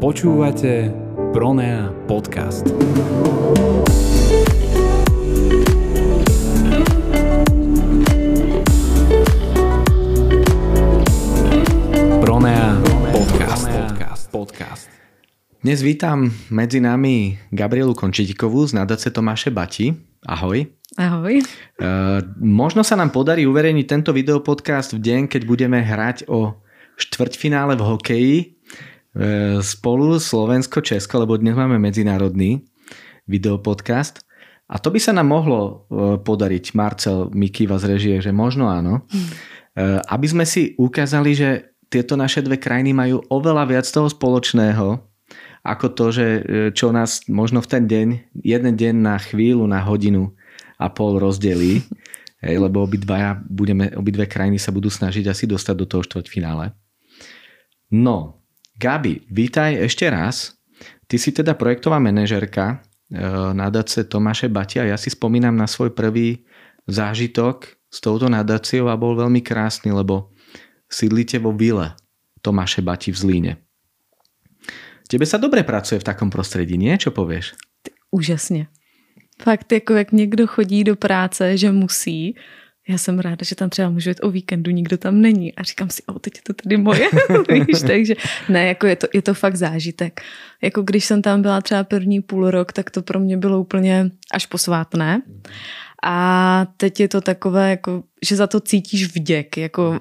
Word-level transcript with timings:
Počúvate 0.00 0.88
Pronea 1.36 1.92
podcast. 2.08 2.64
Pronea 12.16 12.80
podcast. 13.12 13.68
podcast. 13.68 14.24
podcast. 14.32 14.88
Dnes 15.60 15.84
vítam 15.84 16.32
medzi 16.48 16.80
nami 16.80 17.36
Gabrielu 17.52 17.92
Končitikovú 17.92 18.64
z 18.64 18.80
nadace 18.80 19.12
Tomáše 19.12 19.52
Bati. 19.52 19.92
Ahoj. 20.24 20.64
Ahoj. 20.96 21.44
Uh, 21.76 22.24
možno 22.40 22.80
sa 22.88 22.96
nám 22.96 23.12
podarí 23.12 23.44
uverejniť 23.44 23.84
tento 23.84 24.16
videopodcast 24.16 24.96
v 24.96 25.04
deň, 25.04 25.20
keď 25.28 25.44
budeme 25.44 25.84
hrať 25.84 26.24
o 26.32 26.56
štvrťfinále 26.96 27.76
v 27.76 27.84
hokeji 27.84 28.36
spolu 29.60 30.22
Slovensko-Česko, 30.22 31.18
lebo 31.18 31.34
dnes 31.34 31.58
máme 31.58 31.82
medzinárodný 31.82 32.62
videopodcast. 33.26 34.22
A 34.70 34.78
to 34.78 34.94
by 34.94 35.02
sa 35.02 35.10
nám 35.10 35.34
mohlo 35.34 35.60
uh, 35.60 36.14
podariť, 36.22 36.78
Marcel 36.78 37.26
Mikýva 37.34 37.74
z 37.82 37.84
režie, 37.90 38.16
že 38.22 38.30
možno 38.30 38.70
áno. 38.70 39.02
Uh, 39.74 39.98
aby 40.06 40.26
sme 40.30 40.46
si 40.46 40.78
ukázali, 40.78 41.34
že 41.34 41.74
tieto 41.90 42.14
naše 42.14 42.38
dve 42.38 42.54
krajiny 42.54 42.94
majú 42.94 43.18
oveľa 43.26 43.66
viac 43.66 43.86
toho 43.90 44.06
spoločného, 44.06 45.02
ako 45.60 45.86
to, 45.92 46.06
že 46.08 46.26
čo 46.72 46.88
nás 46.88 47.20
možno 47.28 47.60
v 47.60 47.68
ten 47.68 47.84
deň, 47.84 48.08
jeden 48.40 48.74
deň 48.78 48.94
na 48.96 49.20
chvíľu, 49.20 49.68
na 49.68 49.84
hodinu 49.84 50.32
a 50.80 50.88
pol 50.88 51.20
rozdelí, 51.20 51.84
hej, 52.40 52.56
lebo 52.56 52.80
obidvaja 52.80 53.36
budeme, 53.44 53.92
obidve 53.92 54.24
krajiny 54.24 54.56
sa 54.56 54.72
budú 54.72 54.88
snažiť 54.88 55.28
asi 55.28 55.44
dostať 55.44 55.74
do 55.76 55.84
toho 55.84 56.00
štvrťfinále. 56.00 56.72
No, 57.92 58.39
Gabi, 58.80 59.28
vítaj 59.28 59.76
ešte 59.76 60.08
raz. 60.08 60.56
Ty 61.04 61.20
si 61.20 61.36
teda 61.36 61.52
projektová 61.52 62.00
manažerka 62.00 62.80
nadace 63.52 64.08
Tomáše 64.08 64.48
Batia. 64.48 64.88
Ja 64.88 64.96
si 64.96 65.12
spomínam 65.12 65.52
na 65.52 65.68
svoj 65.68 65.92
prvý 65.92 66.48
zážitok 66.88 67.76
s 67.76 68.00
touto 68.00 68.32
nadáciou 68.32 68.88
a 68.88 68.96
bol 68.96 69.20
veľmi 69.20 69.44
krásny, 69.44 69.92
lebo 69.92 70.32
sídlite 70.88 71.36
vo 71.36 71.52
vile 71.52 71.92
Tomáše 72.40 72.80
Bati 72.80 73.12
v 73.12 73.20
Zlíne. 73.20 73.52
Tebe 75.12 75.28
sa 75.28 75.36
dobre 75.36 75.60
pracuje 75.60 76.00
v 76.00 76.08
takom 76.08 76.32
prostředí, 76.32 76.80
nie? 76.80 76.96
Čo 76.96 77.12
povieš? 77.12 77.52
Úžasně. 78.16 78.66
Fakt, 79.42 79.72
jako 79.72 79.92
jak 79.92 80.12
někdo 80.12 80.46
chodí 80.46 80.84
do 80.84 80.96
práce, 80.96 81.56
že 81.56 81.72
musí, 81.72 82.36
já 82.88 82.98
jsem 82.98 83.18
ráda, 83.18 83.44
že 83.44 83.54
tam 83.54 83.70
třeba 83.70 83.90
můžu 83.90 84.08
jít 84.08 84.20
o 84.22 84.30
víkendu, 84.30 84.70
nikdo 84.70 84.98
tam 84.98 85.20
není 85.20 85.54
a 85.54 85.62
říkám 85.62 85.90
si, 85.90 86.02
o, 86.02 86.18
teď 86.18 86.32
je 86.36 86.42
to 86.42 86.52
tady 86.62 86.76
moje, 86.76 87.08
víš, 87.66 87.80
takže 87.86 88.14
ne, 88.48 88.66
jako 88.66 88.86
je 88.86 88.96
to, 88.96 89.06
je 89.14 89.22
to 89.22 89.34
fakt 89.34 89.56
zážitek. 89.56 90.20
Jako 90.62 90.82
když 90.82 91.04
jsem 91.04 91.22
tam 91.22 91.42
byla 91.42 91.60
třeba 91.60 91.84
první 91.84 92.20
půl 92.20 92.50
rok, 92.50 92.72
tak 92.72 92.90
to 92.90 93.02
pro 93.02 93.20
mě 93.20 93.36
bylo 93.36 93.60
úplně 93.60 94.10
až 94.32 94.46
posvátné. 94.46 95.22
A 96.02 96.66
teď 96.76 97.00
je 97.00 97.08
to 97.08 97.20
takové, 97.20 97.70
jako, 97.70 98.02
že 98.24 98.36
za 98.36 98.46
to 98.46 98.60
cítíš 98.60 99.14
vděk, 99.14 99.56
jako 99.56 99.98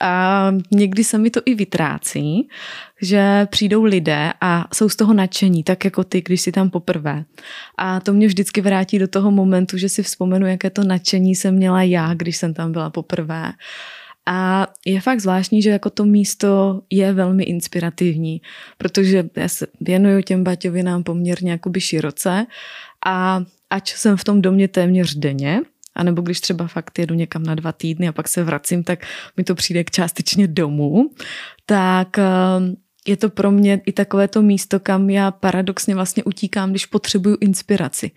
a 0.00 0.52
někdy 0.70 1.04
se 1.04 1.18
mi 1.18 1.30
to 1.30 1.40
i 1.44 1.54
vytrácí, 1.54 2.48
že 3.02 3.46
přijdou 3.50 3.84
lidé 3.84 4.32
a 4.40 4.68
jsou 4.74 4.88
z 4.88 4.96
toho 4.96 5.12
nadšení, 5.12 5.64
tak 5.64 5.84
jako 5.84 6.04
ty, 6.04 6.22
když 6.22 6.40
jsi 6.40 6.52
tam 6.52 6.70
poprvé. 6.70 7.24
A 7.78 8.00
to 8.00 8.12
mě 8.12 8.26
vždycky 8.26 8.60
vrátí 8.60 8.98
do 8.98 9.08
toho 9.08 9.30
momentu, 9.30 9.78
že 9.78 9.88
si 9.88 10.02
vzpomenu, 10.02 10.46
jaké 10.46 10.70
to 10.70 10.84
nadšení 10.84 11.34
jsem 11.34 11.54
měla 11.54 11.82
já, 11.82 12.14
když 12.14 12.36
jsem 12.36 12.54
tam 12.54 12.72
byla 12.72 12.90
poprvé. 12.90 13.52
A 14.26 14.66
je 14.86 15.00
fakt 15.00 15.20
zvláštní, 15.20 15.62
že 15.62 15.70
jako 15.70 15.90
to 15.90 16.04
místo 16.04 16.82
je 16.90 17.12
velmi 17.12 17.44
inspirativní, 17.44 18.40
protože 18.78 19.28
já 19.36 19.48
se 19.48 19.66
věnuju 19.80 20.22
těm 20.22 20.44
baťovinám 20.44 21.02
poměrně 21.02 21.50
jakoby 21.50 21.80
široce 21.80 22.46
a 23.06 23.42
ač 23.70 23.94
jsem 23.94 24.16
v 24.16 24.24
tom 24.24 24.42
domě 24.42 24.68
téměř 24.68 25.14
denně, 25.14 25.60
a 25.94 26.02
nebo 26.02 26.22
když 26.22 26.40
třeba 26.40 26.66
fakt 26.66 26.98
jedu 26.98 27.14
někam 27.14 27.42
na 27.42 27.54
dva 27.54 27.72
týdny 27.72 28.08
a 28.08 28.12
pak 28.12 28.28
se 28.28 28.44
vracím, 28.44 28.84
tak 28.84 29.06
mi 29.36 29.44
to 29.44 29.54
přijde 29.54 29.84
k 29.84 29.90
částečně 29.90 30.46
domů, 30.46 31.10
tak 31.66 32.18
ehm, 32.18 32.76
je 33.06 33.16
to 33.16 33.30
pro 33.30 33.50
mě 33.50 33.80
i 33.86 33.92
takové 33.92 34.28
to 34.28 34.42
místo, 34.42 34.80
kam 34.80 35.10
já 35.10 35.30
paradoxně 35.30 35.94
vlastně 35.94 36.24
utíkám, 36.24 36.70
když 36.70 36.86
potřebuju 36.86 37.36
inspiraci. 37.40 38.10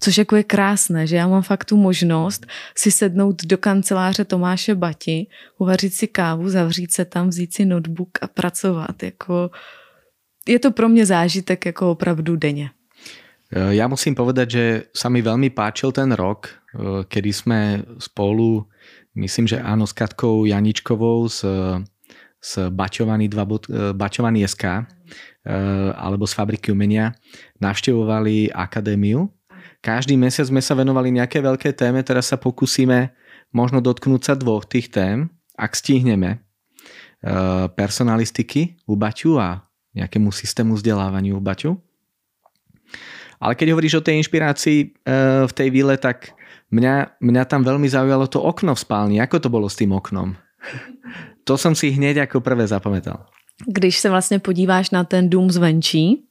Což 0.00 0.18
jako 0.18 0.36
je 0.36 0.44
krásné, 0.44 1.06
že 1.06 1.16
já 1.16 1.28
mám 1.28 1.42
fakt 1.42 1.64
tu 1.64 1.76
možnost 1.76 2.46
si 2.76 2.90
sednout 2.90 3.44
do 3.44 3.58
kanceláře 3.58 4.24
Tomáše 4.24 4.74
Bati, 4.74 5.26
uvařit 5.58 5.94
si 5.94 6.06
kávu, 6.06 6.48
zavřít 6.48 6.92
se 6.92 7.04
tam, 7.04 7.28
vzít 7.28 7.54
si 7.54 7.64
notebook 7.64 8.08
a 8.22 8.26
pracovat. 8.26 9.02
Jako, 9.02 9.50
je 10.48 10.58
to 10.58 10.70
pro 10.70 10.88
mě 10.88 11.06
zážitek 11.06 11.66
jako 11.66 11.90
opravdu 11.90 12.36
denně. 12.36 12.70
Ja 13.50 13.90
musím 13.90 14.14
povedať, 14.14 14.46
že 14.46 14.64
sa 14.94 15.10
mi 15.10 15.26
veľmi 15.26 15.50
páčil 15.50 15.90
ten 15.90 16.14
rok, 16.14 16.59
kedy 17.10 17.30
sme 17.34 17.60
spolu, 17.98 18.66
myslím, 19.18 19.50
že 19.50 19.58
áno, 19.58 19.86
s 19.86 19.94
Katkou 19.94 20.46
Janičkovou 20.46 21.26
z, 21.26 21.42
z 22.38 22.50
Bačovaný, 22.70 23.26
2, 23.26 23.94
Bačovaný 23.94 24.46
SK 24.46 24.86
alebo 25.96 26.28
z 26.28 26.32
Fabriky 26.36 26.70
umenia 26.70 27.16
navštevovali 27.58 28.52
akadémiu. 28.54 29.26
Každý 29.80 30.14
mesiac 30.20 30.46
sme 30.46 30.60
sa 30.60 30.76
venovali 30.76 31.08
nejaké 31.08 31.40
veľké 31.40 31.72
téme, 31.72 32.04
teraz 32.04 32.28
sa 32.28 32.36
pokúsime 32.36 33.16
možno 33.50 33.80
dotknúť 33.80 34.22
sa 34.22 34.34
dvoch 34.36 34.68
tých 34.68 34.92
tém, 34.92 35.32
ak 35.56 35.72
stihneme 35.74 36.44
personalistiky 37.74 38.80
u 38.86 38.94
Baťu 38.96 39.40
a 39.40 39.64
nejakému 39.96 40.30
systému 40.30 40.78
vzdelávania 40.78 41.34
u 41.34 41.42
Baťu 41.42 41.80
ale 43.40 43.56
keď 43.56 43.72
hovoríš 43.72 43.96
o 43.98 44.04
tej 44.04 44.20
inšpirácii 44.20 44.78
v 45.48 45.52
tej 45.56 45.68
vile, 45.72 45.96
tak 45.96 46.36
mňa, 46.70 47.20
mňa 47.20 47.42
tam 47.44 47.62
veľmi 47.62 47.88
zaujalo 47.88 48.26
to 48.26 48.42
okno 48.42 48.74
v 48.74 48.80
spálni. 48.80 49.16
Ako 49.20 49.38
to 49.42 49.48
bolo 49.52 49.68
s 49.68 49.76
tým 49.76 49.92
oknom? 49.92 50.34
To 51.44 51.58
som 51.58 51.74
si 51.74 51.90
hneď 51.90 52.28
ako 52.28 52.40
prvé 52.40 52.66
zapamätal. 52.66 53.26
Když 53.66 53.98
se 53.98 54.10
vlastně 54.10 54.38
podíváš 54.38 54.90
na 54.90 55.04
ten 55.04 55.30
dům 55.30 55.50
zvenčí, 55.50 56.24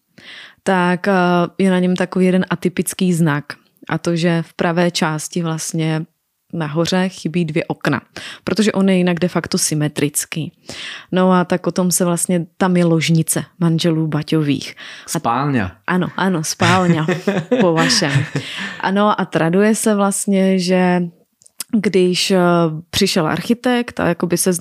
tak 0.63 1.07
e, 1.07 1.13
je 1.57 1.71
na 1.71 1.79
něm 1.79 1.95
takový 1.95 2.25
jeden 2.25 2.45
atypický 2.49 3.13
znak. 3.13 3.43
A 3.89 3.97
to, 3.97 4.15
že 4.15 4.41
v 4.41 4.53
pravé 4.53 4.91
části 4.91 5.41
vlastně 5.41 6.05
nahoře 6.53 7.09
chybí 7.09 7.45
dvě 7.45 7.65
okna, 7.65 8.01
protože 8.43 8.71
on 8.71 8.89
je 8.89 8.95
jinak 8.95 9.19
de 9.19 9.27
facto 9.27 9.57
symetrický. 9.57 10.51
No 11.11 11.31
a 11.31 11.45
tak 11.45 11.67
o 11.67 11.71
tom 11.71 11.91
se 11.91 12.05
vlastně, 12.05 12.45
tam 12.57 12.77
je 12.77 12.85
ložnice 12.85 13.43
manželů 13.59 14.07
Baťových. 14.07 14.75
Spálňa. 15.07 15.71
Ano, 15.87 16.07
ano, 16.17 16.43
spálňa 16.43 17.07
po 17.61 17.73
vašem. 17.73 18.11
Ano 18.79 19.21
a 19.21 19.25
traduje 19.25 19.75
se 19.75 19.95
vlastně, 19.95 20.59
že 20.59 21.01
když 21.75 22.31
eh, 22.31 22.39
přišel 22.89 23.27
architekt 23.27 23.99
a 23.99 24.07
jakoby 24.07 24.37
se, 24.37 24.51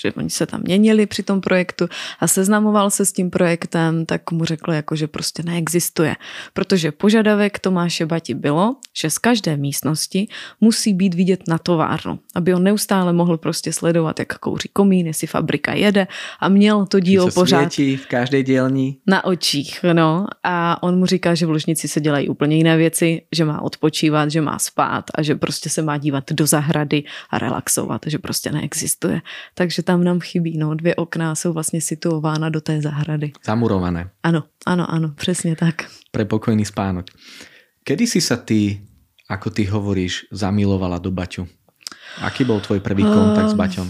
že 0.00 0.12
oni 0.12 0.30
se 0.30 0.46
tam 0.46 0.60
měnili 0.64 1.06
při 1.06 1.22
tom 1.22 1.40
projektu 1.40 1.88
a 2.20 2.28
seznamoval 2.28 2.90
se 2.90 3.06
s 3.06 3.12
tím 3.12 3.30
projektem, 3.30 4.06
tak 4.06 4.30
mu 4.32 4.44
řekl, 4.44 4.72
jako, 4.72 4.96
že 4.96 5.06
prostě 5.06 5.42
neexistuje. 5.42 6.16
Protože 6.52 6.92
požadavek 6.92 7.58
Tomáše 7.58 8.06
Bati 8.06 8.34
bylo, 8.34 8.76
že 8.96 9.10
z 9.10 9.18
každé 9.18 9.56
místnosti 9.56 10.28
musí 10.60 10.94
být 10.94 11.14
vidět 11.14 11.48
na 11.48 11.58
továrnu, 11.58 12.18
aby 12.34 12.54
on 12.54 12.62
neustále 12.62 13.12
mohl 13.12 13.38
prostě 13.38 13.72
sledovat, 13.72 14.18
jak 14.18 14.38
kouří 14.38 14.68
komín, 14.72 15.06
jestli 15.06 15.26
fabrika 15.26 15.74
jede 15.74 16.06
a 16.40 16.48
měl 16.48 16.86
to 16.86 17.00
dílo 17.00 17.30
pořád 17.30 17.78
v 17.78 18.06
každé 18.08 18.42
dělní. 18.42 18.98
na 19.06 19.24
očích. 19.24 19.80
No. 19.92 20.26
A 20.42 20.82
on 20.82 20.98
mu 20.98 21.06
říká, 21.06 21.34
že 21.34 21.46
v 21.46 21.50
ložnici 21.50 21.88
se 21.88 22.00
dělají 22.00 22.28
úplně 22.28 22.56
jiné 22.56 22.76
věci, 22.76 23.22
že 23.32 23.44
má 23.44 23.62
odpočívat, 23.62 24.30
že 24.30 24.40
má 24.40 24.58
spát 24.58 25.04
a 25.14 25.22
že 25.22 25.34
prostě 25.34 25.70
se 25.70 25.82
má 25.82 25.98
dívat 25.98 26.32
do 26.32 26.46
zahrady 26.52 27.08
a 27.32 27.38
relaxovat, 27.40 28.04
že 28.06 28.20
prostě 28.20 28.52
neexistuje. 28.52 29.24
Takže 29.56 29.82
tam 29.82 30.04
nám 30.04 30.20
chybí, 30.20 30.60
no, 30.60 30.74
dvě 30.76 30.94
okna 30.94 31.34
jsou 31.34 31.52
vlastně 31.52 31.80
situována 31.80 32.52
do 32.52 32.60
té 32.60 32.80
zahrady. 32.84 33.32
Zamurované. 33.40 34.10
Ano, 34.22 34.44
ano, 34.66 34.84
ano, 34.84 35.16
přesně 35.16 35.56
tak. 35.56 35.88
Pre 36.12 36.24
pokojný 36.28 36.64
spánok. 36.68 37.08
Kedy 37.82 38.06
si 38.06 38.20
sa 38.22 38.36
ty, 38.38 38.78
ako 39.26 39.50
ty 39.50 39.66
hovoríš, 39.66 40.30
zamilovala 40.30 41.02
do 41.02 41.10
Baťu? 41.10 41.50
Aký 42.22 42.44
bol 42.46 42.60
tvoj 42.62 42.78
prvý 42.78 43.02
kontakt 43.02 43.50
s 43.50 43.58
Baťom? 43.58 43.88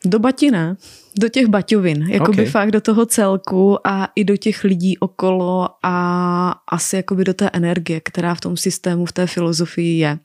Do 0.00 0.16
Batina, 0.18 0.80
do 1.12 1.28
těch 1.28 1.46
baťovin, 1.46 2.08
jakoby 2.08 2.42
Ok. 2.42 2.48
fakt 2.48 2.70
do 2.70 2.80
toho 2.80 3.06
celku 3.06 3.76
a 3.84 4.08
i 4.16 4.24
do 4.24 4.36
těch 4.36 4.64
lidí 4.64 4.98
okolo 4.98 5.68
a 5.84 5.94
asi 6.72 7.04
jakoby 7.04 7.24
do 7.24 7.34
té 7.34 7.50
energie, 7.52 8.00
která 8.00 8.34
v 8.34 8.40
tom 8.40 8.56
systému, 8.56 9.04
v 9.06 9.12
té 9.12 9.26
filozofii 9.26 9.98
je. 9.98 10.18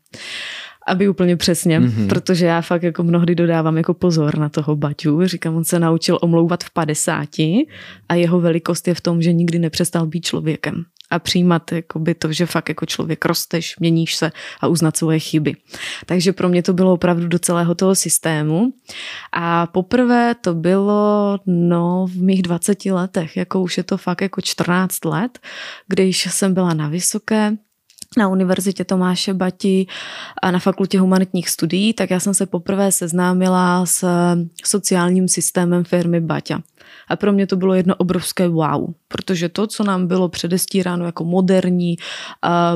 Aby 0.88 1.10
úplně 1.10 1.38
přesně, 1.38 1.80
Mhm. 1.80 1.90
mm-hmm. 1.90 2.08
protože 2.08 2.46
já 2.46 2.62
fakt 2.62 2.84
jako 2.84 3.04
mnohdy 3.04 3.36
dodávám 3.36 3.78
jako 3.78 3.94
pozor 3.94 4.38
na 4.38 4.50
toho 4.50 4.76
Baťu. 4.76 5.26
Říkám, 5.26 5.56
on 5.56 5.64
se 5.64 5.80
naučil 5.80 6.18
omlouvat 6.22 6.64
v 6.64 6.70
50 6.74 7.30
a 8.10 8.16
jeho 8.16 8.40
velikost 8.40 8.88
je 8.88 8.94
v 8.94 9.02
tom, 9.02 9.22
že 9.22 9.34
nikdy 9.34 9.60
nepřestal 9.60 10.06
být 10.06 10.26
člověkem 10.26 10.84
a 11.12 11.20
přijímat 11.20 11.72
jakoby 11.72 12.14
to, 12.16 12.34
že 12.34 12.46
fakt 12.46 12.70
jako 12.70 12.86
člověk 12.86 13.26
rosteš, 13.26 13.80
měníš 13.80 14.16
se 14.16 14.32
a 14.62 14.68
uznat 14.68 14.98
svoje 14.98 15.20
chyby. 15.20 15.56
Takže 16.06 16.34
pro 16.34 16.50
mě 16.50 16.64
to 16.64 16.74
bylo 16.74 16.94
opravdu 16.94 17.28
do 17.28 17.40
celého 17.40 17.76
toho 17.76 17.96
systému. 17.96 18.74
A 19.34 19.68
poprvé 19.68 20.36
to 20.42 20.54
bylo 20.54 21.40
no, 21.46 22.08
v 22.10 22.22
mých 22.22 22.42
20 22.42 22.86
letech, 22.86 23.38
jako 23.38 23.62
už 23.62 23.78
je 23.78 23.84
to 23.84 23.98
fakt 23.98 24.22
jako 24.22 24.42
14 24.42 25.06
let, 25.06 25.40
když 25.88 26.26
jsem 26.32 26.54
byla 26.54 26.74
na 26.74 26.88
Vysoké, 26.90 27.58
na 28.18 28.28
Univerzitě 28.28 28.84
Tomáše 28.84 29.34
Bati 29.34 29.88
a 30.42 30.52
na 30.52 30.60
Fakultě 30.60 31.00
humanitních 31.00 31.50
studií, 31.50 31.94
tak 31.94 32.10
já 32.10 32.20
jsem 32.20 32.34
se 32.34 32.46
poprvé 32.46 32.92
seznámila 32.92 33.86
s 33.86 34.08
sociálním 34.66 35.28
systémem 35.28 35.84
firmy 35.84 36.22
Baťa. 36.22 36.62
A 37.08 37.16
pro 37.16 37.34
mě 37.34 37.48
to 37.48 37.56
bylo 37.56 37.74
jedno 37.74 37.96
obrovské 37.96 38.48
wow, 38.48 38.94
protože 39.16 39.50
to, 39.50 39.68
co 39.68 39.84
nám 39.84 40.08
bylo 40.08 40.30
předestíráno 40.30 41.06
jako 41.06 41.24
moderní, 41.24 41.96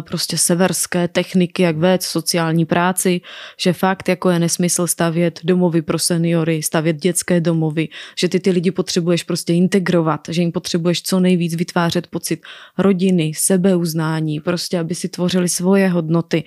prostě 0.01 0.37
severské 0.37 1.07
techniky, 1.07 1.63
jak 1.63 1.77
vést 1.77 2.03
sociální 2.03 2.65
práci, 2.65 3.21
že 3.57 3.73
fakt 3.73 4.09
jako 4.09 4.29
je 4.29 4.39
nesmysl 4.39 4.87
stavět 4.87 5.39
domovy 5.43 5.81
pro 5.81 5.99
seniory, 5.99 6.63
stavět 6.63 6.95
dětské 6.95 7.41
domovy, 7.41 7.87
že 8.17 8.29
ty 8.29 8.39
ty 8.39 8.51
lidi 8.51 8.71
potřebuješ 8.71 9.23
prostě 9.23 9.53
integrovat, 9.53 10.21
že 10.29 10.41
jim 10.41 10.51
potřebuješ 10.51 11.01
co 11.03 11.19
nejvíc 11.19 11.55
vytvářet 11.55 12.07
pocit 12.07 12.41
rodiny, 12.77 13.31
sebeuznání, 13.35 14.39
prostě 14.39 14.79
aby 14.79 14.95
si 14.95 15.09
tvořili 15.09 15.49
svoje 15.49 15.89
hodnoty 15.89 16.43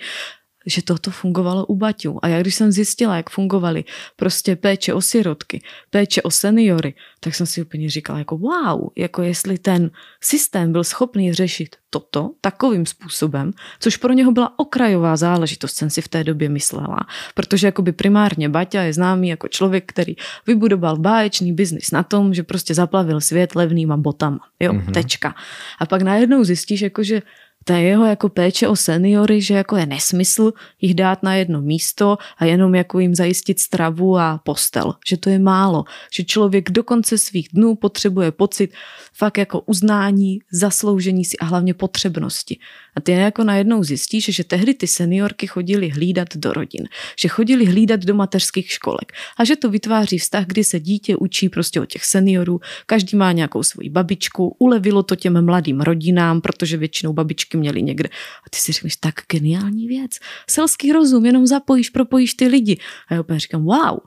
že 0.65 0.81
toto 0.81 1.11
fungovalo 1.11 1.65
u 1.65 1.75
Baťů. 1.75 2.19
A 2.21 2.27
já 2.27 2.41
když 2.41 2.55
jsem 2.55 2.71
zjistila, 2.71 3.17
jak 3.17 3.29
fungovaly 3.29 3.83
prostě 4.15 4.55
péče 4.55 4.93
o 4.93 5.01
sirotky, 5.01 5.61
péče 5.89 6.21
o 6.21 6.31
seniory, 6.31 6.93
tak 7.19 7.35
jsem 7.35 7.45
si 7.45 7.61
úplně 7.61 7.89
říkala 7.89 8.19
jako 8.19 8.37
wow, 8.37 8.89
jako 8.97 9.21
jestli 9.21 9.57
ten 9.57 9.91
systém 10.21 10.71
byl 10.71 10.83
schopný 10.83 11.33
řešit 11.33 11.75
toto 11.89 12.31
takovým 12.41 12.85
způsobem, 12.85 13.51
což 13.79 13.97
pro 13.97 14.13
něho 14.13 14.31
byla 14.31 14.59
okrajová 14.59 15.15
záležitost, 15.15 15.73
jsem 15.73 15.89
si 15.89 16.01
v 16.01 16.07
té 16.07 16.23
době 16.23 16.49
myslela, 16.49 16.99
protože 17.33 17.67
jakoby 17.67 17.91
primárně 17.91 18.49
Baťa 18.49 18.81
je 18.81 18.93
známý 18.93 19.29
jako 19.29 19.47
člověk, 19.47 19.83
který 19.85 20.15
vybudoval 20.47 20.97
báječný 20.97 21.53
biznis 21.53 21.91
na 21.91 22.03
tom, 22.03 22.33
že 22.33 22.43
prostě 22.43 22.73
zaplavil 22.73 23.21
svět 23.21 23.55
levnýma 23.55 23.97
botama, 23.97 24.39
jo, 24.59 24.73
mm-hmm. 24.73 24.91
tečka. 24.91 25.35
A 25.79 25.85
pak 25.85 26.01
najednou 26.01 26.43
zjistíš, 26.43 26.81
jako, 26.81 27.03
že 27.03 27.21
ta 27.63 27.77
jeho 27.77 28.05
jako 28.05 28.29
péče 28.29 28.67
o 28.67 28.75
seniory, 28.75 29.41
že 29.41 29.53
jako 29.53 29.77
je 29.77 29.85
nesmysl 29.85 30.53
jich 30.81 30.93
dát 30.93 31.23
na 31.23 31.35
jedno 31.35 31.61
místo 31.61 32.17
a 32.37 32.45
jenom 32.45 32.75
jako 32.75 32.99
jim 32.99 33.15
zajistit 33.15 33.59
stravu 33.59 34.17
a 34.17 34.39
postel. 34.43 34.93
Že 35.07 35.17
to 35.17 35.29
je 35.29 35.39
málo. 35.39 35.83
Že 36.13 36.23
člověk 36.23 36.71
do 36.71 36.83
konce 36.83 37.17
svých 37.17 37.49
dnů 37.53 37.75
potřebuje 37.75 38.31
pocit 38.31 38.73
fakt 39.13 39.37
jako 39.37 39.61
uznání, 39.61 40.39
zasloužení 40.51 41.25
si 41.25 41.37
a 41.37 41.45
hlavně 41.45 41.73
potřebnosti. 41.73 42.59
A 42.95 43.01
ty 43.01 43.11
jako 43.11 43.43
najednou 43.43 43.83
zjistíš, 43.83 44.25
že 44.25 44.43
tehdy 44.43 44.73
ty 44.73 44.87
seniorky 44.87 45.47
chodili 45.47 45.89
hlídat 45.89 46.37
do 46.37 46.53
rodin, 46.53 46.87
že 47.19 47.27
chodili 47.27 47.65
hlídat 47.65 47.99
do 47.99 48.13
mateřských 48.13 48.71
školek 48.71 49.13
a 49.37 49.43
že 49.43 49.55
to 49.55 49.69
vytváří 49.69 50.17
vztah, 50.17 50.45
kdy 50.45 50.63
se 50.63 50.79
dítě 50.79 51.15
učí 51.15 51.49
prostě 51.49 51.81
o 51.81 51.85
těch 51.85 52.05
seniorů, 52.05 52.59
každý 52.85 53.17
má 53.17 53.31
nějakou 53.31 53.63
svoji 53.63 53.89
babičku, 53.89 54.55
ulevilo 54.59 55.03
to 55.03 55.15
těm 55.15 55.45
mladým 55.45 55.81
rodinám, 55.81 56.41
protože 56.41 56.77
většinou 56.77 57.13
babičky 57.13 57.57
měly 57.57 57.81
někde. 57.81 58.09
A 58.45 58.49
ty 58.49 58.57
si 58.57 58.71
řekneš, 58.71 58.95
tak 58.95 59.15
geniální 59.31 59.87
věc. 59.87 60.11
Selský 60.49 60.91
rozum, 60.91 61.25
jenom 61.25 61.47
zapojíš, 61.47 61.89
propojíš 61.89 62.33
ty 62.33 62.47
lidi. 62.47 62.77
A 63.07 63.13
já 63.13 63.21
úplně 63.21 63.39
říkám, 63.39 63.63
wow. 63.63 63.99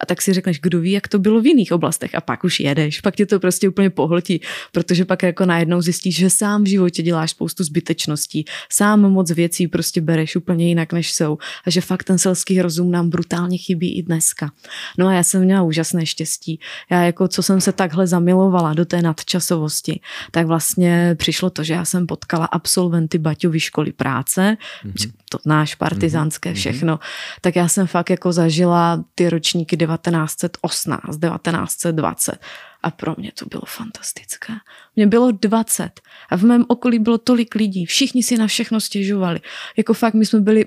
A 0.00 0.06
tak 0.06 0.22
si 0.22 0.32
řekneš, 0.32 0.60
kdo 0.60 0.80
ví, 0.80 0.92
jak 0.92 1.08
to 1.08 1.18
bylo 1.18 1.40
v 1.40 1.46
jiných 1.46 1.72
oblastech 1.72 2.14
a 2.14 2.20
pak 2.20 2.44
už 2.44 2.60
jedeš, 2.60 3.00
pak 3.00 3.16
tě 3.16 3.26
to 3.26 3.40
prostě 3.40 3.68
úplně 3.68 3.90
pohltí, 3.90 4.40
protože 4.72 5.04
pak 5.04 5.22
jako 5.22 5.46
najednou 5.46 5.82
zjistíš, 5.82 6.16
že 6.16 6.30
sám 6.30 6.64
v 6.64 6.66
životě 6.66 7.02
děláš 7.02 7.30
spoustu 7.30 7.64
zbytečností, 7.64 8.44
sám 8.72 9.00
moc 9.00 9.30
věcí 9.30 9.68
prostě 9.68 10.00
bereš 10.00 10.36
úplně 10.36 10.68
jinak, 10.68 10.92
než 10.92 11.12
jsou 11.12 11.38
a 11.66 11.70
že 11.70 11.80
fakt 11.80 12.04
ten 12.04 12.18
selský 12.18 12.62
rozum 12.62 12.90
nám 12.90 13.10
brutálně 13.10 13.58
chybí 13.58 13.98
i 13.98 14.02
dneska. 14.02 14.50
No 14.98 15.06
a 15.06 15.12
já 15.12 15.22
jsem 15.22 15.44
měla 15.44 15.62
úžasné 15.62 16.06
štěstí. 16.06 16.60
Já 16.90 17.02
jako, 17.02 17.28
co 17.28 17.42
jsem 17.42 17.60
se 17.60 17.72
takhle 17.72 18.06
zamilovala 18.06 18.74
do 18.74 18.84
té 18.84 19.02
nadčasovosti, 19.02 20.00
tak 20.30 20.46
vlastně 20.46 21.14
přišlo 21.18 21.50
to, 21.50 21.64
že 21.64 21.74
já 21.74 21.84
jsem 21.84 22.06
potkala 22.06 22.46
absolventy 22.46 23.18
Baťovy 23.18 23.60
školy 23.60 23.92
práce, 23.92 24.56
mm-hmm. 24.84 25.10
to 25.28 25.38
náš 25.46 25.74
partizánské 25.74 26.54
všechno, 26.54 26.98
tak 27.40 27.56
já 27.56 27.68
jsem 27.68 27.86
fakt 27.86 28.10
jako 28.10 28.32
zažila 28.32 29.04
ty 29.14 29.30
ročníky 29.30 29.76
1918, 29.96 31.18
1920 31.20 32.38
a 32.82 32.90
pro 32.90 33.14
mě 33.18 33.32
to 33.32 33.46
bylo 33.46 33.62
fantastické. 33.66 34.52
Mně 34.96 35.06
bylo 35.06 35.30
20 35.30 36.00
a 36.30 36.36
v 36.36 36.42
mém 36.42 36.64
okolí 36.68 36.98
bylo 36.98 37.18
tolik 37.18 37.54
lidí, 37.54 37.86
všichni 37.86 38.22
si 38.22 38.36
na 38.36 38.46
všechno 38.46 38.80
stěžovali. 38.80 39.40
Jako 39.76 39.94
fakt 39.94 40.14
my 40.14 40.26
jsme 40.26 40.40
byli 40.40 40.66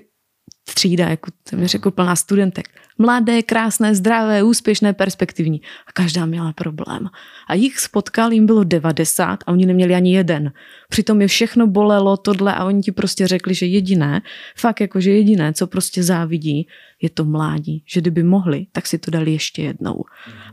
třída, 0.64 1.08
jako 1.08 1.30
jsem 1.48 1.66
řekl, 1.66 1.90
plná 1.90 2.16
studentek. 2.16 2.68
Mladé, 2.98 3.42
krásné, 3.42 3.94
zdravé, 3.94 4.42
úspěšné, 4.42 4.92
perspektivní. 4.92 5.60
A 5.86 5.92
každá 5.92 6.26
měla 6.26 6.52
problém. 6.52 7.08
A 7.48 7.54
jich 7.54 7.78
spotkal, 7.78 8.32
jim 8.32 8.46
bylo 8.46 8.64
90 8.64 9.38
a 9.46 9.52
oni 9.52 9.66
neměli 9.66 9.94
ani 9.94 10.14
jeden. 10.14 10.52
Přitom 10.88 11.20
je 11.20 11.28
všechno 11.28 11.66
bolelo 11.66 12.16
tohle 12.16 12.54
a 12.54 12.64
oni 12.64 12.82
ti 12.82 12.92
prostě 12.92 13.26
řekli, 13.26 13.54
že 13.54 13.66
jediné, 13.66 14.22
fakt 14.56 14.80
jako, 14.80 15.00
že 15.00 15.10
jediné, 15.10 15.52
co 15.52 15.66
prostě 15.66 16.02
závidí, 16.02 16.68
je 17.02 17.10
to 17.10 17.24
mládí. 17.24 17.84
Že 17.86 18.00
kdyby 18.00 18.22
mohli, 18.22 18.66
tak 18.72 18.86
si 18.86 18.98
to 18.98 19.10
dali 19.10 19.32
ještě 19.32 19.62
jednou. 19.62 20.04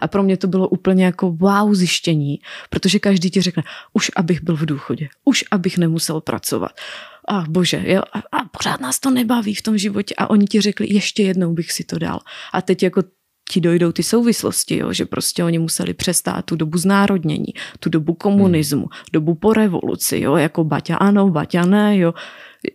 A 0.02 0.08
pro 0.08 0.24
mě 0.24 0.38
to 0.38 0.48
bylo 0.48 0.70
úplně 0.70 1.06
jako 1.06 1.32
wow 1.32 1.74
zjištění, 1.74 2.40
protože 2.70 3.00
každý 3.00 3.30
ti 3.30 3.42
řekne, 3.42 3.64
už 3.94 4.12
abych 4.16 4.44
byl 4.44 4.56
v 4.56 4.66
důchodě, 4.66 5.10
už 5.26 5.44
abych 5.52 5.78
nemusel 5.78 6.22
pracovat 6.22 6.72
ach 7.30 7.48
bože, 7.48 7.84
jo, 7.86 8.02
a, 8.14 8.20
a 8.20 8.46
pořád 8.58 8.80
nás 8.80 9.00
to 9.00 9.10
nebaví 9.10 9.54
v 9.56 9.62
tom 9.62 9.78
životě 9.78 10.16
a 10.18 10.30
oni 10.30 10.46
ti 10.46 10.62
řekli, 10.62 10.94
ještě 10.94 11.24
jednou 11.24 11.54
bych 11.54 11.72
si 11.72 11.84
to 11.84 12.00
dal. 12.00 12.20
A 12.54 12.62
teď 12.62 12.84
jako 12.84 13.04
ti 13.52 13.62
dojdou 13.62 13.92
ty 13.92 14.04
souvislosti, 14.04 14.78
jo, 14.78 14.94
že 14.94 15.06
prostě 15.06 15.44
oni 15.44 15.60
museli 15.60 15.94
přestát 15.94 16.46
tu 16.46 16.56
dobu 16.56 16.78
znárodnění, 16.78 17.54
tu 17.80 17.90
dobu 17.90 18.14
komunismu, 18.14 18.82
hmm. 18.82 19.04
dobu 19.14 19.36
po 19.36 19.54
revoluci, 19.54 20.20
jo, 20.20 20.36
jako 20.36 20.64
Baťa 20.64 20.96
ano, 20.96 21.30
Baťa 21.30 21.66
ne, 21.66 21.98
jo. 21.98 22.14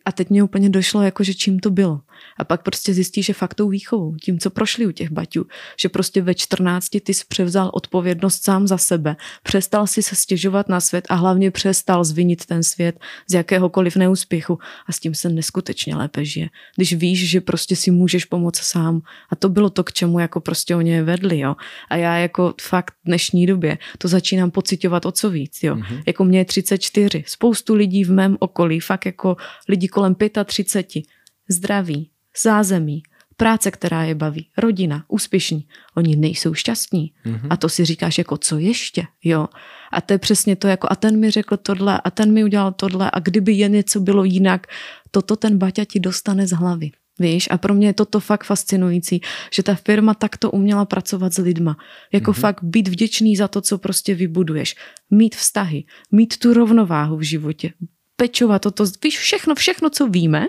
A 0.04 0.12
teď 0.12 0.30
mě 0.30 0.42
úplně 0.42 0.68
došlo, 0.68 1.02
jako, 1.02 1.24
že 1.24 1.34
čím 1.34 1.58
to 1.58 1.70
bylo. 1.70 2.00
A 2.38 2.44
pak 2.44 2.62
prostě 2.62 2.94
zjistí, 2.94 3.22
že 3.22 3.32
fakt 3.32 3.54
tou 3.54 3.68
výchovou, 3.68 4.14
tím, 4.14 4.38
co 4.38 4.50
prošli 4.50 4.86
u 4.86 4.90
těch 4.90 5.10
baťů, 5.10 5.44
že 5.80 5.88
prostě 5.88 6.22
ve 6.22 6.34
14 6.34 6.88
ty 6.88 7.14
jsi 7.14 7.24
převzal 7.28 7.70
odpovědnost 7.74 8.44
sám 8.44 8.66
za 8.66 8.78
sebe, 8.78 9.16
přestal 9.42 9.86
si 9.86 10.02
se 10.02 10.16
stěžovat 10.16 10.68
na 10.68 10.80
svět 10.80 11.04
a 11.10 11.14
hlavně 11.14 11.50
přestal 11.50 12.04
zvinit 12.04 12.46
ten 12.46 12.62
svět 12.62 13.00
z 13.30 13.34
jakéhokoliv 13.34 13.96
neúspěchu 13.96 14.58
a 14.86 14.92
s 14.92 15.00
tím 15.00 15.14
se 15.14 15.28
neskutečně 15.28 15.96
lépe 15.96 16.24
žije. 16.24 16.48
Když 16.76 16.92
víš, 16.92 17.30
že 17.30 17.40
prostě 17.40 17.76
si 17.76 17.90
můžeš 17.90 18.24
pomoct 18.24 18.62
sám 18.62 19.00
a 19.30 19.36
to 19.36 19.48
bylo 19.48 19.70
to, 19.70 19.84
k 19.84 19.92
čemu 19.92 20.18
jako 20.18 20.40
prostě 20.40 20.76
oni 20.76 20.90
je 20.90 21.02
vedli, 21.02 21.38
jo. 21.38 21.56
A 21.90 21.96
já 21.96 22.16
jako 22.16 22.54
fakt 22.60 22.90
v 22.90 23.06
dnešní 23.06 23.46
době 23.46 23.78
to 23.98 24.08
začínám 24.08 24.50
pocitovat 24.50 25.06
o 25.06 25.12
co 25.12 25.30
víc, 25.30 25.62
jo. 25.62 25.74
Mm-hmm. 25.76 26.02
Jako 26.06 26.24
mě 26.24 26.38
je 26.38 26.44
34, 26.44 27.24
spoustu 27.26 27.74
lidí 27.74 28.04
v 28.04 28.10
mém 28.10 28.36
okolí, 28.40 28.80
fakt 28.80 29.06
jako 29.06 29.36
lidi 29.74 29.88
kolem 29.88 30.14
35, 30.44 31.04
zdraví, 31.48 32.10
zázemí, 32.42 33.02
práce, 33.36 33.70
která 33.70 34.02
je 34.02 34.14
baví, 34.14 34.48
rodina, 34.56 35.04
úspěšní, 35.08 35.66
oni 35.96 36.16
nejsou 36.16 36.54
šťastní. 36.54 37.12
Mm-hmm. 37.26 37.46
A 37.50 37.56
to 37.56 37.68
si 37.68 37.84
říkáš 37.84 38.18
jako, 38.18 38.36
co 38.36 38.58
ještě, 38.58 39.06
jo. 39.24 39.48
A 39.92 40.00
to 40.00 40.14
je 40.14 40.18
přesně 40.18 40.56
to, 40.56 40.68
jako 40.68 40.86
a 40.90 40.96
ten 40.96 41.20
mi 41.20 41.30
řekl 41.30 41.56
tohle, 41.56 42.00
a 42.04 42.10
ten 42.10 42.32
mi 42.32 42.44
udělal 42.44 42.72
tohle, 42.72 43.10
a 43.12 43.20
kdyby 43.20 43.52
jen 43.52 43.72
něco 43.72 44.00
bylo 44.00 44.24
jinak, 44.24 44.66
toto 45.10 45.36
ten 45.36 45.58
Baťa 45.58 45.84
ti 45.84 46.00
dostane 46.00 46.46
z 46.46 46.52
hlavy. 46.52 46.90
Víš, 47.18 47.48
a 47.50 47.58
pro 47.58 47.74
mě 47.74 47.86
je 47.86 47.92
toto 47.92 48.20
fakt 48.20 48.44
fascinující, 48.44 49.20
že 49.52 49.62
ta 49.62 49.74
firma 49.74 50.14
takto 50.14 50.50
uměla 50.50 50.84
pracovat 50.84 51.32
s 51.32 51.38
lidma. 51.38 51.76
Jako 52.12 52.30
mm-hmm. 52.30 52.40
fakt 52.40 52.62
být 52.62 52.88
vděčný 52.88 53.36
za 53.36 53.48
to, 53.48 53.60
co 53.60 53.78
prostě 53.78 54.14
vybuduješ. 54.14 54.74
Mít 55.10 55.36
vztahy, 55.36 55.84
mít 56.12 56.38
tu 56.38 56.54
rovnováhu 56.54 57.16
v 57.16 57.22
životě, 57.22 57.72
pečovat 58.16 58.62
toto, 58.62 58.84
víš, 59.04 59.18
všechno, 59.18 59.54
všechno, 59.54 59.90
co 59.90 60.06
víme, 60.06 60.48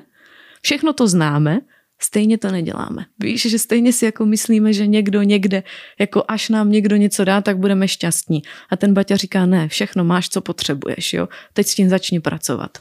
všechno 0.62 0.94
to 0.94 1.08
známe, 1.08 1.60
stejně 2.00 2.38
to 2.38 2.52
neděláme. 2.52 3.06
Víš, 3.20 3.50
že 3.50 3.60
stejně 3.60 3.94
si 3.94 4.06
jako 4.06 4.26
myslíme, 4.26 4.74
že 4.74 4.88
někdo 4.88 5.22
někde, 5.22 5.64
jako 6.00 6.24
až 6.28 6.50
nám 6.50 6.72
někdo 6.72 6.96
něco 6.96 7.26
dá, 7.26 7.42
tak 7.42 7.58
budeme 7.58 7.88
šťastní. 7.88 8.44
A 8.70 8.78
ten 8.78 8.94
Baťa 8.94 9.16
říká, 9.16 9.46
ne, 9.46 9.68
všechno 9.68 10.04
máš, 10.04 10.30
co 10.30 10.42
potřebuješ, 10.42 11.14
jo. 11.14 11.28
Teď 11.54 11.68
s 11.68 11.76
tím 11.76 11.90
začni 11.90 12.20
pracovat. 12.20 12.78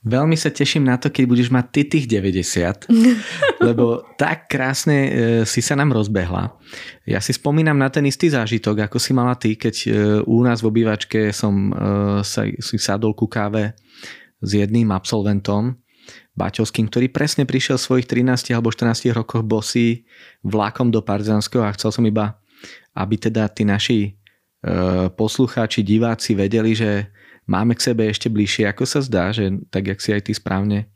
Veľmi 0.00 0.32
sa 0.32 0.48
teším 0.48 0.88
na 0.88 0.96
to, 0.96 1.12
keď 1.12 1.24
budeš 1.28 1.52
mať 1.52 1.66
ty 1.76 1.82
tých 1.84 2.08
90, 2.08 2.88
lebo 3.68 4.00
tak 4.16 4.48
krásne 4.48 4.96
e, 4.96 5.10
si 5.44 5.60
sa 5.60 5.76
nám 5.76 5.92
rozbehla. 5.92 6.56
Ja 7.04 7.20
si 7.20 7.36
spomínam 7.36 7.76
na 7.76 7.92
ten 7.92 8.08
istý 8.08 8.32
zážitok, 8.32 8.88
ako 8.88 8.96
si 8.96 9.12
mala 9.12 9.36
ty, 9.36 9.60
keď 9.60 9.74
e, 9.84 9.88
u 10.24 10.40
nás 10.40 10.64
v 10.64 10.72
obývačke 10.72 11.36
som 11.36 11.68
e, 11.68 11.72
sa, 12.24 12.48
si 12.48 12.76
sadol 12.80 13.12
ku 13.12 13.28
káve 13.28 13.76
s 14.40 14.50
jedným 14.56 14.88
absolventom 14.88 15.76
Baťovským, 16.32 16.88
ktorý 16.88 17.12
presne 17.12 17.44
prišiel 17.44 17.76
v 17.76 18.00
svojich 18.00 18.06
13 18.08 18.56
alebo 18.56 18.72
14 18.72 19.12
rokoch 19.12 19.44
bosý 19.44 20.08
vlakom 20.40 20.88
do 20.88 21.04
Partizanského 21.04 21.60
a 21.60 21.76
chcel 21.76 21.92
som 21.92 22.08
iba, 22.08 22.40
aby 22.96 23.20
teda 23.20 23.52
tí 23.52 23.68
naši 23.68 24.16
poslucháči, 25.16 25.80
diváci 25.80 26.36
vedeli, 26.36 26.76
že 26.76 27.08
máme 27.50 27.74
k 27.74 27.90
sebe 27.90 28.06
ešte 28.06 28.30
bližšie, 28.30 28.70
ako 28.70 28.86
sa 28.86 29.02
zdá, 29.02 29.34
že 29.34 29.50
tak, 29.74 29.90
jak 29.90 29.98
si 29.98 30.14
aj 30.14 30.30
ty 30.30 30.32
správne 30.38 30.86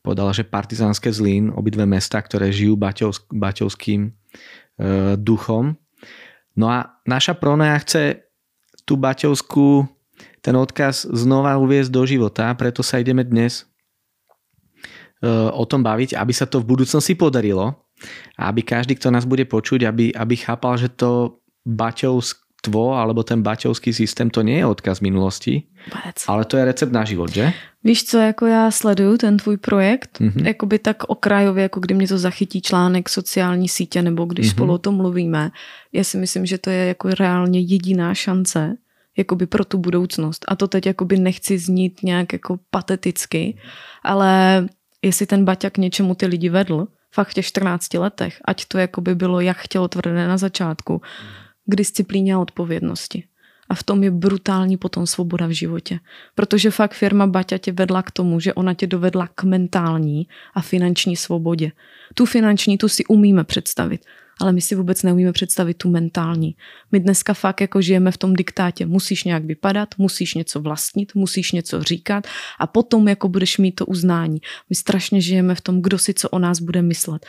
povedala, 0.00 0.32
že 0.32 0.48
Partizánske 0.48 1.12
Zlín, 1.12 1.52
obidve 1.52 1.84
mesta, 1.84 2.16
ktoré 2.24 2.48
žijú 2.48 2.74
baťovsk, 2.80 3.28
baťovským 3.28 4.08
e, 4.08 4.10
duchom. 5.20 5.76
No 6.56 6.66
a 6.72 6.96
naša 7.04 7.36
pronaja 7.36 7.76
chce 7.84 8.04
tú 8.88 8.96
baťovskú 8.96 9.86
ten 10.40 10.56
odkaz 10.56 11.04
znova 11.04 11.60
uviezť 11.60 11.90
do 11.92 12.02
života, 12.08 12.48
preto 12.56 12.80
sa 12.80 12.96
ideme 12.96 13.20
dnes 13.20 13.68
e, 15.20 15.28
o 15.52 15.64
tom 15.68 15.84
baviť, 15.84 16.16
aby 16.16 16.32
sa 16.32 16.48
to 16.48 16.64
v 16.64 16.68
budúcnosti 16.74 17.12
podarilo 17.12 17.76
a 18.40 18.48
aby 18.48 18.64
každý, 18.64 18.96
kto 18.96 19.12
nás 19.12 19.28
bude 19.28 19.44
počuť, 19.44 19.84
aby, 19.84 20.16
aby 20.16 20.34
chápal, 20.40 20.80
že 20.80 20.88
to 20.88 21.44
baťovstvo 21.68 22.96
alebo 22.96 23.20
ten 23.20 23.44
baťovský 23.44 23.92
systém 23.92 24.32
to 24.32 24.40
nie 24.40 24.64
je 24.64 24.66
odkaz 24.66 25.04
minulosti, 25.04 25.68
Vůbec. 25.86 26.24
ale 26.28 26.44
to 26.44 26.56
je 26.56 26.64
recept 26.64 26.92
na 26.92 27.04
život, 27.04 27.30
že? 27.32 27.52
Víš 27.84 28.04
co, 28.04 28.18
jako 28.18 28.46
já 28.46 28.70
sleduju 28.70 29.16
ten 29.16 29.36
tvůj 29.36 29.56
projekt, 29.56 30.20
Mhm. 30.20 30.30
mm-hmm. 30.30 30.46
jakoby 30.46 30.78
tak 30.78 31.04
okrajově, 31.04 31.62
jako 31.62 31.80
kdy 31.80 31.94
mě 31.94 32.08
to 32.08 32.18
zachytí 32.18 32.62
článek 32.62 33.08
sociální 33.08 33.68
sítě, 33.68 34.02
nebo 34.02 34.24
když 34.24 34.46
Mhm. 34.46 34.50
mm-hmm. 34.52 34.56
spolu 34.56 34.72
o 34.74 34.78
tom 34.78 34.94
mluvíme. 34.96 35.50
Já 35.92 36.04
si 36.04 36.16
myslím, 36.18 36.46
že 36.46 36.58
to 36.58 36.70
je 36.70 36.84
jako 36.86 37.08
reálně 37.10 37.60
jediná 37.60 38.14
šance, 38.14 38.74
jakoby 39.18 39.46
pro 39.46 39.64
tu 39.64 39.78
budoucnost. 39.78 40.44
A 40.48 40.56
to 40.56 40.68
teď 40.68 40.86
jakoby 40.86 41.18
nechci 41.18 41.58
znít 41.58 42.02
nějak 42.02 42.32
jako 42.32 42.58
pateticky, 42.70 43.58
ale 44.04 44.66
jestli 45.02 45.26
ten 45.26 45.44
Baťa 45.44 45.70
k 45.70 45.78
něčemu 45.78 46.14
ty 46.14 46.26
lidi 46.26 46.48
vedl, 46.48 46.86
fakt 47.14 47.28
v 47.28 47.34
těch 47.34 47.46
14 47.46 47.98
letech, 47.98 48.38
ať 48.44 48.64
to 48.64 48.78
jakoby 48.78 49.14
bylo 49.14 49.40
jak 49.40 49.56
chtělo 49.56 49.88
tvrdé 49.88 50.28
na 50.28 50.36
začátku, 50.36 51.02
k 51.66 51.74
disciplíně 51.76 52.34
a 52.34 52.38
odpovědnosti. 52.38 53.24
A 53.70 53.74
v 53.74 53.82
tom 53.82 54.02
je 54.02 54.10
brutální 54.10 54.76
potom 54.76 55.06
svoboda 55.06 55.46
v 55.46 55.50
životě. 55.50 55.98
Protože 56.34 56.70
fakt 56.70 56.94
firma 56.94 57.26
Baťa 57.26 57.58
tě 57.58 57.72
vedla 57.72 58.02
k 58.02 58.10
tomu, 58.10 58.40
že 58.40 58.54
ona 58.54 58.74
tě 58.74 58.86
dovedla 58.86 59.28
k 59.34 59.44
mentální 59.44 60.26
a 60.54 60.60
finanční 60.60 61.16
svobodě. 61.16 61.72
Tu 62.14 62.26
finanční, 62.26 62.78
tu 62.78 62.88
si 62.88 63.04
umíme 63.04 63.44
představit, 63.44 64.04
ale 64.40 64.52
my 64.52 64.60
si 64.60 64.74
vůbec 64.74 65.02
neumíme 65.02 65.32
představit 65.32 65.74
tu 65.74 65.90
mentální. 65.90 66.56
My 66.92 67.00
dneska 67.00 67.34
fakt 67.34 67.60
jako 67.60 67.82
žijeme 67.82 68.10
v 68.10 68.16
tom 68.16 68.34
diktátě. 68.34 68.86
Musíš 68.86 69.24
nějak 69.24 69.44
vypadat, 69.44 69.88
musíš 69.98 70.34
něco 70.34 70.60
vlastnit, 70.60 71.14
musíš 71.14 71.52
něco 71.52 71.82
říkat 71.82 72.26
a 72.58 72.66
potom 72.66 73.08
jako 73.08 73.28
budeš 73.28 73.58
mít 73.58 73.72
to 73.72 73.86
uznání. 73.86 74.40
My 74.70 74.76
strašně 74.76 75.20
žijeme 75.20 75.54
v 75.54 75.60
tom, 75.60 75.82
kdo 75.82 75.98
si 75.98 76.14
co 76.14 76.28
o 76.28 76.38
nás 76.38 76.60
bude 76.60 76.82
myslet 76.82 77.26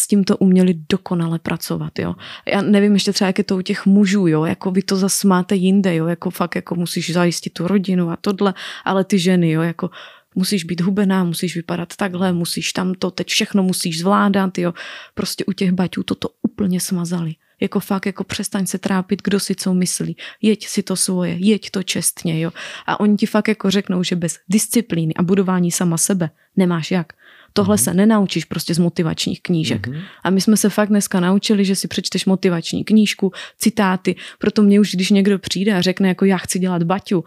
s 0.00 0.06
tímto 0.06 0.36
uměli 0.36 0.74
dokonale 0.90 1.38
pracovat, 1.38 1.98
jo. 1.98 2.14
Já 2.46 2.62
nevím 2.62 2.94
ještě 2.94 3.12
třeba, 3.12 3.26
jak 3.26 3.38
je 3.38 3.44
to 3.44 3.56
u 3.56 3.60
těch 3.60 3.86
mužů, 3.86 4.26
jo, 4.26 4.44
jako 4.44 4.70
vy 4.70 4.82
to 4.82 4.96
zase 4.96 5.28
máte 5.28 5.54
jinde, 5.54 5.94
jo, 5.94 6.06
jako 6.06 6.30
fakt 6.30 6.54
jako 6.54 6.74
musíš 6.74 7.12
zajistit 7.12 7.50
tu 7.50 7.66
rodinu 7.66 8.10
a 8.10 8.16
tohle, 8.16 8.54
ale 8.84 9.04
ty 9.04 9.18
ženy, 9.18 9.50
jo, 9.50 9.62
jako 9.62 9.90
musíš 10.34 10.64
být 10.64 10.80
hubená, 10.80 11.24
musíš 11.24 11.56
vypadat 11.56 11.96
takhle, 11.96 12.32
musíš 12.32 12.72
tamto, 12.72 13.10
teď 13.10 13.28
všechno 13.28 13.62
musíš 13.62 13.98
zvládat, 13.98 14.58
jo. 14.58 14.74
Prostě 15.14 15.44
u 15.44 15.52
těch 15.52 15.72
baťů 15.72 16.02
toto 16.02 16.28
úplně 16.42 16.80
smazali. 16.80 17.34
Jako 17.60 17.80
fakt, 17.80 18.06
jako 18.06 18.24
přestaň 18.24 18.66
se 18.66 18.78
trápit, 18.78 19.22
kdo 19.22 19.40
si 19.40 19.54
co 19.54 19.74
myslí. 19.74 20.16
Jeď 20.42 20.66
si 20.66 20.82
to 20.82 20.96
svoje, 20.96 21.36
jeď 21.38 21.70
to 21.70 21.82
čestně, 21.82 22.40
jo. 22.40 22.50
A 22.86 23.00
oni 23.00 23.16
ti 23.16 23.26
fakt 23.26 23.48
jako 23.48 23.70
řeknou, 23.70 24.02
že 24.02 24.16
bez 24.16 24.38
disciplíny 24.48 25.14
a 25.14 25.22
budování 25.22 25.70
sama 25.70 25.98
sebe 25.98 26.30
nemáš 26.56 26.90
jak. 26.90 27.12
Tohle 27.52 27.76
mm-hmm. 27.76 27.84
se 27.84 27.94
nenaučíš 27.94 28.44
prostě 28.44 28.74
z 28.74 28.78
motivačních 28.78 29.42
knížek. 29.42 29.88
Mm-hmm. 29.88 30.02
A 30.24 30.30
my 30.30 30.40
jsme 30.40 30.56
se 30.56 30.68
fakt 30.68 30.88
dneska 30.88 31.20
naučili, 31.20 31.64
že 31.64 31.76
si 31.76 31.88
přečteš 31.88 32.26
motivační 32.26 32.84
knížku, 32.84 33.32
citáty, 33.58 34.16
proto 34.38 34.62
mě 34.62 34.80
už, 34.80 34.94
když 34.94 35.10
někdo 35.10 35.38
přijde 35.38 35.74
a 35.74 35.80
řekne, 35.80 36.08
jako 36.08 36.24
já 36.24 36.38
chci 36.38 36.58
dělat 36.58 36.82
baťu, 36.82 37.24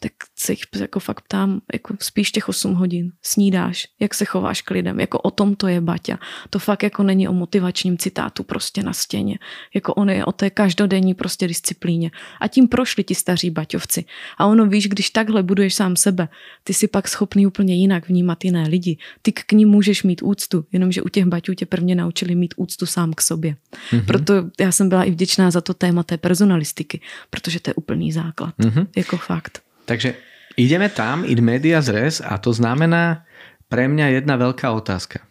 tak 0.00 0.12
se 0.38 0.52
jich 0.52 0.60
jako 0.80 1.00
fakt 1.00 1.20
ptám, 1.20 1.60
jako 1.72 1.94
spíš 2.00 2.32
těch 2.32 2.48
8 2.48 2.74
hodin, 2.74 3.12
snídáš, 3.22 3.86
jak 4.00 4.14
se 4.14 4.24
chováš 4.24 4.62
k 4.62 4.70
lidem, 4.70 5.00
jako 5.00 5.18
o 5.18 5.30
tom 5.30 5.54
to 5.54 5.68
je 5.68 5.80
Baťa. 5.80 6.18
To 6.50 6.58
fakt 6.58 6.82
jako 6.82 7.02
není 7.02 7.28
o 7.28 7.32
motivačním 7.32 7.98
citátu 7.98 8.42
prostě 8.42 8.82
na 8.82 8.92
stěně, 8.92 9.38
jako 9.74 9.94
on 9.94 10.10
je 10.10 10.24
o 10.24 10.32
té 10.32 10.50
každodenní 10.50 11.14
prostě 11.14 11.48
disciplíně. 11.48 12.10
A 12.40 12.48
tím 12.48 12.68
prošli 12.68 13.04
ti 13.04 13.14
staří 13.14 13.50
Baťovci. 13.50 14.04
A 14.38 14.46
ono 14.46 14.66
víš, 14.66 14.88
když 14.88 15.10
takhle 15.10 15.42
buduješ 15.42 15.74
sám 15.74 15.96
sebe, 15.96 16.28
ty 16.64 16.74
si 16.74 16.88
pak 16.88 17.08
schopný 17.08 17.46
úplně 17.46 17.74
jinak 17.74 18.08
vnímat 18.08 18.44
jiné 18.44 18.68
lidi. 18.68 18.98
Ty 19.22 19.32
k 19.32 19.52
ním 19.52 19.68
můžeš 19.68 20.02
mít 20.02 20.22
úctu, 20.22 20.64
jenomže 20.72 21.02
u 21.02 21.08
těch 21.08 21.24
Baťů 21.24 21.54
tě 21.54 21.66
prvně 21.66 21.94
naučili 21.94 22.34
mít 22.34 22.54
úctu 22.56 22.86
sám 22.86 23.12
k 23.14 23.20
sobě. 23.20 23.56
Mm-hmm. 23.90 24.06
Proto 24.06 24.34
já 24.60 24.72
jsem 24.72 24.88
byla 24.88 25.04
i 25.04 25.10
vděčná 25.10 25.50
za 25.50 25.60
to 25.60 25.74
téma 25.74 26.02
té 26.02 26.18
personalistiky, 26.18 27.00
protože 27.30 27.60
to 27.60 27.70
je 27.70 27.74
úplný 27.74 28.12
základ. 28.12 28.54
Mm-hmm. 28.58 28.86
Jako 28.96 29.16
fakt. 29.16 29.65
Takže 29.86 30.18
ideme 30.58 30.90
tam, 30.90 31.22
id 31.22 31.38
media 31.38 31.78
zres 31.80 32.18
a 32.18 32.36
to 32.42 32.50
znamená 32.50 33.24
pre 33.70 33.86
mňa 33.86 34.20
jedna 34.20 34.34
veľká 34.38 34.66
otázka. 34.74 35.22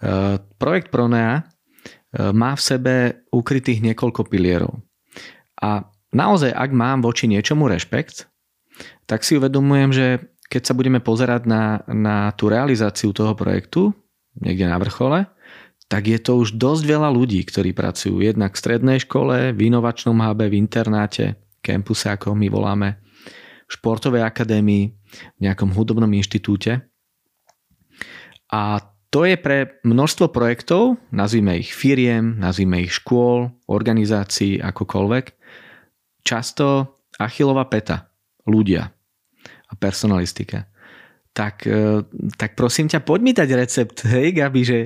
Uh, 0.00 0.40
projekt 0.56 0.88
Pronea 0.88 1.44
uh, 1.44 2.32
má 2.32 2.56
v 2.56 2.62
sebe 2.64 2.94
ukrytých 3.28 3.84
niekoľko 3.84 4.24
pilierov. 4.32 4.80
A 5.60 5.84
naozaj, 6.16 6.56
ak 6.56 6.70
mám 6.72 7.04
voči 7.04 7.28
niečomu 7.28 7.68
rešpekt, 7.68 8.24
tak 9.04 9.28
si 9.28 9.36
uvedomujem, 9.36 9.90
že 9.92 10.06
keď 10.50 10.62
sa 10.66 10.74
budeme 10.74 10.98
pozerať 11.04 11.44
na, 11.44 11.84
na 11.86 12.32
tú 12.34 12.48
realizáciu 12.48 13.12
toho 13.12 13.36
projektu, 13.36 13.92
niekde 14.40 14.66
na 14.66 14.80
vrchole, 14.80 15.28
tak 15.90 16.06
je 16.06 16.18
to 16.22 16.38
už 16.38 16.54
dosť 16.54 16.82
veľa 16.86 17.10
ľudí, 17.10 17.42
ktorí 17.44 17.74
pracujú 17.74 18.22
jednak 18.22 18.54
v 18.54 18.62
strednej 18.62 18.98
škole, 19.02 19.50
v 19.50 19.60
inovačnom 19.68 20.16
hube, 20.22 20.46
v 20.46 20.58
internáte, 20.58 21.38
campuse, 21.60 22.06
ako 22.06 22.34
my 22.34 22.46
voláme, 22.46 22.88
športovej 23.70 24.26
akadémii, 24.26 24.90
v 25.38 25.40
nejakom 25.40 25.70
hudobnom 25.70 26.10
inštitúte. 26.10 26.82
A 28.50 28.82
to 29.10 29.26
je 29.26 29.38
pre 29.38 29.78
množstvo 29.86 30.30
projektov, 30.30 30.98
nazvime 31.10 31.58
ich 31.58 31.74
firiem, 31.74 32.38
nazvime 32.38 32.82
ich 32.86 32.94
škôl, 32.94 33.50
organizácií, 33.66 34.58
akokoľvek, 34.62 35.24
často 36.22 36.98
achilová 37.18 37.66
peta, 37.66 38.10
ľudia 38.46 38.90
a 39.70 39.72
personalistika. 39.78 40.70
Tak, 41.30 41.66
tak 42.38 42.58
prosím 42.58 42.90
ťa, 42.90 43.06
poď 43.06 43.20
mi 43.22 43.32
dať 43.34 43.50
recept, 43.54 44.02
hej 44.06 44.34
Gabi, 44.34 44.62
že 44.66 44.78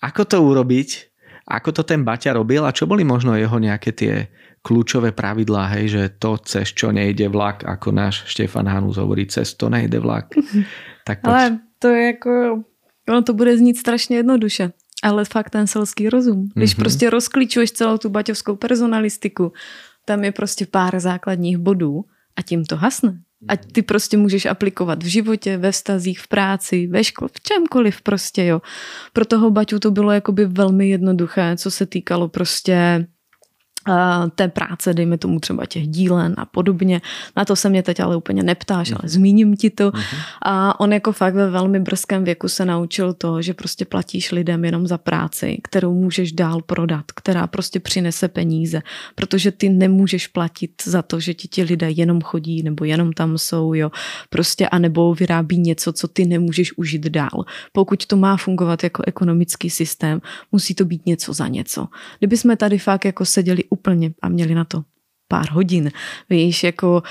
ako 0.00 0.22
to 0.28 0.36
urobiť, 0.40 1.11
ako 1.46 1.70
to 1.72 1.82
ten 1.82 2.04
Baťa 2.06 2.38
robil 2.38 2.62
a 2.62 2.74
čo 2.74 2.86
boli 2.86 3.02
možno 3.04 3.34
jeho 3.34 3.58
nejaké 3.58 3.90
tie 3.92 4.30
kľúčové 4.62 5.10
pravidlá, 5.10 5.74
hej, 5.74 5.84
že 5.90 6.02
to, 6.22 6.38
cez 6.38 6.70
čo 6.70 6.94
nejde 6.94 7.26
vlak, 7.26 7.66
ako 7.66 7.90
náš 7.90 8.22
Štefan 8.30 8.70
Hanus 8.70 8.94
hovorí, 8.96 9.26
cez 9.26 9.58
to 9.58 9.66
nejde 9.66 9.98
vlak. 9.98 10.30
Tak 11.02 11.26
poď. 11.26 11.30
Ale 11.30 11.58
to 11.78 11.88
je 11.88 12.06
jako, 12.06 12.62
ono 13.08 13.22
to 13.22 13.34
bude 13.34 13.58
znít 13.58 13.78
strašně 13.78 14.16
jednoduše, 14.16 14.70
ale 15.02 15.24
fakt 15.24 15.50
ten 15.50 15.66
selský 15.66 16.08
rozum. 16.08 16.48
Když 16.54 16.74
mm-hmm. 16.74 16.78
prostě 16.78 17.10
rozklíčuješ 17.10 17.70
celou 17.72 17.98
tu 17.98 18.08
baťovskou 18.08 18.56
personalistiku, 18.56 19.52
tam 20.04 20.24
je 20.24 20.32
prostě 20.32 20.66
pár 20.66 21.00
základních 21.00 21.58
bodů 21.58 22.04
a 22.36 22.42
tím 22.42 22.64
to 22.64 22.76
hasne. 22.76 23.18
A 23.48 23.56
ty 23.56 23.82
prostě 23.82 24.16
můžeš 24.16 24.46
aplikovat 24.46 25.02
v 25.02 25.06
životě, 25.06 25.56
ve 25.56 25.72
vztazích, 25.72 26.20
v 26.20 26.28
práci, 26.28 26.86
ve 26.86 27.04
škole, 27.04 27.30
v 27.32 27.40
čemkoliv 27.40 28.02
prostě, 28.02 28.44
jo. 28.44 28.62
Pro 29.12 29.24
toho 29.24 29.50
Baťu 29.50 29.78
to 29.78 29.90
bylo 29.90 30.12
jakoby 30.12 30.44
velmi 30.46 30.88
jednoduché, 30.88 31.56
co 31.56 31.70
se 31.70 31.86
týkalo 31.86 32.28
prostě 32.28 33.06
té 34.34 34.48
práce, 34.48 34.94
dejme 34.94 35.18
tomu 35.18 35.40
třeba 35.40 35.66
těch 35.66 35.88
dílen 35.88 36.34
a 36.36 36.44
podobně. 36.44 37.00
Na 37.36 37.44
to 37.44 37.56
se 37.56 37.68
mě 37.68 37.82
teď 37.82 38.00
ale 38.00 38.16
úplně 38.16 38.42
neptáš, 38.42 38.90
ale 38.90 39.00
zmíním 39.04 39.56
ti 39.56 39.70
to. 39.70 39.90
Uh-huh. 39.90 40.16
A 40.42 40.80
on 40.80 40.92
jako 40.92 41.12
fakt 41.12 41.34
ve 41.34 41.50
velmi 41.50 41.80
brzkém 41.80 42.24
věku 42.24 42.48
se 42.48 42.64
naučil 42.64 43.14
to, 43.14 43.42
že 43.42 43.54
prostě 43.54 43.84
platíš 43.84 44.32
lidem 44.32 44.64
jenom 44.64 44.86
za 44.86 44.98
práci, 44.98 45.58
kterou 45.62 45.94
můžeš 45.94 46.32
dál 46.32 46.60
prodat, 46.66 47.04
která 47.14 47.46
prostě 47.46 47.80
přinese 47.80 48.28
peníze, 48.28 48.82
protože 49.14 49.50
ty 49.50 49.68
nemůžeš 49.68 50.26
platit 50.26 50.70
za 50.84 51.02
to, 51.02 51.20
že 51.20 51.34
ti 51.34 51.48
ti 51.48 51.62
lidé 51.62 51.90
jenom 51.90 52.20
chodí 52.20 52.62
nebo 52.62 52.84
jenom 52.84 53.12
tam 53.12 53.38
jsou, 53.38 53.74
jo, 53.74 53.90
prostě 54.30 54.68
a 54.68 54.78
nebo 54.78 55.14
vyrábí 55.14 55.58
něco, 55.58 55.92
co 55.92 56.08
ty 56.08 56.24
nemůžeš 56.24 56.78
užít 56.78 57.02
dál. 57.02 57.44
Pokud 57.72 58.06
to 58.06 58.16
má 58.16 58.36
fungovat 58.36 58.84
jako 58.84 59.02
ekonomický 59.06 59.70
systém, 59.70 60.20
musí 60.52 60.74
to 60.74 60.84
být 60.84 61.06
něco 61.06 61.32
za 61.32 61.48
něco. 61.48 61.88
Kdyby 62.18 62.36
jsme 62.36 62.56
tady 62.56 62.78
fakt 62.78 63.04
jako 63.04 63.24
seděli 63.24 63.64
úplně 63.72 64.12
a 64.22 64.28
měli 64.28 64.54
na 64.54 64.64
to 64.64 64.84
pár 65.32 65.50
hodin. 65.50 65.90
Víš, 66.30 66.64
jako 66.64 67.02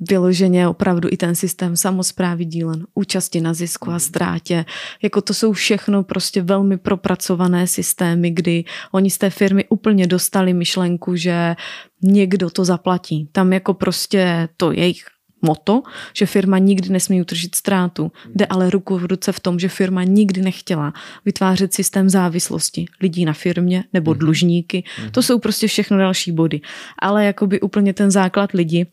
vyloženě 0.00 0.68
opravdu 0.68 1.08
i 1.12 1.16
ten 1.16 1.34
systém 1.34 1.76
samozprávy 1.76 2.44
dílen, 2.44 2.86
účasti 2.94 3.40
na 3.40 3.54
zisku 3.54 3.90
a 3.90 3.98
ztrátě. 3.98 4.64
Jako 5.02 5.20
to 5.20 5.34
jsou 5.34 5.52
všechno 5.52 6.04
prostě 6.04 6.42
velmi 6.42 6.78
propracované 6.78 7.66
systémy, 7.66 8.30
kdy 8.30 8.64
oni 8.92 9.10
z 9.10 9.18
té 9.18 9.30
firmy 9.30 9.64
úplně 9.68 10.06
dostali 10.06 10.52
myšlenku, 10.52 11.16
že 11.16 11.56
někdo 12.02 12.50
to 12.50 12.64
zaplatí. 12.64 13.28
Tam 13.32 13.52
jako 13.52 13.74
prostě 13.74 14.48
to 14.56 14.72
jejich 14.72 15.04
moto, 15.42 15.82
že 16.14 16.26
firma 16.26 16.58
nikdy 16.58 16.88
nesmí 16.88 17.20
utržit 17.20 17.54
ztrátu. 17.54 18.12
Jde 18.34 18.46
ale 18.46 18.70
ruku 18.70 18.98
v 18.98 19.04
ruce 19.04 19.32
v 19.32 19.40
tom, 19.40 19.58
že 19.58 19.68
firma 19.68 20.04
nikdy 20.04 20.42
nechtěla 20.42 20.92
vytvářet 21.24 21.74
systém 21.74 22.08
závislosti 22.10 22.86
lidí 23.00 23.24
na 23.24 23.32
firmě 23.32 23.84
nebo 23.92 24.10
Mhm. 24.10 24.18
dlužníky. 24.18 24.84
To 25.12 25.22
jsou 25.22 25.38
prostě 25.38 25.66
všechno 25.68 25.98
další 25.98 26.32
body. 26.32 26.60
Ale 26.98 27.24
jakoby 27.24 27.60
úplně 27.60 27.94
ten 27.94 28.10
základ 28.10 28.52
lidi. 28.52 28.86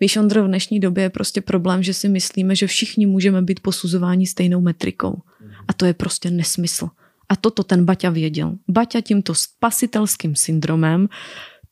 Víš, 0.00 0.16
Ondro, 0.16 0.44
v 0.44 0.46
dnešní 0.46 0.80
době 0.80 1.04
je 1.04 1.10
prostě 1.10 1.40
problém, 1.40 1.82
že 1.82 1.94
si 1.94 2.08
myslíme, 2.08 2.54
že 2.56 2.66
všichni 2.66 3.06
můžeme 3.06 3.42
být 3.42 3.60
posuzováni 3.60 4.26
stejnou 4.26 4.60
metrikou. 4.60 5.22
A 5.68 5.72
to 5.72 5.86
je 5.86 5.94
prostě 5.94 6.30
nesmysl. 6.30 6.88
A 7.28 7.36
toto 7.36 7.62
ten 7.62 7.84
Baťa 7.84 8.10
věděl. 8.10 8.52
Baťa 8.68 9.00
tímto 9.00 9.34
spasitelským 9.34 10.36
syndromem 10.36 11.08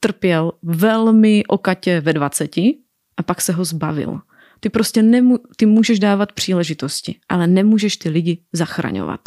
trpěl 0.00 0.52
velmi 0.62 1.44
okatě 1.48 2.00
ve 2.00 2.12
20 2.12 2.50
a 3.16 3.22
pak 3.22 3.40
se 3.40 3.52
ho 3.52 3.64
zbavil. 3.64 4.20
Ty 4.60 4.70
prostě 4.70 5.02
nemu, 5.02 5.38
ty 5.56 5.66
můžeš 5.66 5.98
dávat 5.98 6.32
příležitosti, 6.32 7.16
ale 7.28 7.46
nemůžeš 7.46 7.96
ty 7.96 8.08
lidi 8.08 8.38
zachraňovat. 8.52 9.20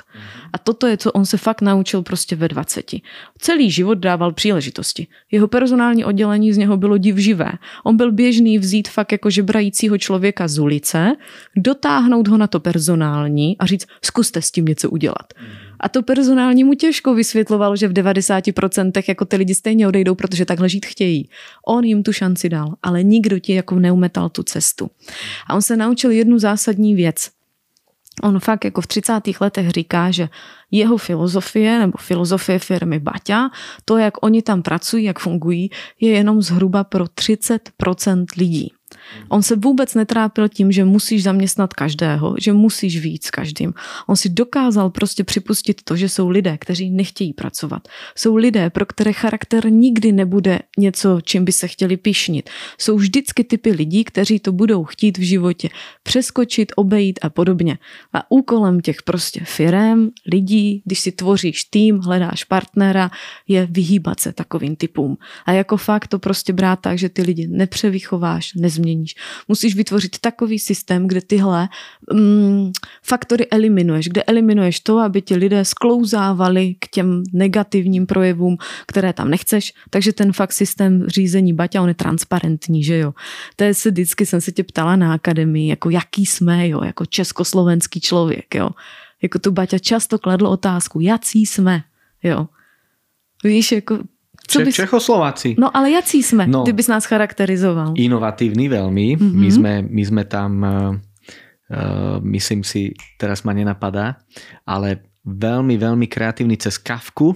A 0.53 0.58
toto 0.58 0.88
je, 0.88 0.98
co 0.98 1.12
on 1.12 1.25
se 1.25 1.38
fakt 1.38 1.62
naučil 1.62 2.01
prostě 2.01 2.36
ve 2.36 2.48
20. 2.48 2.91
Celý 3.38 3.72
život 3.72 3.98
dával 3.98 4.34
příležitosti. 4.34 5.08
Jeho 5.32 5.48
personální 5.48 6.06
oddělení 6.06 6.53
z 6.53 6.58
něho 6.58 6.77
bylo 6.77 6.98
div 6.98 7.17
živé. 7.17 7.51
On 7.84 7.98
byl 7.98 8.12
běžný 8.12 8.60
vzít 8.60 8.88
fakt 8.89 9.12
jako 9.12 9.29
žebrajícího 9.29 9.98
člověka 9.98 10.48
z 10.48 10.60
ulice, 10.60 11.15
dotáhnout 11.58 12.27
ho 12.27 12.38
na 12.38 12.48
to 12.48 12.60
personální 12.60 13.58
a 13.58 13.65
říct, 13.65 13.88
zkuste 14.06 14.41
s 14.41 14.51
tím 14.51 14.65
něco 14.65 14.89
udělat. 14.89 15.34
A 15.79 15.89
to 15.89 16.03
personální 16.03 16.63
mu 16.63 16.74
těžko 16.74 17.13
vysvětlovalo, 17.13 17.75
že 17.75 17.88
v 17.88 17.93
90% 17.93 19.03
jako 19.07 19.25
ty 19.25 19.36
lidi 19.36 19.55
stejně 19.55 19.88
odejdou, 19.88 20.15
protože 20.15 20.46
takhle 20.46 20.69
žít 20.69 20.86
chtějí. 20.86 21.29
On 21.67 21.84
jim 21.84 22.03
tu 22.03 22.13
šanci 22.13 22.50
dal, 22.50 22.75
ale 22.84 23.03
nikdo 23.03 23.39
ti 23.39 23.53
jako 23.53 23.75
neumetal 23.75 24.29
tu 24.29 24.43
cestu. 24.43 24.89
A 25.48 25.55
on 25.55 25.62
se 25.62 25.77
naučil 25.77 26.12
jednu 26.12 26.39
zásadní 26.39 26.96
věc. 26.96 27.29
On 28.24 28.39
fakt 28.39 28.65
jako 28.65 28.81
v 28.81 28.88
30. 28.88 29.13
letech 29.41 29.69
říká, 29.69 30.12
že 30.12 30.29
jeho 30.72 30.98
filozofie 30.98 31.79
nebo 31.79 31.98
filozofie 31.98 32.60
firmy 32.60 33.00
Baťa, 33.00 33.50
to, 33.86 33.98
jak 33.98 34.24
oni 34.25 34.41
tam 34.41 34.62
pracují, 34.62 35.03
jak 35.03 35.19
fungují, 35.19 35.69
je 36.00 36.10
jenom 36.12 36.41
zhruba 36.41 36.84
pro 36.84 37.05
30% 37.05 38.25
lidí. 38.38 38.72
On 39.29 39.44
se 39.44 39.56
vůbec 39.56 39.96
netrápil 39.96 40.50
tím, 40.50 40.72
že 40.72 40.86
musíš 40.86 41.24
zaměstnat 41.24 41.74
každého, 41.74 42.36
že 42.39 42.53
musíš 42.53 43.00
víc 43.00 43.25
s 43.25 43.32
každým. 43.32 43.74
On 44.08 44.15
si 44.15 44.29
dokázal 44.29 44.89
prostě 44.89 45.24
připustit 45.24 45.82
to, 45.84 45.96
že 45.96 46.10
jsou 46.10 46.29
lidé, 46.29 46.58
kteří 46.58 46.91
nechtějí 46.91 47.34
pracovat. 47.34 47.88
Jsou 48.15 48.36
lidé, 48.36 48.70
pro 48.70 48.86
které 48.86 49.13
charakter 49.13 49.72
nikdy 49.72 50.12
nebude 50.12 50.60
něco, 50.77 51.22
čím 51.24 51.46
by 51.46 51.51
se 51.51 51.67
chtěli 51.67 51.98
pišnit. 51.98 52.50
Jsou 52.77 52.98
vždycky 52.98 53.44
typy 53.44 53.72
lidí, 53.72 54.03
kteří 54.03 54.39
to 54.39 54.51
budou 54.51 54.84
chtít 54.84 55.17
v 55.17 55.22
životě 55.22 55.70
přeskočit, 56.03 56.72
obejít 56.75 57.20
a 57.22 57.29
podobně. 57.29 57.77
A 58.13 58.32
úkolem 58.32 58.79
těch 58.79 59.01
prostě 59.01 59.41
firem, 59.44 60.10
lidí, 60.32 60.82
když 60.86 61.00
si 61.00 61.12
tvoříš 61.12 61.63
tým, 61.63 62.00
hledáš 62.00 62.44
partnera, 62.44 63.12
je 63.48 63.67
vyhýbat 63.72 64.20
se 64.20 64.34
takovým 64.34 64.75
typům. 64.75 65.17
A 65.46 65.51
jako 65.51 65.77
fakt 65.77 66.08
to 66.08 66.20
prostě 66.20 66.53
brát 66.53 66.79
tak, 66.79 66.98
že 66.98 67.10
ty 67.10 67.22
lidi 67.22 67.48
nepřevychováš, 67.48 68.53
nezměníš. 68.77 69.15
Musíš 69.48 69.75
vytvořit 69.75 70.19
takový 70.19 70.60
systém, 70.60 71.07
kde 71.07 71.22
tyhle 71.22 71.69
mm, 72.13 72.72
faktory 73.03 73.48
eliminuješ, 73.50 74.10
kde 74.10 74.24
eliminuješ 74.24 74.79
to, 74.79 75.00
aby 75.00 75.22
ti 75.22 75.36
lidé 75.36 75.65
sklouzávali 75.65 76.75
k 76.79 76.88
těm 76.88 77.24
negativním 77.34 78.05
projevům, 78.05 78.57
které 78.88 79.13
tam 79.13 79.29
nechceš. 79.29 79.74
Takže 79.89 80.13
ten 80.13 80.34
fakt 80.34 80.51
systém 80.51 81.07
řízení 81.07 81.53
Baťa, 81.53 81.81
on 81.81 81.88
je 81.88 81.96
transparentní, 81.96 82.84
že 82.84 82.98
jo. 82.98 83.13
To 83.55 83.63
je 83.63 83.74
se 83.74 83.91
vždycky 83.91 84.25
jsem 84.25 84.41
se 84.41 84.51
tě 84.51 84.63
ptala 84.63 84.96
na 84.96 85.13
akademii, 85.13 85.69
jako 85.69 85.89
jaký 85.89 86.25
jsme, 86.25 86.69
jo, 86.69 86.84
jako 86.84 87.05
československý 87.05 88.01
člověk, 88.01 88.55
jo. 88.55 88.69
Jako 89.22 89.39
tu 89.39 89.51
Baťa 89.51 89.79
často 89.79 90.19
kladl 90.19 90.48
otázku, 90.48 91.00
jací 91.00 91.46
jsme, 91.46 91.84
jo. 92.24 92.48
Víš, 93.43 93.72
jako 93.72 94.00
co 94.48 94.60
bys... 94.63 94.75
Čechoslováci. 94.75 95.56
No 95.60 95.70
ale 95.77 95.92
jací 95.92 96.24
jsme, 96.24 96.48
No. 96.48 96.60
no. 96.60 96.63
ty 96.63 96.72
bys 96.74 96.88
nás 96.88 97.06
charakterizoval? 97.06 97.94
Inovatívny 98.00 98.72
veľmi. 98.72 99.20
Mhm. 99.20 99.36
My, 99.36 99.50
sme, 99.51 99.74
my 99.84 100.04
sme 100.08 100.24
tam, 100.24 100.51
uh, 100.63 100.96
myslím 102.24 102.63
si, 102.63 102.96
teraz 103.20 103.44
ma 103.44 103.51
nenapadá, 103.51 104.24
ale 104.63 105.04
veľmi, 105.27 105.75
veľmi 105.75 106.08
kreatívny 106.08 106.56
cez 106.56 106.80
Kavku 106.80 107.36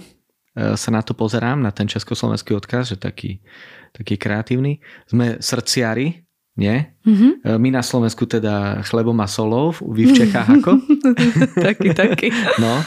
sa 0.74 0.88
na 0.88 1.04
to 1.04 1.12
pozerám, 1.12 1.60
na 1.60 1.68
ten 1.70 1.84
československý 1.84 2.56
odkaz, 2.56 2.88
že 2.88 2.96
taký, 2.96 3.44
taký 3.92 4.16
kreatívny. 4.16 4.80
Sme 5.04 5.36
srdciari, 5.36 6.24
nie? 6.56 6.76
Mhm. 7.04 7.28
Uh, 7.44 7.58
My 7.60 7.68
na 7.70 7.84
Slovensku 7.84 8.24
teda 8.24 8.80
chlebom 8.84 9.16
a 9.20 9.28
solou, 9.28 9.72
vy 9.84 10.08
v 10.08 10.16
Čechách 10.16 10.48
ako? 10.60 10.72
taky, 11.60 11.88
taky. 11.92 12.28
No, 12.64 12.80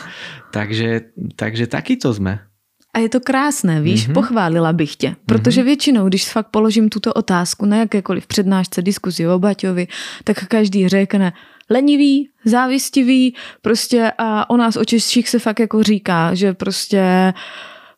takže, 0.50 1.14
takže 1.38 1.70
takýto 1.70 2.10
sme. 2.10 2.42
A 2.96 3.00
je 3.00 3.10
to 3.10 3.20
krásné, 3.20 3.82
víš, 3.82 4.08
Mhm. 4.08 4.12
mm-hmm. 4.12 4.14
pochválila 4.14 4.74
bych 4.74 4.96
tě, 4.96 5.16
protože 5.26 5.64
většinou, 5.64 6.08
když 6.08 6.32
fakt 6.32 6.48
položím 6.48 6.90
tuto 6.90 7.14
otázku 7.14 7.66
na 7.66 7.78
jakékoliv 7.78 8.28
přednášce, 8.28 8.82
diskuzi 8.82 9.28
o 9.28 9.40
Baťovi, 9.40 9.88
tak 10.24 10.48
každý 10.48 10.88
řekne 10.88 11.34
lenivý, 11.70 12.30
závistivý, 12.46 13.36
prostě 13.62 14.12
a 14.18 14.50
o 14.50 14.58
nás 14.58 14.76
o 14.76 14.86
Češích 14.86 15.30
se 15.30 15.40
fakt 15.40 15.60
jako 15.60 15.84
říká, 15.84 16.34
že 16.34 16.54
prostě 16.54 17.34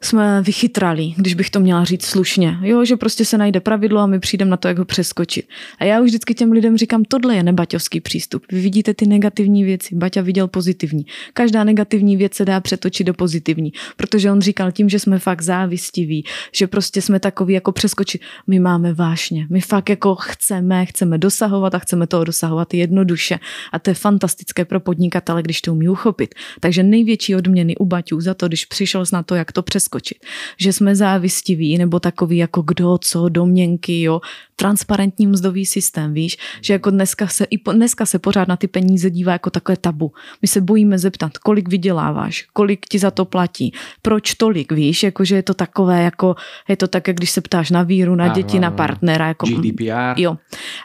jsme 0.01 0.41
vychytrali, 0.41 1.13
když 1.17 1.33
bych 1.33 1.49
to 1.49 1.59
měla 1.59 1.83
říct 1.83 2.05
slušně. 2.05 2.57
Jo, 2.61 2.85
že 2.85 2.97
prostě 2.97 3.25
se 3.25 3.37
najde 3.37 3.59
pravidlo 3.59 3.99
a 3.99 4.05
my 4.05 4.19
přijdeme 4.19 4.51
na 4.51 4.57
to, 4.57 4.67
jak 4.67 4.77
ho 4.77 4.85
přeskočit. 4.85 5.47
A 5.79 5.85
já 5.85 6.01
už 6.01 6.05
vždycky 6.05 6.33
těm 6.33 6.51
lidem 6.51 6.77
říkám, 6.77 7.03
tohle 7.03 7.35
je 7.35 7.43
nebaťovský 7.43 8.01
přístup. 8.01 8.43
Vy 8.51 8.61
vidíte 8.61 8.93
ty 8.93 9.05
negativní 9.05 9.63
věci, 9.63 9.95
Baťa 9.95 10.21
viděl 10.21 10.47
pozitivní. 10.47 11.05
Každá 11.33 11.63
negativní 11.63 12.17
věc 12.17 12.33
se 12.33 12.45
dá 12.45 12.59
přetočit 12.59 13.07
do 13.07 13.13
pozitivní, 13.13 13.73
protože 13.97 14.31
on 14.31 14.41
říkal 14.41 14.71
tím, 14.71 14.89
že 14.89 14.99
jsme 14.99 15.19
fakt 15.19 15.41
závistiví, 15.41 16.25
že 16.53 16.67
prostě 16.67 17.01
jsme 17.01 17.19
takový 17.19 17.53
jako 17.53 17.71
přeskočit. 17.71 18.21
My 18.47 18.59
máme 18.59 18.93
vášně, 18.93 19.47
my 19.49 19.61
fakt 19.61 19.89
jako 19.89 20.15
chceme, 20.15 20.85
chceme 20.85 21.17
dosahovat 21.17 21.75
a 21.75 21.79
chceme 21.79 22.07
toho 22.07 22.23
dosahovat 22.23 22.73
jednoduše. 22.73 23.39
A 23.71 23.79
to 23.79 23.89
je 23.89 23.93
fantastické 23.93 24.65
pro 24.65 24.79
podnikatele, 24.79 25.41
když 25.41 25.61
to 25.61 25.71
umí 25.71 25.89
uchopit. 25.89 26.35
Takže 26.59 26.83
největší 26.83 27.35
odměny 27.35 27.75
u 27.77 27.85
Baťů 27.85 28.21
za 28.21 28.33
to, 28.33 28.47
když 28.47 28.65
přišel 28.65 29.03
na 29.13 29.23
to, 29.23 29.35
jak 29.35 29.51
to 29.51 29.63
přeskočit. 29.87 30.17
Že 30.59 30.73
jsme 30.73 30.95
závistiví 30.95 31.77
nebo 31.77 31.99
takový 31.99 32.37
jako 32.37 32.61
kdo, 32.61 32.97
co, 32.97 33.29
domněnky, 33.29 34.01
jo, 34.01 34.21
transparentní 34.55 35.27
mzdový 35.27 35.65
systém, 35.65 36.13
víš, 36.13 36.37
že 36.61 36.73
jako 36.73 36.89
dneska 36.89 37.27
se, 37.27 37.45
i 37.49 37.57
po, 37.57 37.71
dneska 37.71 38.05
se 38.05 38.19
pořád 38.19 38.47
na 38.47 38.57
ty 38.57 38.67
peníze 38.67 39.09
dívá 39.09 39.31
jako 39.31 39.49
takové 39.49 39.77
tabu. 39.77 40.11
My 40.41 40.47
se 40.47 40.61
bojíme 40.61 40.97
zeptat, 40.97 41.37
kolik 41.37 41.69
vyděláváš, 41.69 42.47
kolik 42.53 42.85
ti 42.89 42.99
za 42.99 43.11
to 43.11 43.25
platí, 43.25 43.73
proč 44.01 44.33
tolik, 44.33 44.71
víš, 44.71 45.03
jako 45.03 45.25
že 45.25 45.35
je 45.35 45.43
to 45.43 45.53
takové, 45.53 46.03
jako 46.03 46.35
je 46.67 46.77
to 46.77 46.87
tak, 46.87 47.07
jak 47.07 47.17
když 47.17 47.31
se 47.31 47.41
ptáš 47.41 47.71
na 47.71 47.83
víru, 47.83 48.15
na 48.15 48.27
děti, 48.27 48.59
na 48.59 48.71
partnera, 48.71 49.27
jako 49.27 49.45
GDPR. 49.45 50.17
Jo. 50.17 50.37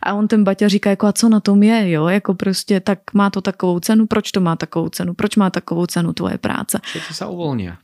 A 0.02 0.14
on 0.14 0.28
ten 0.28 0.44
Baťa 0.44 0.68
říká, 0.68 0.90
jako 0.90 1.06
a 1.06 1.12
co 1.12 1.28
na 1.28 1.40
tom 1.40 1.62
je, 1.62 1.90
jo, 1.90 2.06
jako 2.08 2.34
prostě 2.34 2.80
tak 2.80 2.98
má 3.14 3.30
to 3.30 3.40
takovou 3.40 3.80
cenu, 3.80 4.06
proč 4.06 4.32
to 4.32 4.40
má 4.40 4.56
takovou 4.56 4.88
cenu, 4.88 5.14
proč 5.14 5.36
má 5.36 5.50
takovou 5.50 5.86
cenu 5.86 6.12
tvoje 6.12 6.38
práce. 6.38 6.76
Všetci 6.84 7.12
sa 7.16 7.32
uvoľnia. 7.32 7.80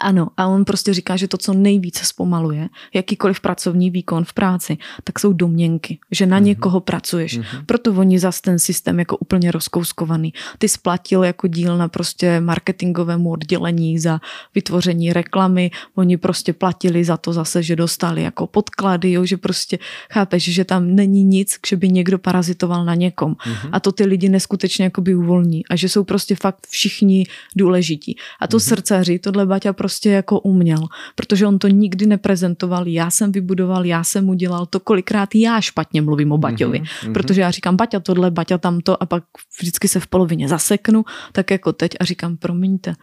Ano, 0.00 0.28
a 0.36 0.46
on 0.46 0.64
prostě 0.64 0.94
říká, 0.94 1.16
že 1.16 1.28
to, 1.28 1.36
co 1.36 1.52
nejvíce 1.54 2.04
zpomaluje, 2.04 2.68
jakýkoliv 2.94 3.40
pracovní 3.40 3.90
výkon 3.90 4.24
v 4.24 4.32
práci, 4.32 4.78
tak 5.04 5.18
jsou 5.18 5.32
domněnky, 5.32 5.98
že 6.10 6.26
na 6.26 6.38
někoho 6.38 6.80
pracuješ. 6.80 7.40
Proto 7.66 7.92
oni 7.92 8.18
zas 8.18 8.40
ten 8.40 8.58
systém 8.58 8.98
jako 8.98 9.16
úplně 9.16 9.50
rozkouskovaný. 9.50 10.32
Ty 10.58 10.68
splatil 10.68 11.24
jako 11.24 11.46
díl 11.46 11.78
na 11.78 11.88
prostě 11.88 12.40
marketingovému 12.40 13.30
oddělení 13.30 13.98
za 13.98 14.20
vytvoření 14.54 15.12
reklamy, 15.12 15.70
oni 15.94 16.16
prostě 16.16 16.52
platili 16.52 17.04
za 17.04 17.16
to 17.16 17.32
zase, 17.32 17.62
že 17.62 17.76
dostali 17.76 18.22
jako 18.22 18.46
podklady, 18.46 19.12
jo, 19.12 19.24
že 19.24 19.36
prostě 19.36 19.78
chápeš, 20.12 20.54
že 20.54 20.64
tam 20.64 20.94
není 20.94 21.24
nic, 21.24 21.56
že 21.66 21.76
by 21.76 21.88
někdo 21.88 22.18
parazitoval 22.18 22.84
na 22.84 22.94
někom. 22.94 23.36
A 23.72 23.80
to 23.80 23.92
ty 23.92 24.04
lidi 24.04 24.28
neskutečně 24.28 24.84
jakoby 24.84 25.14
uvolní 25.14 25.66
a 25.66 25.76
že 25.76 25.88
jsou 25.88 26.04
prostě 26.04 26.36
fakt 26.36 26.66
všichni 26.68 27.26
důležití. 27.56 28.16
A 28.40 28.46
to 28.46 28.60
srdcaři, 28.60 29.18
tohle 29.18 29.46
Baťa 29.46 29.72
prostě 29.86 30.10
jako 30.10 30.40
uměl, 30.40 30.82
protože 31.14 31.46
on 31.46 31.58
to 31.58 31.68
nikdy 31.68 32.06
neprezentoval, 32.06 32.88
já 32.88 33.10
jsem 33.10 33.32
vybudoval, 33.32 33.86
já 33.86 34.04
jsem 34.04 34.28
udělal 34.28 34.66
to, 34.66 34.80
kolikrát 34.80 35.34
já 35.34 35.60
špatně 35.60 36.02
mluvím 36.02 36.32
o 36.32 36.38
Baťovi, 36.38 36.82
Mhm, 37.04 37.12
protože 37.12 37.40
já 37.40 37.50
říkám 37.50 37.76
Baťa 37.76 38.00
tohle, 38.00 38.30
Baťa 38.30 38.58
tamto 38.58 39.02
a 39.02 39.06
pak 39.06 39.24
vždycky 39.60 39.88
se 39.88 40.00
v 40.00 40.06
polovině 40.06 40.48
zaseknu, 40.48 41.04
tak 41.32 41.50
jako 41.50 41.72
teď 41.72 41.96
a 42.00 42.04
říkám 42.04 42.36
promiňte, 42.36 42.94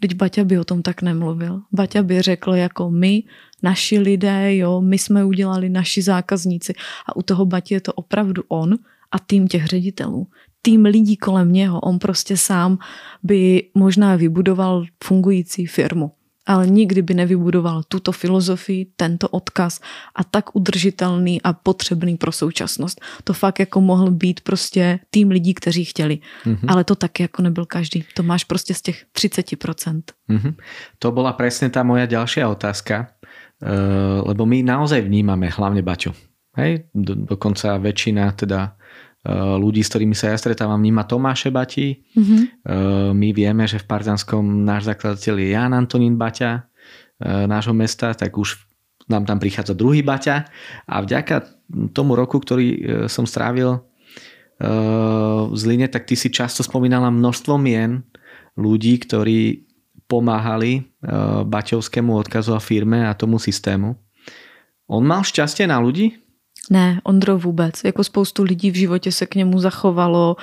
Teď 0.00 0.14
Baťa 0.14 0.44
by 0.44 0.58
o 0.58 0.64
tom 0.64 0.82
tak 0.82 1.02
nemluvil. 1.02 1.60
Baťa 1.74 2.02
by 2.02 2.22
řekl 2.22 2.54
jako 2.54 2.90
my, 2.90 3.22
naši 3.62 3.98
lidé, 3.98 4.56
jo, 4.56 4.80
my 4.80 4.98
jsme 4.98 5.24
udělali 5.24 5.68
naši 5.68 6.02
zákazníci 6.02 6.74
a 7.06 7.16
u 7.16 7.22
toho 7.22 7.46
Batě 7.46 7.74
je 7.74 7.80
to 7.80 7.92
opravdu 7.92 8.42
on 8.48 8.78
a 9.10 9.18
tým 9.18 9.48
těch 9.48 9.66
ředitelů. 9.66 10.26
Tým 10.62 10.84
lidí 10.84 11.16
kolem 11.16 11.52
něho. 11.52 11.80
On 11.80 11.98
prostě 11.98 12.36
sám 12.36 12.78
by 13.22 13.70
možná 13.74 14.16
vybudoval 14.16 14.84
fungující 15.04 15.66
firmu. 15.66 16.10
Ale 16.48 16.66
nikdy 16.66 17.02
by 17.04 17.14
nevybudoval 17.14 17.84
tuto 17.84 18.12
filozofii, 18.12 18.96
tento 18.96 19.28
odkaz 19.28 19.80
a 20.16 20.24
tak 20.24 20.56
udržitelný 20.56 21.42
a 21.42 21.52
potřebný 21.52 22.16
pro 22.16 22.32
současnost. 22.32 23.00
To 23.24 23.32
fakt 23.32 23.60
jako 23.60 23.80
mohl 23.80 24.10
být 24.10 24.40
prostě 24.40 24.98
tým 25.10 25.30
lidí, 25.30 25.54
kteří 25.54 25.84
chtěli. 25.84 26.18
Mm-hmm. 26.44 26.68
Ale 26.68 26.84
to 26.84 26.94
taky 26.94 27.22
jako 27.22 27.42
nebyl 27.42 27.66
každý. 27.66 28.04
To 28.14 28.22
máš 28.22 28.44
prostě 28.44 28.74
z 28.74 28.82
těch 28.82 29.04
30%. 29.12 30.02
Mm-hmm. 30.30 30.54
To 30.98 31.12
byla 31.12 31.32
přesně 31.32 31.70
ta 31.70 31.82
moja 31.82 32.06
další 32.06 32.44
otázka, 32.44 33.06
uh, 33.62 34.28
lebo 34.28 34.46
my 34.46 34.62
naozaj 34.62 35.00
vnímame 35.00 35.48
hlavně 35.48 35.82
Baťu. 35.82 36.12
Hej? 36.58 36.90
Do, 36.94 37.14
dokonca 37.14 37.78
väčšina 37.78 38.34
teda 38.34 38.77
ľudí, 39.58 39.82
s 39.82 39.90
ktorými 39.90 40.14
sa 40.14 40.30
ja 40.30 40.38
stretávam, 40.38 40.78
vníma 40.78 41.08
Tomáše 41.08 41.50
Bati. 41.50 42.02
Mm-hmm. 42.14 42.40
My 43.16 43.28
vieme, 43.34 43.64
že 43.66 43.82
v 43.82 43.88
Partzanskom 43.88 44.62
náš 44.62 44.86
zakladateľ 44.86 45.34
je 45.42 45.48
Jan 45.52 45.74
Antonín 45.74 46.14
Baťa 46.14 46.52
uh, 46.62 47.46
nášho 47.50 47.74
mesta, 47.74 48.14
tak 48.14 48.38
už 48.38 48.60
nám 49.08 49.24
tam 49.24 49.40
prichádza 49.40 49.72
druhý 49.72 50.04
Baťa 50.04 50.44
a 50.84 50.96
vďaka 51.00 51.48
tomu 51.96 52.12
roku, 52.12 52.36
ktorý 52.44 52.76
som 53.08 53.24
strávil 53.24 53.80
v 55.48 55.54
Zline, 55.56 55.88
tak 55.88 56.04
ty 56.04 56.12
si 56.12 56.28
často 56.28 56.60
spomínala 56.60 57.08
množstvo 57.08 57.56
mien 57.56 58.04
ľudí, 58.52 59.00
ktorí 59.00 59.64
pomáhali 60.04 60.92
Baťovskému 61.48 62.20
odkazu 62.20 62.52
a 62.52 62.60
firme 62.60 63.08
a 63.08 63.16
tomu 63.16 63.40
systému. 63.40 63.96
On 64.92 65.00
mal 65.00 65.24
šťastie 65.24 65.64
na 65.64 65.80
ľudí? 65.80 66.20
Ne, 66.70 67.00
Ondro 67.04 67.38
vůbec. 67.38 67.84
Jako 67.84 68.04
spoustu 68.04 68.42
lidí 68.42 68.70
v 68.70 68.74
životě 68.74 69.12
se 69.12 69.26
k 69.26 69.34
němu 69.34 69.58
zachovalo 69.58 70.36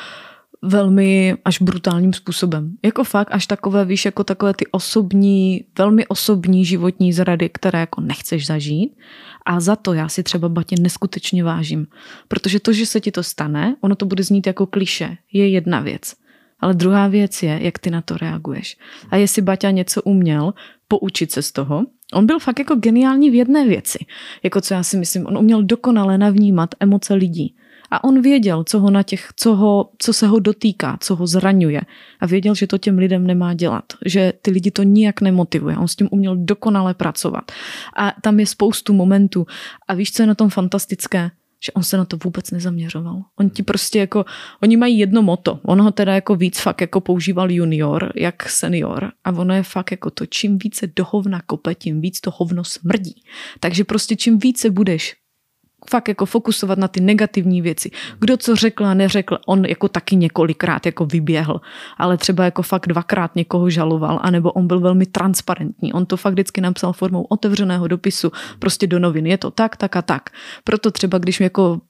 velmi 0.62 1.38
až 1.46 1.62
brutálním 1.62 2.14
způsobem. 2.14 2.76
Jako 2.86 3.04
fakt 3.04 3.28
až 3.32 3.48
takové, 3.48 3.86
víš, 3.86 4.06
jako 4.06 4.24
takové 4.24 4.54
ty 4.54 4.68
osobní, 4.68 5.66
velmi 5.78 6.08
osobní 6.08 6.66
životní 6.66 7.14
zrady, 7.14 7.50
které 7.50 7.80
jako 7.80 8.02
nechceš 8.02 8.46
zažít. 8.46 8.98
A 9.46 9.60
za 9.60 9.76
to 9.76 9.94
já 9.94 10.10
si 10.10 10.24
třeba 10.24 10.50
Batě 10.50 10.76
neskutečně 10.80 11.44
vážím. 11.44 11.88
Protože 12.28 12.60
to, 12.60 12.74
že 12.74 12.86
se 12.86 13.02
ti 13.02 13.12
to 13.12 13.24
stane, 13.24 13.76
ono 13.82 13.96
to 13.96 14.06
bude 14.06 14.24
znít 14.24 14.48
jako 14.48 14.66
kliše, 14.66 15.18
je 15.34 15.50
jedna 15.50 15.80
věc. 15.80 16.14
Ale 16.60 16.74
druhá 16.74 17.08
věc 17.08 17.44
je, 17.44 17.60
jak 17.62 17.80
ty 17.80 17.90
na 17.90 18.02
to 18.02 18.18
reaguješ. 18.18 18.78
A 19.10 19.16
jestli 19.16 19.42
Baťa 19.42 19.72
něco 19.72 20.02
uměl, 20.02 20.54
poučit 20.88 21.32
se 21.32 21.42
z 21.42 21.52
toho. 21.52 21.86
On 22.14 22.26
byl 22.26 22.40
fakt 22.40 22.60
jako 22.60 22.76
geniální 22.76 23.30
v 23.30 23.36
jedné 23.36 23.68
věci. 23.68 24.06
Jako 24.44 24.62
co 24.62 24.74
já 24.74 24.84
si 24.84 24.98
myslím, 24.98 25.26
on 25.26 25.38
uměl 25.38 25.64
dokonale 25.64 26.18
navnímat 26.18 26.76
emoce 26.80 27.14
lidí. 27.14 27.56
A 27.92 28.04
on 28.04 28.22
věděl, 28.22 28.64
co 28.64 28.80
ho 28.80 28.90
na 28.92 29.04
těch, 29.04 29.30
co, 29.36 29.56
ho, 29.56 29.90
co 29.98 30.14
se 30.14 30.28
ho 30.28 30.40
dotýká, 30.40 30.98
co 31.02 31.16
ho 31.16 31.28
zraňuje. 31.28 31.82
A 32.20 32.26
věděl, 32.26 32.56
že 32.56 32.68
to 32.68 32.78
těm 32.78 32.98
lidem 32.98 33.28
nemá 33.28 33.54
dělat. 33.54 33.86
Že 34.06 34.34
ty 34.42 34.52
lidi 34.52 34.72
to 34.72 34.84
nijak 34.84 35.22
nemotivuje. 35.22 35.78
On 35.78 35.88
s 35.88 35.96
tím 35.96 36.08
uměl 36.12 36.36
dokonale 36.36 36.94
pracovat. 36.94 37.52
A 37.98 38.14
tam 38.22 38.40
je 38.40 38.46
spoustu 38.46 38.94
momentů. 38.94 39.46
A 39.88 39.94
víš, 39.94 40.12
co 40.12 40.24
je 40.24 40.28
na 40.28 40.36
tom 40.36 40.50
fantastické? 40.50 41.32
Že 41.66 41.72
on 41.72 41.84
se 41.84 41.98
na 41.98 42.06
to 42.06 42.18
vůbec 42.24 42.52
nezaměřoval. 42.52 43.22
On 43.40 43.50
ti 43.50 43.64
prostě 43.64 44.00
jako, 44.00 44.26
oni 44.64 44.78
mají 44.78 45.00
jedno 45.00 45.22
moto. 45.22 45.60
On 45.64 45.82
ho 45.82 45.92
teda 45.92 46.16
jako 46.16 46.36
víc 46.36 46.60
fakt 46.60 46.82
jako 46.82 47.02
používal 47.02 47.52
junior, 47.52 48.12
jak 48.16 48.50
senior. 48.50 49.12
A 49.24 49.32
ono 49.32 49.54
je 49.54 49.64
fakt 49.64 49.92
jako 49.92 50.10
to, 50.10 50.26
čím 50.26 50.58
více 50.58 50.88
do 50.96 51.06
hovna 51.10 51.42
kope, 51.42 51.76
tím 51.76 52.02
víc 52.02 52.22
to 52.22 52.32
hovno 52.36 52.64
smrdí. 52.64 53.24
Takže 53.60 53.84
prostě 53.84 54.16
čím 54.16 54.40
více 54.40 54.70
budeš 54.70 55.16
fakt 55.90 56.08
jako 56.08 56.26
fokusovat 56.26 56.78
na 56.78 56.88
ty 56.88 57.00
negativní 57.00 57.62
věci. 57.62 57.92
Kdo 58.20 58.38
co 58.38 58.56
řekl 58.56 58.86
a 58.86 58.94
neřekl, 58.94 59.38
on 59.46 59.66
jako 59.66 59.88
taky 59.88 60.16
několikrát 60.16 60.86
jako 60.86 61.06
vyběhl, 61.06 61.62
ale 61.98 62.18
třeba 62.18 62.46
jako 62.46 62.62
fakt 62.62 62.88
dvakrát 62.88 63.36
někoho 63.36 63.70
žaloval, 63.70 64.20
anebo 64.22 64.52
on 64.52 64.68
byl 64.68 64.80
velmi 64.80 65.06
transparentní. 65.06 65.94
On 65.94 66.06
to 66.06 66.18
fakt 66.18 66.34
vždycky 66.34 66.62
napsal 66.62 66.94
formou 66.94 67.24
otevřeného 67.24 67.88
dopisu 67.88 68.32
prostě 68.60 68.88
do 68.88 69.00
novin. 69.00 69.26
Je 69.26 69.38
to 69.38 69.52
tak, 69.52 69.78
tak 69.78 69.96
a 69.96 70.02
tak. 70.02 70.30
Proto 70.64 70.92
třeba, 70.92 71.18
když 71.18 71.40
jako 71.40 71.82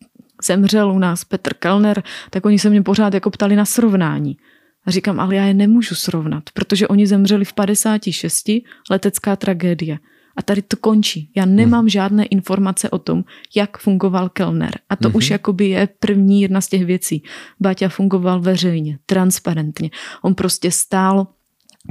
zemřel 0.43 0.91
u 0.91 0.99
nás 0.99 1.23
Petr 1.23 1.53
Kellner, 1.53 2.03
tak 2.29 2.45
oni 2.45 2.60
se 2.60 2.69
mě 2.69 2.81
pořád 2.81 3.13
jako 3.13 3.29
ptali 3.29 3.55
na 3.55 3.65
srovnání. 3.65 4.38
A 4.86 4.91
říkám, 4.91 5.19
ale 5.19 5.36
já 5.36 5.43
je 5.43 5.53
nemůžu 5.53 5.95
srovnat, 5.95 6.43
protože 6.53 6.88
oni 6.88 7.08
zemřeli 7.08 7.45
v 7.45 7.53
56, 7.53 8.45
letecká 8.89 9.36
tragédie. 9.36 9.99
A 10.35 10.41
tady 10.41 10.61
to 10.61 10.77
končí. 10.77 11.29
Já 11.35 11.45
nemám 11.45 11.79
hmm. 11.79 11.89
žádné 11.89 12.25
informace 12.25 12.89
o 12.89 12.99
tom, 12.99 13.23
jak 13.55 13.77
fungoval 13.77 14.29
Kellner. 14.29 14.79
A 14.89 14.95
to 14.95 15.07
hmm. 15.07 15.15
už 15.15 15.29
jakoby 15.29 15.69
je 15.69 15.89
první 15.99 16.41
jedna 16.41 16.61
z 16.61 16.67
těch 16.67 16.85
věcí. 16.85 17.23
Báťa 17.59 17.89
fungoval 17.89 18.41
veřejně, 18.41 18.99
transparentně. 19.05 19.89
On 20.21 20.35
prostě 20.35 20.71
stál 20.71 21.27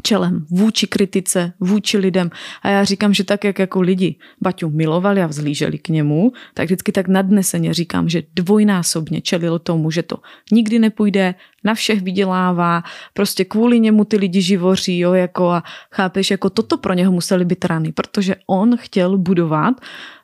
čelem 0.02 0.46
vůči 0.50 0.86
kritice, 0.86 1.52
vůči 1.60 1.98
lidem. 1.98 2.30
A 2.62 2.68
já 2.68 2.84
říkám, 2.84 3.14
že 3.14 3.24
tak, 3.24 3.44
jak 3.44 3.58
jako 3.58 3.80
lidi 3.80 4.18
Baťu 4.42 4.70
milovali 4.70 5.22
a 5.22 5.26
vzlíželi 5.26 5.78
k 5.78 5.88
němu, 5.88 6.32
tak 6.54 6.64
vždycky 6.64 6.92
tak 6.92 7.08
nadneseně 7.08 7.74
říkám, 7.74 8.08
že 8.08 8.22
dvojnásobně 8.34 9.20
čelil 9.20 9.58
tomu, 9.58 9.90
že 9.90 10.02
to 10.02 10.16
nikdy 10.52 10.78
nepůjde, 10.78 11.34
na 11.64 11.74
všech 11.74 12.02
vydělává, 12.02 12.82
prostě 13.14 13.44
kvůli 13.44 13.80
němu 13.80 14.04
ty 14.04 14.16
lidi 14.16 14.42
živoří, 14.42 14.98
jo, 14.98 15.12
jako 15.12 15.50
a 15.50 15.62
chápeš, 15.92 16.30
jako 16.30 16.50
toto 16.50 16.78
pro 16.78 16.92
něho 16.92 17.12
museli 17.12 17.44
být 17.44 17.64
rany, 17.64 17.92
protože 17.92 18.36
on 18.46 18.76
chtěl 18.76 19.18
budovat 19.18 19.74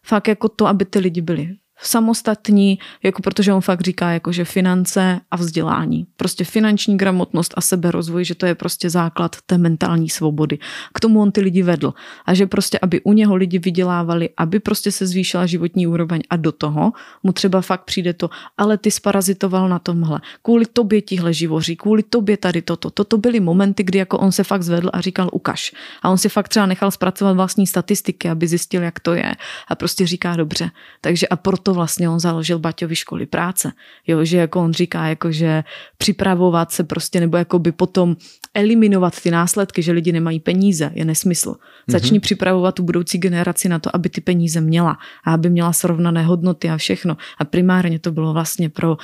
fakt 0.03 0.29
jako 0.29 0.49
to, 0.49 0.67
aby 0.67 0.85
ty 0.85 0.99
lidi 0.99 1.21
byli 1.21 1.49
samostatní, 1.83 2.79
jako 3.03 3.23
protože 3.23 3.53
on 3.53 3.61
fakt 3.61 3.81
říká, 3.81 4.11
jako 4.11 4.33
že 4.33 4.45
finance 4.45 5.21
a 5.31 5.37
vzdělání. 5.37 6.07
Prostě 6.17 6.45
finanční 6.45 6.97
gramotnost 6.97 7.55
a 7.57 7.61
seberozvoj, 7.61 8.25
že 8.25 8.35
to 8.35 8.47
je 8.47 8.55
prostě 8.55 8.91
základ 8.91 9.37
té 9.47 9.59
mentální 9.59 10.09
svobody. 10.09 10.59
K 10.95 11.01
tomu 11.01 11.21
on 11.21 11.33
ty 11.33 11.41
lidi 11.41 11.63
vedl. 11.63 11.95
A 12.27 12.35
že 12.35 12.47
prostě, 12.47 12.79
aby 12.83 13.01
u 13.01 13.13
něho 13.13 13.37
lidi 13.37 13.59
vydělávali, 13.59 14.29
aby 14.37 14.61
prostě 14.61 14.93
se 14.93 15.07
zvýšila 15.07 15.47
životní 15.47 15.87
úroveň 15.87 16.21
a 16.31 16.37
do 16.37 16.53
toho 16.53 16.93
mu 17.23 17.33
třeba 17.33 17.61
fakt 17.61 17.85
přijde 17.85 18.13
to, 18.13 18.31
ale 18.59 18.79
ty 18.79 18.91
sparazitoval 18.91 19.69
na 19.69 19.79
tomhle. 19.79 20.21
Kvůli 20.43 20.67
tobě 20.67 21.03
tihle 21.03 21.33
živoří, 21.33 21.77
kvůli 21.77 22.03
tobě 22.03 22.37
tady 22.37 22.63
toto. 22.63 22.91
Toto 22.91 23.19
byly 23.19 23.41
momenty, 23.41 23.83
kdy 23.83 23.99
jako 23.99 24.19
on 24.19 24.33
se 24.33 24.45
fakt 24.45 24.63
zvedl 24.63 24.91
a 24.93 25.01
říkal 25.01 25.29
ukaž. 25.33 25.73
A 26.03 26.11
on 26.11 26.19
si 26.19 26.29
fakt 26.29 26.49
třeba 26.49 26.67
nechal 26.67 26.91
zpracovat 26.91 27.33
vlastní 27.33 27.67
statistiky, 27.67 28.31
aby 28.31 28.47
zjistil, 28.47 28.83
jak 28.83 29.01
to 29.01 29.15
je. 29.15 29.35
A 29.69 29.75
prostě 29.75 30.07
říká 30.07 30.37
dobře. 30.37 30.71
Takže 31.01 31.29
a 31.29 31.37
proto 31.37 31.70
proto 31.71 31.75
vlastně 31.75 32.09
on 32.09 32.21
založil 32.21 32.59
Baťovi 32.59 32.97
školy 32.97 33.27
práce. 33.27 33.73
Jo, 34.07 34.25
že 34.25 34.37
jako 34.37 34.61
on 34.61 34.73
říká, 34.73 35.07
jako 35.07 35.33
že 35.33 35.65
připravovat 35.99 36.73
se 36.73 36.85
prostě 36.85 37.21
nebo 37.21 37.37
jako 37.37 37.59
by 37.59 37.73
potom 37.73 38.17
eliminovat 38.55 39.21
ty 39.23 39.31
následky, 39.31 39.83
že 39.83 39.93
lidi 39.93 40.13
nemají 40.13 40.41
peníze, 40.41 40.91
je 40.95 41.05
nesmysl. 41.05 41.55
Začni 41.87 42.19
mm-hmm. 42.19 42.21
připravovat 42.21 42.75
tu 42.75 42.83
budoucí 42.83 43.19
generaci 43.19 43.69
na 43.69 43.79
to, 43.79 43.95
aby 43.95 44.09
ty 44.09 44.21
peníze 44.21 44.61
měla 44.61 44.99
a 45.25 45.35
aby 45.35 45.51
měla 45.51 45.73
srovnané 45.73 46.23
hodnoty 46.23 46.71
a 46.71 46.77
všechno. 46.77 47.17
A 47.39 47.45
primárně 47.45 47.99
to 47.99 48.13
bylo 48.13 48.33
vlastně 48.33 48.69
pro 48.69 48.99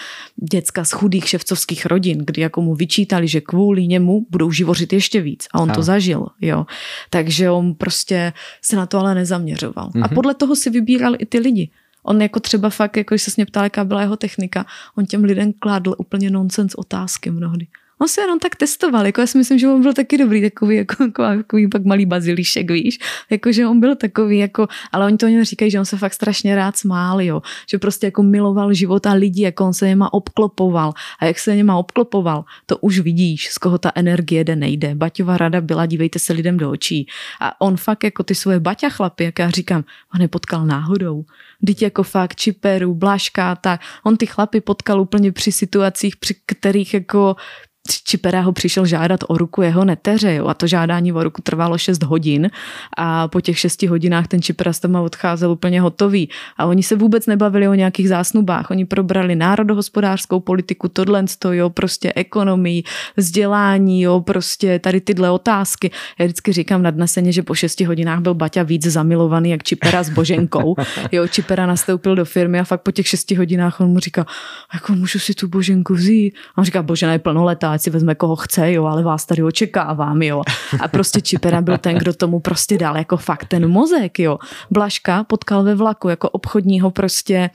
děcka 0.50 0.84
z 0.84 0.92
chudých 0.92 1.28
ševcovských 1.28 1.86
rodin, 1.86 2.18
kdy 2.26 2.42
jako 2.42 2.62
mu 2.62 2.74
vyčítali, 2.74 3.28
že 3.28 3.40
kvůli 3.40 3.86
němu 3.86 4.26
budou 4.30 4.50
živořit 4.50 4.92
ještě 4.92 5.20
víc. 5.20 5.46
A 5.54 5.60
on 5.60 5.70
a. 5.70 5.74
to 5.74 5.82
zažil, 5.82 6.26
jo. 6.40 6.66
Takže 7.10 7.50
on 7.50 7.74
prostě 7.74 8.32
se 8.62 8.76
na 8.76 8.86
to 8.86 8.98
ale 8.98 9.14
nezaměřoval. 9.14 9.88
Mm-hmm. 9.88 10.04
A 10.04 10.06
mhm. 10.06 10.14
podle 10.14 10.34
toho 10.34 10.56
si 10.56 10.70
vybíral 10.70 11.14
i 11.18 11.26
ty 11.26 11.38
lidi. 11.38 11.70
On 12.08 12.22
jako 12.22 12.40
třeba 12.40 12.70
fakt, 12.70 12.96
jako 12.96 13.14
když 13.14 13.22
se 13.22 13.30
mě 13.36 13.46
ptal, 13.46 13.64
jaká 13.64 13.84
byla 13.84 14.00
jeho 14.00 14.16
technika, 14.16 14.66
on 14.94 15.06
těm 15.06 15.24
lidem 15.24 15.52
kládl 15.52 15.94
úplně 15.98 16.30
nonsens 16.30 16.74
otázky 16.74 17.30
mnohdy. 17.30 17.66
On 17.98 18.08
se 18.08 18.20
jenom 18.20 18.38
tak 18.38 18.56
testoval, 18.56 19.06
jako 19.06 19.20
já 19.20 19.26
si 19.26 19.38
myslím, 19.38 19.58
že 19.58 19.68
on 19.68 19.82
byl 19.82 19.92
taky 19.92 20.18
dobrý, 20.18 20.42
takový, 20.42 20.76
jako, 20.76 20.96
takový 21.16 21.68
pak 21.68 21.84
malý 21.84 22.06
bazilišek, 22.06 22.70
víš, 22.70 22.98
jako, 23.30 23.52
že 23.52 23.66
on 23.66 23.80
byl 23.80 23.96
takový, 23.96 24.38
jako, 24.38 24.66
ale 24.92 25.06
oni 25.06 25.16
to 25.16 25.28
něm 25.28 25.44
říkají, 25.44 25.70
že 25.70 25.78
on 25.78 25.84
se 25.84 25.96
fakt 25.96 26.14
strašně 26.14 26.56
rád 26.56 26.76
smál, 26.76 27.20
jo, 27.20 27.42
že 27.70 27.78
prostě 27.78 28.06
jako 28.06 28.22
miloval 28.22 28.74
život 28.74 29.06
a 29.06 29.12
lidi, 29.12 29.42
jako 29.42 29.64
on 29.64 29.74
se 29.74 29.88
něma 29.88 30.12
obklopoval. 30.12 30.92
A 31.20 31.24
jak 31.24 31.38
se 31.38 31.56
něma 31.56 31.76
obklopoval, 31.76 32.44
to 32.66 32.78
už 32.78 32.98
vidíš, 32.98 33.48
z 33.48 33.58
koho 33.58 33.78
ta 33.78 33.92
energie 33.94 34.44
jde, 34.44 34.56
nejde. 34.56 34.94
Baťová 34.94 35.36
rada 35.36 35.60
byla, 35.60 35.86
dívejte 35.86 36.18
se 36.18 36.32
lidem 36.32 36.56
do 36.56 36.70
očí. 36.70 37.06
A 37.40 37.60
on 37.60 37.76
fakt 37.76 38.04
jako 38.04 38.22
ty 38.22 38.34
svoje 38.34 38.60
baťa 38.60 38.88
chlapy, 38.88 39.24
jak 39.24 39.38
já 39.38 39.50
říkám, 39.50 39.84
on 40.14 40.20
je 40.20 40.28
potkal 40.28 40.66
náhodou, 40.66 41.24
Teď 41.66 41.82
jako 41.82 42.02
fakt 42.02 42.36
čiperu, 42.36 42.94
blaška, 42.94 43.56
tak. 43.56 43.80
On 44.04 44.16
ty 44.16 44.26
chlapy 44.26 44.60
potkal 44.60 45.00
úplně 45.00 45.32
při 45.32 45.52
situacích, 45.52 46.16
při 46.16 46.34
kterých 46.46 46.94
jako 46.94 47.36
Čipera 48.04 48.40
ho 48.40 48.52
přišel 48.52 48.86
žádat 48.86 49.20
o 49.28 49.38
ruku 49.38 49.62
jeho 49.62 49.84
neteře 49.84 50.34
jo, 50.34 50.46
a 50.46 50.54
to 50.54 50.66
žádání 50.66 51.12
o 51.12 51.22
ruku 51.22 51.42
trvalo 51.42 51.78
6 51.78 52.02
hodin 52.02 52.50
a 52.96 53.28
po 53.28 53.40
těch 53.40 53.58
6 53.58 53.82
hodinách 53.82 54.26
ten 54.26 54.42
Čipera 54.42 54.72
s 54.72 54.80
tama 54.80 55.00
odcházel 55.00 55.50
úplně 55.50 55.80
hotový 55.80 56.28
a 56.56 56.64
oni 56.64 56.82
se 56.82 56.96
vůbec 56.96 57.26
nebavili 57.26 57.68
o 57.68 57.74
nějakých 57.74 58.08
zásnubách, 58.08 58.70
oni 58.70 58.84
probrali 58.84 59.36
národohospodářskou 59.36 60.40
politiku, 60.40 60.88
tohle 60.88 61.24
jo, 61.52 61.70
prostě 61.70 62.12
ekonomii, 62.16 62.82
vzdělání, 63.16 64.02
jo, 64.02 64.20
prostě 64.20 64.78
tady 64.78 65.00
tyhle 65.00 65.30
otázky. 65.30 65.90
Já 66.18 66.24
vždycky 66.24 66.52
říkám 66.52 66.82
nadneseně, 66.82 67.32
že 67.32 67.42
po 67.42 67.54
6 67.54 67.80
hodinách 67.80 68.20
byl 68.20 68.34
Baťa 68.34 68.62
víc 68.62 68.86
zamilovaný 68.86 69.50
jak 69.50 69.62
Čipera 69.62 70.02
s 70.02 70.10
Boženkou. 70.10 70.74
Jo, 71.12 71.28
Čipera 71.28 71.66
nastoupil 71.66 72.14
do 72.14 72.24
firmy 72.24 72.60
a 72.60 72.64
fakt 72.64 72.80
po 72.80 72.90
těch 72.90 73.06
6 73.08 73.30
hodinách 73.30 73.80
on 73.80 73.88
mu 73.88 73.98
říká, 73.98 74.26
jako 74.74 74.92
můžu 74.92 75.18
si 75.18 75.34
tu 75.34 75.48
Boženku 75.48 75.94
vzít? 75.94 76.34
A 76.54 76.58
on 76.58 76.64
říká, 76.64 76.82
Božena 76.82 77.12
je 77.12 77.18
plnoletá, 77.18 77.75
ať 77.76 77.82
si 77.82 77.90
vezme 77.92 78.16
koho 78.16 78.36
chce, 78.36 78.72
jo, 78.72 78.88
ale 78.88 79.04
vás 79.04 79.28
tady 79.28 79.42
očekávám, 79.44 80.22
jo. 80.22 80.42
A 80.80 80.88
prostě 80.88 81.20
Čipera 81.20 81.60
byl 81.60 81.78
ten, 81.78 81.96
kdo 81.96 82.12
tomu 82.12 82.40
prostě 82.40 82.78
dal 82.78 82.96
jako 82.96 83.16
fakt 83.16 83.52
ten 83.52 83.68
mozek, 83.68 84.18
jo. 84.18 84.38
Blaška 84.70 85.24
potkal 85.24 85.62
ve 85.62 85.74
vlaku 85.74 86.08
jako 86.08 86.30
obchodního 86.30 86.90
prostě 86.90 87.50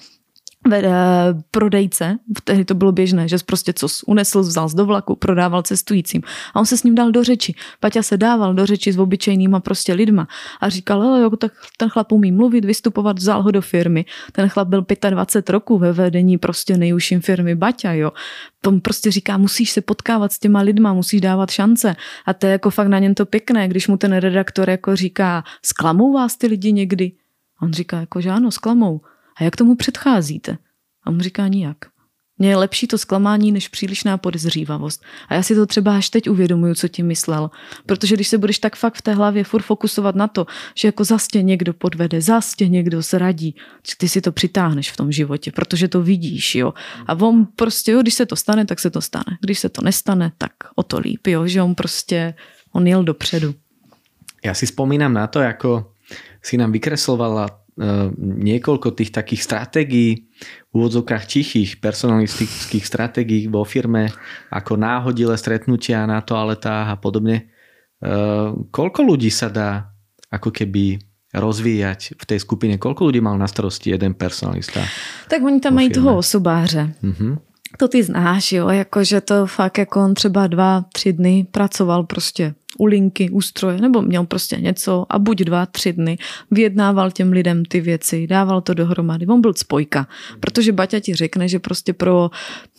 prodejce, 1.52 2.18
tehdy 2.44 2.66
to 2.66 2.74
bylo 2.74 2.92
běžné, 2.92 3.28
že 3.28 3.38
prostě 3.46 3.74
co 3.74 3.88
unesl, 4.08 4.42
vzal 4.42 4.70
z 4.70 4.74
do 4.74 4.86
vlaku, 4.86 5.16
prodával 5.16 5.62
cestujícím. 5.62 6.22
A 6.54 6.60
on 6.60 6.66
se 6.66 6.78
s 6.78 6.84
ním 6.84 6.96
dal 6.96 7.12
do 7.12 7.24
řeči. 7.24 7.56
Paťa 7.80 8.04
se 8.04 8.18
dával 8.18 8.54
do 8.54 8.66
řeči 8.66 8.94
s 8.94 9.00
obyčejnýma 9.00 9.60
prostě 9.60 9.94
lidma 9.94 10.28
a 10.62 10.70
říkal, 10.70 11.18
jo, 11.18 11.30
tak 11.30 11.52
ten 11.78 11.90
chlap 11.90 12.12
umí 12.12 12.32
mluvit, 12.32 12.66
vystupovat, 12.66 13.20
vzal 13.20 13.44
ho 13.44 13.52
do 13.52 13.62
firmy. 13.62 14.06
Ten 14.32 14.50
chlap 14.50 14.68
byl 14.68 14.86
25 15.10 15.50
roků 15.50 15.78
ve 15.78 15.94
vedení 15.94 16.38
prostě 16.38 16.78
nejužším 16.78 17.22
firmy 17.22 17.56
Baťa, 17.56 17.94
jo. 17.94 18.12
Tom 18.62 18.82
prostě 18.82 19.12
říká, 19.12 19.38
musíš 19.38 19.72
se 19.72 19.82
potkávat 19.82 20.32
s 20.32 20.40
těma 20.40 20.62
lidma, 20.62 20.94
musíš 20.94 21.22
dávat 21.22 21.52
šance. 21.52 21.96
A 22.26 22.34
to 22.34 22.46
je 22.46 22.52
jako 22.52 22.70
fakt 22.70 22.88
na 22.88 23.00
něm 23.00 23.16
to 23.16 23.26
pěkné, 23.26 23.68
když 23.68 23.88
mu 23.88 23.98
ten 23.98 24.14
redaktor 24.14 24.70
jako 24.70 24.96
říká, 24.96 25.44
sklamou 25.66 26.14
vás 26.14 26.38
ty 26.38 26.48
lidi 26.48 26.74
někdy? 26.74 27.12
A 27.60 27.62
on 27.62 27.74
říká, 27.74 28.00
jako, 28.00 28.22
že 28.22 28.30
ano, 28.30 28.52
sklamou. 28.52 29.02
A 29.42 29.44
jak 29.44 29.56
tomu 29.56 29.76
předcházíte? 29.76 30.58
A 31.04 31.10
on 31.10 31.20
říká 31.20 31.48
nijak. 31.48 31.78
Mně 32.38 32.50
je 32.50 32.56
lepší 32.56 32.88
to 32.88 32.98
zklamání 32.98 33.52
než 33.52 33.68
přílišná 33.68 34.18
podezřívavost. 34.18 35.04
A 35.28 35.34
já 35.34 35.44
si 35.44 35.56
to 35.56 35.66
třeba 35.66 35.98
až 35.98 36.10
teď 36.10 36.30
uvědomuju, 36.30 36.76
co 36.76 36.88
ti 36.88 37.04
myslel. 37.04 37.50
Protože 37.86 38.16
když 38.16 38.28
se 38.28 38.38
budeš 38.38 38.60
tak 38.60 38.76
fakt 38.76 38.96
v 38.96 39.02
té 39.02 39.14
hlavě 39.14 39.44
furt 39.44 39.62
fokusovat 39.62 40.16
na 40.16 40.28
to, 40.28 40.46
že 40.76 40.88
jako 40.88 41.04
zastě 41.04 41.42
někdo 41.42 41.74
podvede, 41.74 42.22
zastě 42.22 42.68
někdo 42.68 43.02
zradí, 43.02 43.56
ty 43.98 44.10
si 44.10 44.22
to 44.22 44.32
přitáhneš 44.32 44.92
v 44.92 44.98
tom 44.98 45.12
životě, 45.12 45.52
protože 45.52 45.88
to 45.88 46.02
vidíš, 46.02 46.56
jo. 46.56 46.74
A 47.08 47.14
on 47.14 47.48
prostě, 47.56 47.92
jo, 47.92 48.02
když 48.02 48.14
se 48.14 48.26
to 48.26 48.36
stane, 48.36 48.66
tak 48.66 48.80
se 48.80 48.90
to 48.90 49.02
stane. 49.02 49.38
Když 49.42 49.60
se 49.60 49.70
to 49.70 49.82
nestane, 49.82 50.32
tak 50.38 50.52
o 50.76 50.84
to 50.84 51.00
líp, 51.00 51.28
jo, 51.28 51.48
že 51.48 51.62
on 51.62 51.76
prostě, 51.76 52.34
on 52.72 52.88
jel 52.88 53.04
dopředu. 53.04 53.56
Já 54.46 54.54
si 54.54 54.66
vzpomínám 54.66 55.14
na 55.14 55.28
to, 55.28 55.40
jako 55.40 55.92
si 56.42 56.58
nám 56.58 56.72
vykreslovala 56.72 57.61
niekoľko 58.20 58.92
tých 58.92 59.16
takých 59.16 59.42
stratégií 59.48 60.28
v 60.70 60.74
úvodzovkách 60.76 61.24
tichých 61.24 61.80
personalistických 61.80 62.84
stratégií 62.84 63.48
vo 63.48 63.64
firme, 63.64 64.12
ako 64.52 64.76
náhodilé 64.76 65.36
stretnutia 65.40 66.04
na 66.04 66.20
toaletách 66.20 66.88
a 66.92 66.98
podobne. 67.00 67.36
E, 67.40 67.44
koľko 68.72 69.00
ľudí 69.08 69.32
sa 69.32 69.48
dá 69.48 69.88
ako 70.28 70.52
keby 70.52 71.00
rozvíjať 71.32 72.20
v 72.20 72.24
tej 72.28 72.40
skupine? 72.44 72.76
Koľko 72.76 73.08
ľudí 73.08 73.24
mal 73.24 73.40
na 73.40 73.48
starosti 73.48 73.96
jeden 73.96 74.20
personalista? 74.20 74.84
Tak 75.32 75.40
oni 75.40 75.60
tam 75.64 75.76
mají 75.76 75.90
toho 75.90 76.18
osobáře. 76.18 76.94
Mm-hmm. 77.04 77.34
To 77.78 77.88
ty 77.88 78.04
znáš, 78.04 78.52
jo, 78.52 78.70
jakože 78.70 79.22
to 79.22 79.48
fakt 79.48 79.78
jako 79.78 80.04
on 80.04 80.14
třeba 80.14 80.48
dva, 80.48 80.86
tři 80.94 81.14
dny 81.14 81.48
pracoval 81.52 82.04
prostě 82.04 82.54
u 82.78 82.86
linky, 82.86 83.30
u 83.30 83.42
stroje, 83.42 83.82
nebo 83.82 84.02
měl 84.02 84.26
prostě 84.26 84.56
něco 84.56 85.06
a 85.10 85.20
buď 85.20 85.42
dva, 85.42 85.66
tři 85.66 85.94
dny 85.94 86.18
vyjednával 86.52 87.12
těm 87.12 87.32
lidem 87.32 87.66
ty 87.66 87.82
věci, 87.82 88.28
dával 88.28 88.62
to 88.62 88.74
dohromady. 88.74 89.28
On 89.28 89.42
byl 89.42 89.54
spojka, 89.54 90.08
protože 90.40 90.72
Baťa 90.72 91.00
ti 91.00 91.16
řekne, 91.16 91.48
že 91.48 91.60
prostě 91.60 91.94
pro, 91.94 92.30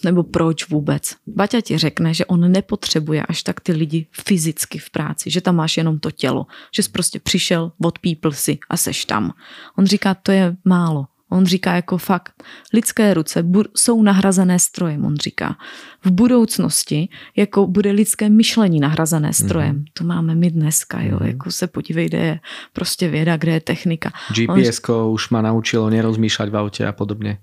nebo 0.04 0.22
proč 0.22 0.68
vůbec. 0.68 1.16
Baťa 1.26 1.60
ti 1.60 1.78
řekne, 1.78 2.14
že 2.14 2.26
on 2.26 2.52
nepotřebuje 2.52 3.22
až 3.22 3.42
tak 3.42 3.60
ty 3.60 3.72
lidi 3.72 4.06
fyzicky 4.12 4.78
v 4.78 4.90
práci, 4.90 5.30
že 5.30 5.40
tam 5.40 5.56
máš 5.56 5.76
jenom 5.76 5.98
to 5.98 6.10
tělo, 6.10 6.46
že 6.74 6.82
jsi 6.82 6.90
prostě 6.90 7.20
přišel, 7.20 7.72
odpípl 7.84 8.32
si 8.32 8.58
a 8.70 8.76
seš 8.76 9.04
tam. 9.04 9.32
On 9.78 9.86
říká, 9.86 10.14
to 10.14 10.32
je 10.32 10.56
málo. 10.64 11.06
On 11.32 11.46
říká 11.46 11.74
jako 11.74 11.98
fakt, 11.98 12.32
lidské 12.72 13.14
ruce 13.14 13.44
jsou 13.76 14.02
nahrazené 14.02 14.58
strojem, 14.58 15.04
on 15.04 15.16
říká. 15.16 15.56
V 16.04 16.10
budoucnosti 16.10 17.08
jako 17.36 17.66
bude 17.66 17.90
lidské 17.90 18.28
myšlení 18.28 18.80
nahrazené 18.80 19.32
strojem. 19.32 19.76
Mm-hmm. 19.76 19.92
To 19.92 20.04
máme 20.04 20.34
my 20.34 20.50
dneska, 20.50 21.00
jo, 21.00 21.18
mm-hmm. 21.18 21.26
jako 21.26 21.50
se 21.50 21.66
podívej, 21.66 22.08
kde 22.08 22.18
je 22.18 22.40
prostě 22.72 23.08
věda, 23.08 23.36
kde 23.36 23.52
je 23.52 23.60
technika. 23.60 24.12
gps 24.30 24.80
on... 24.88 25.12
už 25.12 25.30
ma 25.30 25.42
naučilo 25.42 25.90
nerozmýšľať 25.90 26.48
v 26.50 26.56
autě 26.56 26.86
a 26.86 26.92
podobně. 26.92 27.38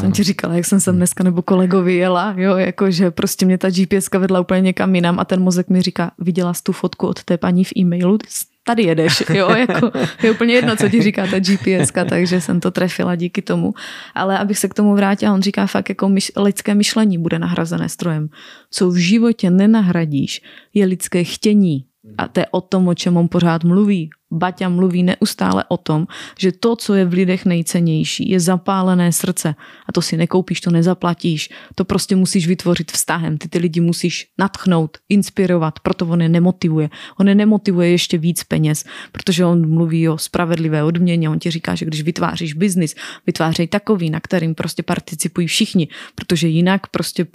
Jsem 0.00 0.12
ti 0.12 0.22
říkala, 0.22 0.54
jak 0.54 0.64
jsem 0.64 0.80
sem 0.80 0.96
dneska 0.96 1.24
nebo 1.24 1.42
kolegovi 1.42 1.94
jela, 1.94 2.34
jo, 2.36 2.56
jakože 2.56 3.10
prostě 3.10 3.46
mě 3.46 3.58
ta 3.58 3.70
GPS 3.70 4.10
vedla 4.18 4.40
úplně 4.40 4.60
někam 4.60 4.94
jinam 4.94 5.18
a 5.18 5.24
ten 5.24 5.40
mozek 5.40 5.68
mi 5.68 5.82
říká, 5.82 6.10
viděla 6.18 6.54
jsi 6.54 6.62
tu 6.62 6.72
fotku 6.72 7.06
od 7.06 7.24
té 7.24 7.38
paní 7.38 7.64
v 7.64 7.72
e-mailu, 7.76 8.18
tady 8.66 8.82
jedeš, 8.82 9.24
jo, 9.34 9.50
jako 9.68 9.90
je 10.22 10.30
úplně 10.30 10.54
jedno, 10.54 10.76
co 10.76 10.88
ti 10.88 11.02
říká 11.02 11.26
ta 11.26 11.38
GPS, 11.38 11.92
takže 12.10 12.40
jsem 12.40 12.60
to 12.60 12.70
trefila 12.70 13.14
díky 13.14 13.42
tomu. 13.42 13.74
Ale 14.14 14.38
abych 14.38 14.58
se 14.58 14.68
k 14.68 14.74
tomu 14.74 14.94
vrátila, 14.94 15.34
on 15.34 15.42
říká 15.42 15.66
fakt 15.66 15.88
jako 15.88 16.08
myš, 16.08 16.32
lidské 16.36 16.74
myšlení 16.74 17.18
bude 17.18 17.38
nahrazené 17.38 17.88
strojem. 17.88 18.28
Co 18.70 18.90
v 18.90 18.96
životě 18.96 19.50
nenahradíš, 19.50 20.42
je 20.74 20.86
lidské 20.86 21.24
chtění. 21.24 21.84
A 22.18 22.28
to 22.28 22.40
je 22.40 22.46
o 22.50 22.60
tom, 22.60 22.88
o 22.88 22.94
čem 22.94 23.16
on 23.16 23.28
pořád 23.28 23.64
mluví. 23.64 24.10
Baťa 24.32 24.68
mluví 24.68 25.02
neustále 25.02 25.64
o 25.68 25.76
tom, 25.76 26.06
že 26.38 26.52
to, 26.52 26.76
co 26.76 26.94
je 26.94 27.04
v 27.04 27.12
lidech 27.12 27.44
nejcennější, 27.44 28.30
je 28.30 28.40
zapálené 28.40 29.12
srdce. 29.12 29.54
A 29.86 29.92
to 29.92 30.02
si 30.02 30.16
nekoupíš, 30.16 30.60
to 30.60 30.70
nezaplatíš. 30.70 31.48
To 31.74 31.84
prostě 31.84 32.16
musíš 32.16 32.46
vytvořit 32.46 32.92
vztahem. 32.92 33.38
Ty 33.38 33.48
ty 33.48 33.58
lidi 33.58 33.80
musíš 33.80 34.26
natchnout, 34.38 34.98
inspirovat, 35.08 35.80
proto 35.80 36.06
on 36.06 36.22
je 36.22 36.28
nemotivuje. 36.28 36.90
On 37.20 37.28
je 37.28 37.34
nemotivuje 37.34 37.90
ještě 37.90 38.18
víc 38.18 38.44
peněz, 38.44 38.84
protože 39.12 39.44
on 39.44 39.70
mluví 39.70 40.08
o 40.08 40.18
spravedlivé 40.18 40.82
odměně. 40.82 41.30
On 41.30 41.38
ti 41.38 41.50
říká, 41.50 41.74
že 41.74 41.86
když 41.86 42.02
vytváříš 42.02 42.54
biznis, 42.54 42.94
vytvářej 43.26 43.68
takový, 43.68 44.10
na 44.10 44.20
kterým 44.20 44.54
prostě 44.54 44.82
participují 44.82 45.46
všichni, 45.46 45.88
protože 46.14 46.48
jinak 46.48 46.86
prostě 46.86 47.26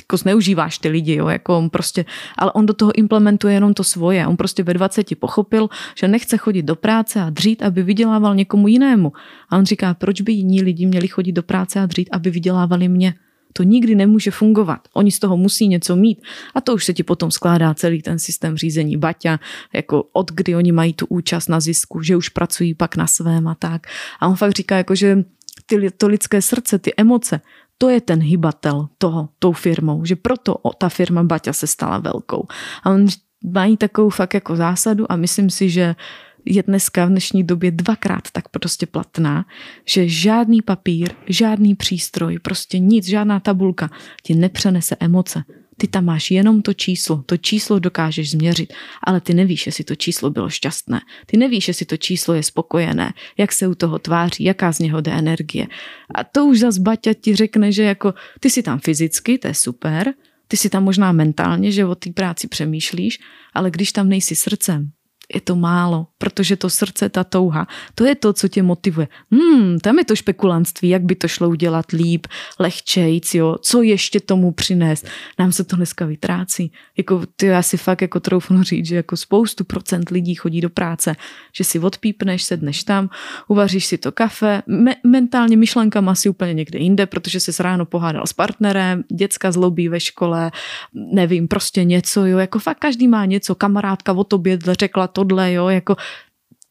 jako 0.00 0.16
zneužíváš 0.16 0.78
ty 0.78 0.88
lidi, 0.88 1.14
jo, 1.14 1.28
jako 1.28 1.58
on 1.58 1.70
prostě, 1.70 2.04
ale 2.38 2.52
on 2.52 2.66
do 2.66 2.74
toho 2.74 2.98
implementuje 2.98 3.54
jenom 3.54 3.74
to 3.74 3.84
svoje. 3.84 4.26
On 4.26 4.36
prostě 4.36 4.62
ve 4.62 4.74
20 4.74 5.18
pochopil, 5.18 5.68
že 5.98 6.08
nechce 6.08 6.36
chodit 6.36 6.62
do 6.62 6.76
práce 6.76 7.20
a 7.20 7.30
dřít, 7.30 7.62
aby 7.62 7.82
vydělával 7.82 8.34
někomu 8.34 8.68
jinému. 8.68 9.12
A 9.50 9.58
on 9.58 9.66
říká, 9.66 9.94
proč 9.94 10.20
by 10.20 10.32
jiní 10.32 10.62
lidi 10.62 10.86
měli 10.86 11.08
chodit 11.08 11.32
do 11.32 11.42
práce 11.42 11.80
a 11.80 11.86
dřít, 11.86 12.08
aby 12.12 12.30
vydělávali 12.30 12.88
mě. 12.88 13.14
To 13.52 13.62
nikdy 13.62 13.94
nemůže 13.94 14.30
fungovat. 14.30 14.88
Oni 14.92 15.10
z 15.10 15.18
toho 15.18 15.36
musí 15.36 15.68
něco 15.68 15.96
mít. 15.96 16.22
A 16.54 16.60
to 16.60 16.74
už 16.74 16.84
se 16.84 16.92
ti 16.94 17.02
potom 17.02 17.30
skládá 17.30 17.74
celý 17.74 18.02
ten 18.02 18.18
systém 18.18 18.56
řízení 18.56 18.96
Baťa, 18.96 19.40
jako 19.72 20.08
od 20.12 20.32
kdy 20.32 20.56
oni 20.56 20.72
mají 20.72 20.92
tu 20.92 21.06
účast 21.06 21.48
na 21.48 21.60
zisku, 21.60 22.02
že 22.02 22.16
už 22.16 22.28
pracují 22.28 22.74
pak 22.74 22.96
na 22.96 23.06
svém 23.06 23.48
a 23.48 23.54
tak. 23.54 23.86
A 24.20 24.28
on 24.28 24.36
fakt 24.36 24.56
říká, 24.56 24.76
jako, 24.76 24.94
že 24.94 25.24
ty, 25.66 25.90
to 25.90 26.08
lidské 26.08 26.42
srdce, 26.42 26.78
ty 26.78 26.92
emoce, 26.96 27.40
to 27.78 27.88
je 27.88 28.00
ten 28.00 28.20
hybatel 28.20 28.88
toho, 28.98 29.28
tou 29.38 29.52
firmou, 29.52 30.04
že 30.04 30.16
proto 30.16 30.60
ta 30.78 30.88
firma 30.88 31.22
Baťa 31.22 31.52
se 31.52 31.66
stala 31.66 31.98
velkou. 31.98 32.46
A 32.82 32.90
on 32.90 33.06
mají 33.44 33.76
takovou 33.76 34.10
fakt 34.10 34.34
jako 34.34 34.56
zásadu 34.56 35.12
a 35.12 35.16
myslím 35.16 35.50
si, 35.50 35.70
že 35.70 35.96
je 36.44 36.62
dneska 36.62 37.06
v 37.06 37.08
dnešní 37.08 37.44
době 37.44 37.70
dvakrát 37.70 38.30
tak 38.32 38.48
prostě 38.48 38.86
platná, 38.86 39.44
že 39.84 40.08
žádný 40.08 40.62
papír, 40.62 41.10
žádný 41.26 41.74
přístroj, 41.74 42.38
prostě 42.38 42.78
nic, 42.78 43.06
žádná 43.06 43.40
tabulka 43.40 43.90
ti 44.22 44.34
nepřenese 44.34 44.96
emoce. 45.00 45.44
Ty 45.76 45.88
tam 45.88 46.04
máš 46.04 46.30
jenom 46.30 46.62
to 46.62 46.74
číslo, 46.74 47.22
to 47.26 47.36
číslo 47.36 47.78
dokážeš 47.78 48.30
změřit, 48.30 48.72
ale 49.02 49.20
ty 49.20 49.34
nevíš, 49.34 49.66
jestli 49.66 49.84
to 49.84 49.94
číslo 49.94 50.30
bylo 50.30 50.50
šťastné. 50.50 51.00
Ty 51.26 51.36
nevíš, 51.36 51.68
jestli 51.68 51.86
to 51.86 51.96
číslo 51.96 52.34
je 52.34 52.42
spokojené, 52.42 53.12
jak 53.38 53.52
se 53.52 53.66
u 53.66 53.74
toho 53.74 53.98
tváří, 53.98 54.44
jaká 54.44 54.72
z 54.72 54.78
něho 54.78 55.00
jde 55.00 55.12
energie. 55.12 55.66
A 56.14 56.24
to 56.24 56.46
už 56.46 56.58
zas 56.58 56.78
Baťa 56.78 57.12
ti 57.14 57.36
řekne, 57.36 57.72
že 57.72 57.82
jako 57.82 58.14
ty 58.40 58.50
si 58.50 58.62
tam 58.62 58.78
fyzicky, 58.78 59.38
to 59.38 59.48
je 59.48 59.54
super, 59.54 60.14
ty 60.48 60.56
si 60.56 60.70
tam 60.70 60.84
možná 60.84 61.12
mentálně, 61.12 61.72
že 61.72 61.84
o 61.84 61.94
té 61.94 62.10
práci 62.10 62.48
přemýšlíš, 62.48 63.18
ale 63.54 63.70
když 63.70 63.92
tam 63.92 64.08
nejsi 64.08 64.36
srdcem, 64.36 64.90
je 65.34 65.40
to 65.40 65.56
málo, 65.56 66.06
protože 66.18 66.56
to 66.56 66.70
srdce, 66.70 67.08
ta 67.08 67.24
touha, 67.24 67.66
to 67.94 68.04
je 68.04 68.14
to, 68.14 68.32
co 68.32 68.48
tě 68.48 68.62
motivuje. 68.62 69.08
Hmm, 69.30 69.78
tam 69.78 69.98
je 69.98 70.04
to 70.04 70.16
špekulantství, 70.16 70.88
jak 70.88 71.02
by 71.02 71.14
to 71.14 71.28
šlo 71.28 71.48
udělat 71.48 71.92
líp, 71.92 72.26
lehčejc, 72.58 73.34
jo, 73.34 73.56
co 73.62 73.82
ještě 73.82 74.20
tomu 74.20 74.52
přinést. 74.52 75.06
Nám 75.38 75.52
se 75.52 75.64
to 75.64 75.76
dneska 75.76 76.06
vytrácí. 76.06 76.72
Jako, 76.96 77.22
ty 77.36 77.46
já 77.46 77.62
si 77.62 77.76
fakt 77.76 78.02
jako 78.02 78.20
troufnu 78.20 78.62
říct, 78.62 78.86
že 78.86 78.96
jako 78.96 79.16
spoustu 79.16 79.64
procent 79.64 80.10
lidí 80.10 80.34
chodí 80.34 80.60
do 80.60 80.70
práce, 80.70 81.16
že 81.52 81.64
si 81.64 81.78
odpípneš, 81.78 82.44
sedneš 82.44 82.84
tam, 82.84 83.10
uvaříš 83.48 83.86
si 83.86 83.98
to 83.98 84.12
kafe, 84.12 84.62
me- 84.68 84.96
mentálně 85.06 85.56
myšlenkama 85.56 86.14
si 86.14 86.28
úplně 86.28 86.54
někde 86.54 86.78
jinde, 86.78 87.06
protože 87.06 87.40
se 87.40 87.62
ráno 87.62 87.86
pohádal 87.86 88.26
s 88.26 88.32
partnerem, 88.32 89.04
děcka 89.12 89.52
zlobí 89.52 89.88
ve 89.88 90.00
škole, 90.00 90.50
nevím, 90.94 91.48
prostě 91.48 91.84
něco, 91.84 92.26
jo, 92.26 92.38
jako 92.38 92.58
fakt 92.58 92.78
každý 92.78 93.08
má 93.08 93.24
něco, 93.24 93.54
kamarádka 93.54 94.12
o 94.12 94.24
tobě 94.24 94.58
řekla 94.80 95.08
tohle, 95.24 95.52
jo, 95.52 95.68
jako 95.68 95.96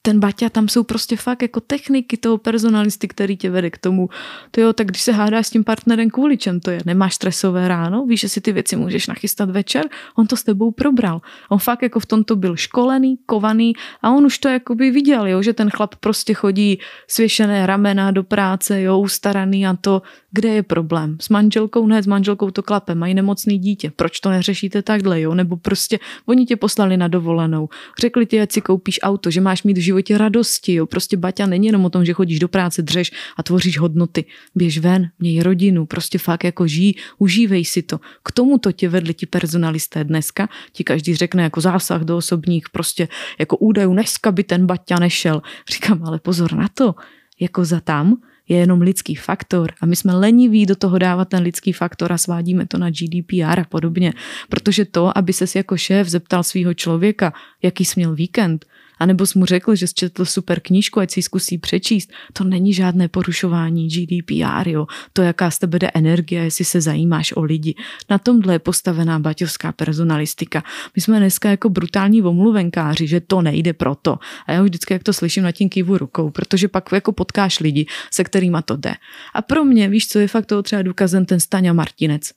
ten 0.05 0.19
Baťa, 0.19 0.49
tam 0.49 0.67
jsou 0.67 0.83
prostě 0.83 1.17
fakt 1.17 1.41
jako 1.41 1.59
techniky 1.59 2.17
toho 2.17 2.37
personalisty, 2.37 3.07
který 3.07 3.37
tě 3.37 3.49
vede 3.49 3.69
k 3.69 3.77
tomu. 3.77 4.09
To 4.51 4.61
jo, 4.61 4.73
tak 4.73 4.87
když 4.87 5.01
se 5.01 5.11
hádáš 5.11 5.47
s 5.47 5.49
tím 5.49 5.63
partnerem 5.63 6.09
kvůli 6.09 6.37
čem 6.37 6.59
to 6.59 6.71
je, 6.71 6.79
nemáš 6.85 7.15
stresové 7.15 7.67
ráno, 7.67 8.05
víš, 8.05 8.19
že 8.19 8.29
si 8.29 8.41
ty 8.41 8.51
věci 8.51 8.75
můžeš 8.75 9.07
nachystat 9.07 9.49
večer, 9.49 9.85
on 10.15 10.27
to 10.27 10.37
s 10.37 10.43
tebou 10.43 10.71
probral. 10.71 11.21
On 11.49 11.59
fakt 11.59 11.81
jako 11.81 11.99
v 11.99 12.05
tomto 12.05 12.35
byl 12.35 12.55
školený, 12.55 13.17
kovaný 13.25 13.73
a 14.01 14.11
on 14.11 14.25
už 14.25 14.37
to 14.37 14.47
jako 14.47 14.75
by 14.75 14.91
viděl, 14.91 15.27
jo, 15.27 15.41
že 15.41 15.53
ten 15.53 15.69
chlap 15.69 15.95
prostě 15.95 16.33
chodí 16.33 16.79
svěšené 17.07 17.65
ramena 17.65 18.11
do 18.11 18.23
práce, 18.23 18.81
jo, 18.81 18.99
ustaraný 18.99 19.67
a 19.67 19.75
to, 19.81 20.01
kde 20.33 20.49
je 20.49 20.63
problém? 20.63 21.17
S 21.21 21.29
manželkou? 21.29 21.87
Ne, 21.87 22.03
s 22.03 22.07
manželkou 22.07 22.51
to 22.51 22.63
klape, 22.63 22.95
mají 22.95 23.13
nemocný 23.13 23.57
dítě. 23.57 23.91
Proč 23.95 24.19
to 24.19 24.29
neřešíte 24.29 24.81
takhle, 24.81 25.21
jo? 25.21 25.35
Nebo 25.35 25.57
prostě 25.57 25.99
oni 26.25 26.45
tě 26.45 26.55
poslali 26.55 26.97
na 26.97 27.07
dovolenou. 27.07 27.69
Řekli 28.01 28.25
ti, 28.25 28.41
ať 28.41 28.51
si 28.51 28.61
koupíš 28.61 28.99
auto, 29.03 29.31
že 29.31 29.41
máš 29.41 29.63
mít 29.63 29.77
v 29.77 29.81
životě 29.81 30.17
radosti, 30.17 30.73
jo? 30.73 30.85
Prostě 30.85 31.17
Baťa 31.17 31.45
není 31.45 31.67
jenom 31.67 31.85
o 31.85 31.89
tom, 31.89 32.05
že 32.05 32.13
chodíš 32.13 32.39
do 32.39 32.47
práce, 32.47 32.81
dřeš 32.81 33.11
a 33.37 33.43
tvoříš 33.43 33.79
hodnoty. 33.79 34.25
Běž 34.55 34.77
ven, 34.77 35.09
měj 35.19 35.41
rodinu, 35.41 35.85
prostě 35.85 36.17
fakt 36.17 36.43
jako 36.43 36.67
žij, 36.67 36.93
užívej 37.17 37.65
si 37.65 37.81
to. 37.81 37.99
K 38.23 38.31
tomu 38.31 38.57
to 38.57 38.71
tě 38.71 38.89
vedli 38.89 39.13
ti 39.13 39.25
personalisté 39.25 40.03
dneska. 40.03 40.49
Ti 40.71 40.83
každý 40.83 41.15
řekne 41.15 41.43
jako 41.43 41.61
zásah 41.61 42.01
do 42.01 42.17
osobních 42.17 42.69
prostě 42.69 43.07
jako 43.39 43.57
údajů, 43.57 43.93
dneska 43.93 44.31
by 44.31 44.43
ten 44.43 44.65
Baťa 44.65 44.99
nešel. 44.99 45.41
Říkám, 45.73 46.03
ale 46.03 46.19
pozor 46.19 46.53
na 46.53 46.67
to, 46.73 46.95
jako 47.39 47.65
za 47.65 47.79
tam, 47.79 48.17
je 48.53 48.59
jenom 48.59 48.81
lidský 48.81 49.15
faktor 49.15 49.71
a 49.81 49.85
my 49.85 49.95
jsme 49.95 50.13
leniví 50.13 50.65
do 50.65 50.75
toho 50.75 50.97
dávat 50.97 51.29
ten 51.29 51.43
lidský 51.43 51.73
faktor 51.73 52.13
a 52.13 52.17
svádíme 52.17 52.65
to 52.65 52.77
na 52.77 52.89
GDPR 52.89 53.59
a 53.59 53.65
podobně. 53.69 54.13
Protože 54.49 54.85
to, 54.85 55.17
aby 55.17 55.33
ses 55.33 55.55
jako 55.55 55.77
šéf 55.77 56.07
zeptal 56.07 56.43
svého 56.43 56.73
člověka, 56.73 57.33
jaký 57.61 57.85
jsi 57.85 57.93
měl 57.95 58.15
víkend, 58.15 58.65
a 59.03 59.05
nebo 59.05 59.25
jsi 59.25 59.39
mu 59.39 59.45
řekl, 59.45 59.75
že 59.75 59.87
jsi 59.87 59.93
četl 59.93 60.25
super 60.25 60.59
knížku, 60.59 60.99
ať 60.99 61.11
si 61.11 61.19
ji 61.19 61.23
zkusí 61.23 61.57
přečíst. 61.57 62.11
To 62.33 62.43
není 62.43 62.73
žádné 62.73 63.07
porušování 63.07 63.87
GDPR, 63.87 64.67
jo. 64.67 64.87
To, 65.13 65.21
jaká 65.21 65.51
z 65.51 65.59
tebe 65.59 65.79
jde 65.79 65.91
energie, 65.93 66.43
jestli 66.43 66.65
se 66.65 66.81
zajímáš 66.81 67.33
o 67.35 67.43
lidi. 67.43 67.75
Na 68.09 68.17
tomhle 68.17 68.53
je 68.53 68.59
postavená 68.59 69.19
baťovská 69.19 69.71
personalistika. 69.71 70.63
My 70.95 71.01
jsme 71.01 71.19
dneska 71.19 71.49
jako 71.49 71.69
brutální 71.69 72.21
omluvenkáři, 72.21 73.07
že 73.07 73.19
to 73.19 73.41
nejde 73.41 73.73
proto. 73.73 74.19
A 74.47 74.51
já 74.51 74.61
už 74.61 74.65
vždycky, 74.65 74.93
jak 74.93 75.03
to 75.03 75.13
slyším, 75.13 75.43
na 75.43 75.51
tím 75.51 75.69
kývu 75.69 75.97
rukou, 75.97 76.29
protože 76.29 76.67
pak 76.67 76.91
jako 76.91 77.11
potkáš 77.11 77.59
lidi, 77.59 77.85
se 78.11 78.23
kterými 78.23 78.57
to 78.65 78.75
jde. 78.75 78.93
A 79.33 79.41
pro 79.41 79.65
mě, 79.65 79.89
víš, 79.89 80.07
co 80.07 80.19
je 80.19 80.27
fakt 80.27 80.45
toho 80.45 80.63
třeba 80.63 80.81
důkazem 80.81 81.25
ten 81.25 81.39
Staňa 81.39 81.73
Martinec. 81.73 82.31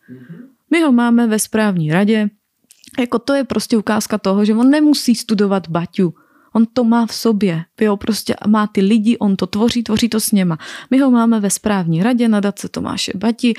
My 0.71 0.83
ho 0.83 0.93
máme 0.93 1.27
ve 1.27 1.39
správní 1.39 1.93
radě, 1.93 2.29
jako 2.99 3.19
to 3.19 3.35
je 3.35 3.45
prostě 3.45 3.77
ukázka 3.77 4.19
toho, 4.19 4.45
že 4.45 4.55
on 4.55 4.71
nemusí 4.71 5.15
studovat 5.15 5.69
Baťu 5.69 6.15
On 6.57 6.67
to 6.73 6.85
má 6.85 7.07
v 7.07 7.15
sobě. 7.15 7.65
Jo, 7.81 7.97
prostě 7.97 8.35
má 8.47 8.67
ty 8.67 8.81
lidi, 8.81 9.19
on 9.19 9.37
to 9.37 9.47
tvoří, 9.47 9.83
tvoří 9.83 10.09
to 10.09 10.21
s 10.21 10.33
něma. 10.33 10.59
My 10.91 10.99
ho 10.99 11.11
máme 11.11 11.41
ve 11.41 11.51
správní 11.51 12.03
radě 12.03 12.29
nadace 12.29 12.69
Tomáše 12.69 13.13
Bati 13.15 13.55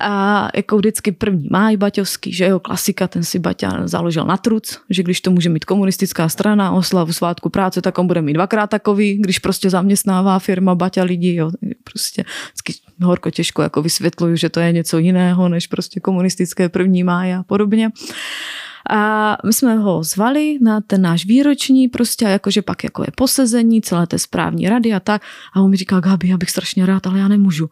a 0.00 0.48
jako 0.54 0.76
vždycky 0.76 1.12
první 1.12 1.48
máj 1.50 1.76
Baťovský, 1.76 2.32
že 2.32 2.44
jo, 2.44 2.60
klasika, 2.60 3.08
ten 3.08 3.24
si 3.24 3.38
Baťa 3.38 3.88
založil 3.88 4.24
na 4.24 4.36
truc, 4.36 4.78
že 4.90 5.02
když 5.02 5.20
to 5.20 5.30
může 5.30 5.48
mít 5.48 5.64
komunistická 5.64 6.28
strana, 6.28 6.72
oslavu 6.72 7.12
svátku 7.12 7.48
práce, 7.48 7.82
tak 7.82 7.98
on 7.98 8.06
bude 8.06 8.22
mít 8.22 8.32
dvakrát 8.32 8.70
takový, 8.70 9.18
když 9.18 9.38
prostě 9.38 9.70
zaměstnává 9.70 10.38
firma 10.38 10.74
Baťa 10.74 11.02
lidi, 11.02 11.34
jo, 11.34 11.50
prostě 11.84 12.24
vždycky 12.46 12.74
horko 13.02 13.30
těžko 13.30 13.62
jako 13.62 13.82
vysvětluju, 13.82 14.36
že 14.36 14.48
to 14.48 14.60
je 14.60 14.72
něco 14.72 14.98
jiného, 14.98 15.48
než 15.48 15.66
prostě 15.66 16.00
komunistické 16.00 16.68
první 16.68 17.04
máje 17.04 17.36
a 17.36 17.42
podobně. 17.42 17.90
A 18.90 19.36
my 19.46 19.52
jsme 19.52 19.74
ho 19.74 20.02
zvali 20.04 20.58
na 20.60 20.80
ten 20.80 21.02
náš 21.02 21.26
výroční 21.26 21.88
prostě, 21.88 22.24
jakože 22.24 22.62
pak 22.62 22.84
jako 22.84 23.02
je 23.02 23.12
posezení, 23.16 23.82
celé 23.82 24.06
té 24.06 24.18
správní 24.18 24.68
rady 24.68 24.92
a 24.92 25.00
tak. 25.00 25.22
A 25.52 25.60
on 25.60 25.70
mi 25.70 25.76
říká, 25.76 26.00
Gabi, 26.00 26.28
já 26.28 26.36
bych 26.36 26.50
strašně 26.50 26.86
rád, 26.86 27.06
ale 27.06 27.18
já 27.18 27.28
nemůžu. 27.28 27.70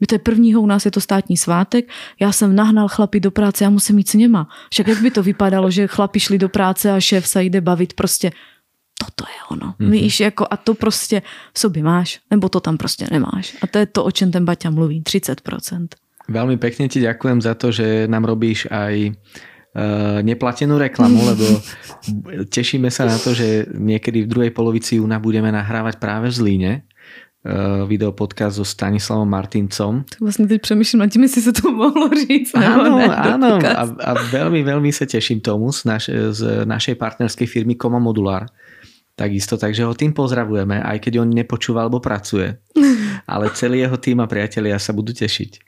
My 0.00 0.06
to 0.06 0.14
je 0.14 0.18
prvního, 0.18 0.60
u 0.60 0.66
nás 0.66 0.84
je 0.84 0.90
to 0.90 1.00
státní 1.00 1.36
svátek, 1.36 1.88
já 2.20 2.32
jsem 2.32 2.56
nahnal 2.56 2.88
chlapy 2.88 3.20
do 3.20 3.30
práce, 3.30 3.64
já 3.64 3.70
musím 3.70 3.98
jít 3.98 4.08
s 4.08 4.14
něma. 4.14 4.48
Však 4.70 4.88
jak 4.88 5.00
by 5.02 5.10
to 5.10 5.22
vypadalo, 5.22 5.70
že 5.70 5.86
chlapi 5.86 6.20
šli 6.20 6.38
do 6.38 6.48
práce 6.48 6.92
a 6.92 7.00
šéf 7.00 7.26
se 7.26 7.44
jde 7.44 7.60
bavit, 7.60 7.92
prostě 7.92 8.32
toto 9.06 9.24
je 9.30 9.40
ono. 9.50 9.74
Mm-hmm. 9.80 9.90
Víš, 9.90 10.20
jako 10.20 10.46
a 10.50 10.56
to 10.56 10.74
prostě 10.74 11.22
v 11.52 11.58
sobě 11.58 11.82
máš, 11.82 12.20
nebo 12.30 12.48
to 12.48 12.60
tam 12.60 12.76
prostě 12.76 13.06
nemáš. 13.10 13.56
A 13.62 13.66
to 13.66 13.78
je 13.78 13.86
to, 13.86 14.04
o 14.04 14.10
čem 14.10 14.30
ten 14.30 14.44
Baťa 14.44 14.70
mluví, 14.70 15.02
30%. 15.02 15.88
Veľmi 16.30 16.62
pekne 16.62 16.86
ti 16.86 17.02
ďakujem 17.02 17.42
za 17.42 17.58
to, 17.58 17.74
že 17.74 18.06
nám 18.06 18.22
robíš 18.22 18.70
aj 18.70 19.18
neplatenú 20.26 20.82
reklamu, 20.82 21.22
lebo 21.22 21.46
tešíme 22.50 22.90
sa 22.90 23.06
na 23.06 23.14
to, 23.14 23.30
že 23.30 23.70
niekedy 23.70 24.26
v 24.26 24.30
druhej 24.30 24.50
polovici 24.50 24.98
júna 24.98 25.22
budeme 25.22 25.46
nahrávať 25.54 26.02
práve 26.02 26.26
v 26.26 26.34
Zlíne 26.34 26.72
eh, 26.82 27.86
videopodcast 27.86 28.58
so 28.58 28.66
Stanislavom 28.66 29.30
Martincom. 29.30 30.02
Tak 30.10 30.18
vlastne 30.18 30.50
teď 30.50 30.58
přemýšlím 30.58 31.00
nad 31.06 31.10
tím, 31.14 31.22
jestli 31.22 31.40
sa 31.46 31.52
to 31.54 31.70
mohlo 31.70 32.10
říct. 32.10 32.50
Áno, 32.58 32.98
ne, 32.98 33.06
áno. 33.14 33.50
A, 33.62 33.84
a 33.86 34.10
veľmi, 34.34 34.66
veľmi 34.66 34.90
sa 34.90 35.06
teším 35.06 35.38
tomu 35.38 35.70
z, 35.70 35.86
naš, 35.86 36.10
z 36.10 36.66
našej 36.66 36.98
partnerskej 36.98 37.46
firmy 37.46 37.78
Koma 37.78 38.02
Modular. 38.02 38.50
Takisto, 39.14 39.54
takže 39.54 39.86
ho 39.86 39.94
tým 39.94 40.10
pozdravujeme, 40.10 40.82
aj 40.82 40.98
keď 40.98 41.22
on 41.22 41.30
nepočúva 41.30 41.86
alebo 41.86 42.02
pracuje. 42.02 42.58
Ale 43.30 43.54
celý 43.54 43.86
jeho 43.86 43.94
tým 44.02 44.18
a 44.18 44.26
priatelia 44.26 44.82
sa 44.82 44.90
budú 44.90 45.14
tešiť. 45.14 45.62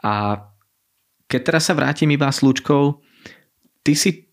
A 0.00 0.40
keď 1.28 1.40
teraz 1.44 1.68
sa 1.68 1.76
vrátim 1.76 2.08
iba 2.08 2.24
s 2.32 2.40
Lúčkou, 2.40 3.04
Ty 3.88 3.96
si 3.96 4.28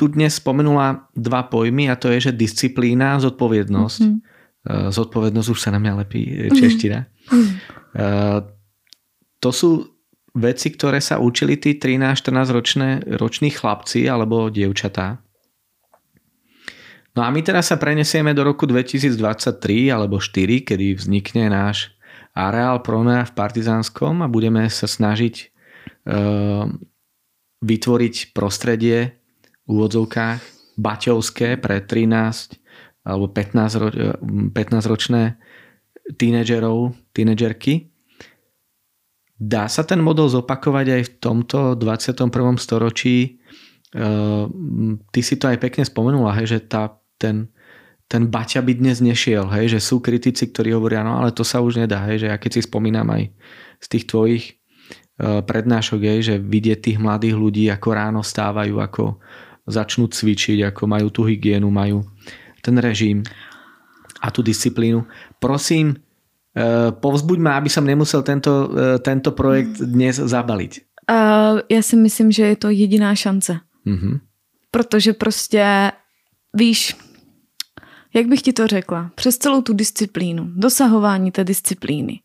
tu 0.00 0.08
dnes 0.08 0.32
spomenula 0.32 1.12
dva 1.12 1.44
pojmy 1.44 1.92
a 1.92 2.00
to 2.00 2.08
je, 2.08 2.32
že 2.32 2.40
disciplína 2.40 3.20
a 3.20 3.20
zodpovednosť. 3.20 4.00
Mm-hmm. 4.00 4.88
Zodpovednosť 4.88 5.48
už 5.52 5.60
sa 5.60 5.76
na 5.76 5.76
mňa 5.76 5.92
lepí 6.00 6.24
eh, 6.24 6.48
čeština. 6.48 7.04
Mm-hmm. 7.04 7.52
To 9.44 9.50
sú 9.52 9.84
veci, 10.32 10.72
ktoré 10.72 11.04
sa 11.04 11.20
učili 11.20 11.60
tí 11.60 11.76
13-14 11.76 12.56
ročné, 12.56 12.88
roční 13.20 13.52
chlapci 13.52 14.08
alebo 14.08 14.48
dievčatá. 14.48 15.20
No 17.12 17.22
a 17.22 17.28
my 17.28 17.44
teraz 17.44 17.68
sa 17.68 17.76
prenesieme 17.76 18.32
do 18.32 18.40
roku 18.40 18.64
2023 18.64 19.92
alebo 19.92 20.16
4, 20.16 20.64
kedy 20.64 20.96
vznikne 20.96 21.52
náš 21.52 21.92
areál 22.32 22.80
Pronea 22.80 23.28
v 23.28 23.36
Partizánskom 23.36 24.24
a 24.24 24.32
budeme 24.32 24.66
sa 24.66 24.88
snažiť 24.90 25.34
uh, 26.10 26.66
vytvoriť 27.64 28.36
prostredie 28.36 29.16
v 29.64 29.68
úvodzovkách 29.68 30.40
baťovské 30.76 31.56
pre 31.56 31.80
13 31.80 32.60
alebo 33.04 33.28
15, 33.32 33.80
ro, 33.80 33.88
15 34.52 34.90
ročné 34.92 35.40
tínedžerov, 36.16 36.92
tínedžerky. 37.16 37.88
Dá 39.34 39.68
sa 39.68 39.84
ten 39.84 40.00
model 40.00 40.28
zopakovať 40.28 40.86
aj 40.88 41.02
v 41.04 41.10
tomto 41.20 41.58
21. 41.76 42.56
storočí? 42.60 43.40
Ehm, 43.92 45.04
ty 45.12 45.20
si 45.20 45.36
to 45.36 45.48
aj 45.48 45.60
pekne 45.60 45.84
spomenula, 45.84 46.36
hej, 46.40 46.56
že 46.56 46.58
tá, 46.64 46.96
ten, 47.20 47.48
ten 48.08 48.26
Baťa 48.26 48.64
by 48.64 48.72
dnes 48.78 48.98
nešiel, 49.04 49.46
hej, 49.52 49.78
že 49.78 49.80
sú 49.84 50.00
kritici, 50.00 50.48
ktorí 50.48 50.72
hovoria, 50.74 51.04
no 51.04 51.20
ale 51.20 51.30
to 51.30 51.46
sa 51.46 51.60
už 51.60 51.78
nedá, 51.78 52.02
hej, 52.08 52.24
že 52.24 52.28
ja 52.30 52.36
keď 52.40 52.50
si 52.58 52.60
spomínam 52.66 53.06
aj 53.10 53.30
z 53.80 53.86
tých 53.90 54.04
tvojich 54.08 54.44
prednášok 55.20 56.00
je, 56.02 56.14
že 56.22 56.34
vidieť 56.42 56.78
tých 56.80 56.98
mladých 56.98 57.38
ľudí, 57.38 57.64
ako 57.70 57.88
ráno 57.94 58.20
stávajú, 58.22 58.82
ako 58.82 59.22
začnú 59.66 60.08
cvičiť, 60.08 60.68
ako 60.68 60.82
majú 60.84 61.08
tú 61.08 61.24
hygienu, 61.24 61.70
majú 61.70 62.04
ten 62.60 62.76
režim 62.76 63.24
a 64.20 64.30
tú 64.32 64.40
disciplínu. 64.40 65.04
Prosím, 65.40 65.96
eh, 65.96 66.92
povzbuď 66.92 67.38
ma, 67.38 67.56
aby 67.60 67.68
som 67.68 67.84
nemusel 67.84 68.22
tento, 68.24 68.72
eh, 68.72 68.98
tento 69.00 69.32
projekt 69.32 69.80
dnes 69.80 70.16
zabaliť. 70.16 70.80
Uh, 71.04 71.60
já 71.68 71.82
si 71.82 71.96
myslím, 71.96 72.32
že 72.32 72.42
je 72.42 72.56
to 72.56 72.68
jediná 72.70 73.14
šance. 73.14 73.60
Mm-hmm. 73.86 74.20
Protože 74.70 75.12
prostě, 75.12 75.92
víš, 76.54 76.96
jak 78.14 78.26
bych 78.26 78.42
ti 78.42 78.52
to 78.52 78.66
řekla, 78.66 79.10
přes 79.14 79.36
celou 79.36 79.62
tu 79.62 79.72
disciplínu, 79.72 80.52
dosahování 80.56 81.30
té 81.30 81.44
disciplíny, 81.44 82.20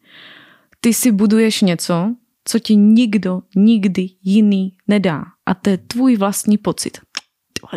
ty 0.80 0.94
si 0.94 1.12
buduješ 1.12 1.62
něco, 1.62 2.16
co 2.50 2.60
ti 2.60 2.76
nikdo 2.76 3.42
nikdy 3.56 4.10
jiný 4.24 4.74
nedá. 4.88 5.24
A 5.46 5.54
to 5.54 5.70
je 5.70 5.78
tvůj 5.78 6.16
vlastní 6.16 6.58
pocit. 6.58 6.98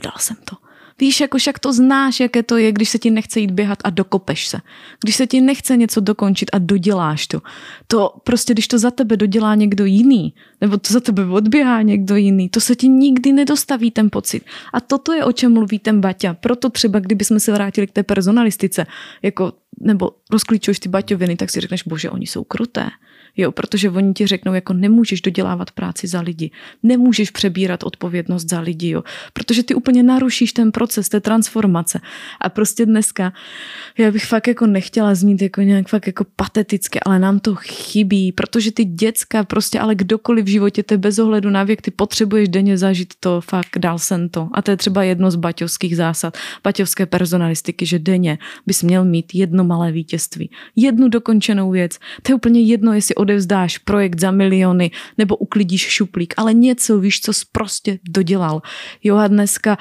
Dal 0.02 0.12
jsem 0.18 0.36
to. 0.44 0.56
Víš, 1.00 1.20
jako 1.20 1.38
však 1.38 1.58
to 1.58 1.72
znáš, 1.72 2.20
jaké 2.20 2.42
to 2.42 2.56
je, 2.56 2.72
když 2.72 2.88
se 2.88 2.98
ti 2.98 3.10
nechce 3.10 3.40
jít 3.40 3.50
běhat 3.50 3.78
a 3.84 3.90
dokopeš 3.90 4.46
se. 4.46 4.58
Když 5.02 5.16
se 5.16 5.26
ti 5.26 5.40
nechce 5.40 5.76
něco 5.76 6.00
dokončit 6.00 6.50
a 6.52 6.58
doděláš 6.58 7.26
to. 7.26 7.40
To 7.86 8.14
prostě, 8.24 8.52
když 8.52 8.68
to 8.68 8.78
za 8.78 8.90
tebe 8.90 9.16
dodělá 9.16 9.54
někdo 9.54 9.84
jiný, 9.84 10.34
nebo 10.60 10.78
to 10.78 10.92
za 10.92 11.00
tebe 11.00 11.26
odběhá 11.26 11.82
někdo 11.82 12.16
jiný, 12.16 12.48
to 12.48 12.60
se 12.60 12.76
ti 12.76 12.88
nikdy 12.88 13.32
nedostaví 13.32 13.90
ten 13.90 14.10
pocit. 14.10 14.44
A 14.72 14.80
toto 14.80 15.12
je, 15.12 15.24
o 15.24 15.32
čem 15.32 15.52
mluví 15.52 15.78
ten 15.78 16.00
Baťa. 16.00 16.34
Proto 16.34 16.70
třeba, 16.70 16.98
kdyby 16.98 17.24
jsme 17.24 17.40
se 17.40 17.52
vrátili 17.52 17.86
k 17.86 17.92
té 17.92 18.02
personalistice, 18.02 18.86
jako, 19.22 19.52
nebo 19.80 20.10
rozklíčuješ 20.30 20.78
ty 20.78 20.88
Baťoviny, 20.88 21.36
tak 21.36 21.50
si 21.50 21.60
řekneš, 21.60 21.82
bože, 21.82 22.10
oni 22.10 22.26
jsou 22.26 22.44
kruté 22.44 22.90
Jo, 23.36 23.52
protože 23.52 23.90
oni 23.90 24.12
ti 24.12 24.26
řeknou, 24.26 24.54
jako 24.54 24.72
nemůžeš 24.72 25.20
dodělávat 25.20 25.70
práci 25.70 26.06
za 26.06 26.20
lidi, 26.20 26.50
nemůžeš 26.82 27.30
přebírat 27.30 27.82
odpovědnost 27.82 28.48
za 28.48 28.60
lidi, 28.60 28.88
jo, 28.88 29.02
protože 29.32 29.62
ty 29.62 29.74
úplně 29.74 30.02
narušíš 30.02 30.52
ten 30.52 30.72
proces 30.72 31.08
té 31.08 31.20
transformace. 31.20 32.00
A 32.40 32.48
prostě 32.48 32.86
dneska, 32.86 33.32
já 33.98 34.10
bych 34.10 34.24
fakt 34.24 34.46
jako 34.46 34.66
nechtěla 34.66 35.14
znít 35.14 35.42
jako 35.42 35.60
nějak 35.60 35.88
fakt 35.88 36.06
jako 36.06 36.24
pateticky, 36.36 37.00
ale 37.00 37.18
nám 37.18 37.40
to 37.40 37.54
chybí, 37.54 38.32
protože 38.32 38.72
ty 38.72 38.84
děcka 38.84 39.44
prostě, 39.44 39.80
ale 39.80 39.94
kdokoliv 39.94 40.44
v 40.44 40.48
životě, 40.48 40.82
to 40.82 40.98
bez 40.98 41.18
ohledu 41.18 41.50
na 41.50 41.64
věk, 41.64 41.82
ty 41.82 41.90
potřebuješ 41.90 42.48
denně 42.48 42.78
zažít 42.78 43.14
to, 43.20 43.40
fakt 43.40 43.78
dal 43.78 43.98
jsem 43.98 44.28
to. 44.28 44.48
A 44.52 44.62
to 44.62 44.70
je 44.70 44.76
třeba 44.76 45.02
jedno 45.02 45.30
z 45.30 45.36
baťovských 45.36 45.96
zásad, 45.96 46.38
baťovské 46.64 47.06
personalistiky, 47.06 47.86
že 47.86 47.98
denně 47.98 48.38
bys 48.66 48.82
měl 48.82 49.04
mít 49.04 49.34
jedno 49.34 49.64
malé 49.64 49.92
vítězství, 49.92 50.50
jednu 50.76 51.08
dokončenou 51.08 51.70
věc. 51.70 51.98
To 52.22 52.32
je 52.32 52.34
úplně 52.34 52.60
jedno, 52.60 52.92
jestli 52.92 53.14
odevzdáš 53.22 53.78
projekt 53.78 54.20
za 54.20 54.30
miliony 54.30 54.90
nebo 55.18 55.36
uklidíš 55.36 55.88
šuplík, 55.88 56.34
ale 56.36 56.54
něco 56.54 56.98
víš, 56.98 57.20
co 57.20 57.32
jsi 57.32 57.44
prostě 57.52 57.98
dodělal. 58.08 58.62
Jo 59.02 59.16
a 59.16 59.28
dneska, 59.28 59.78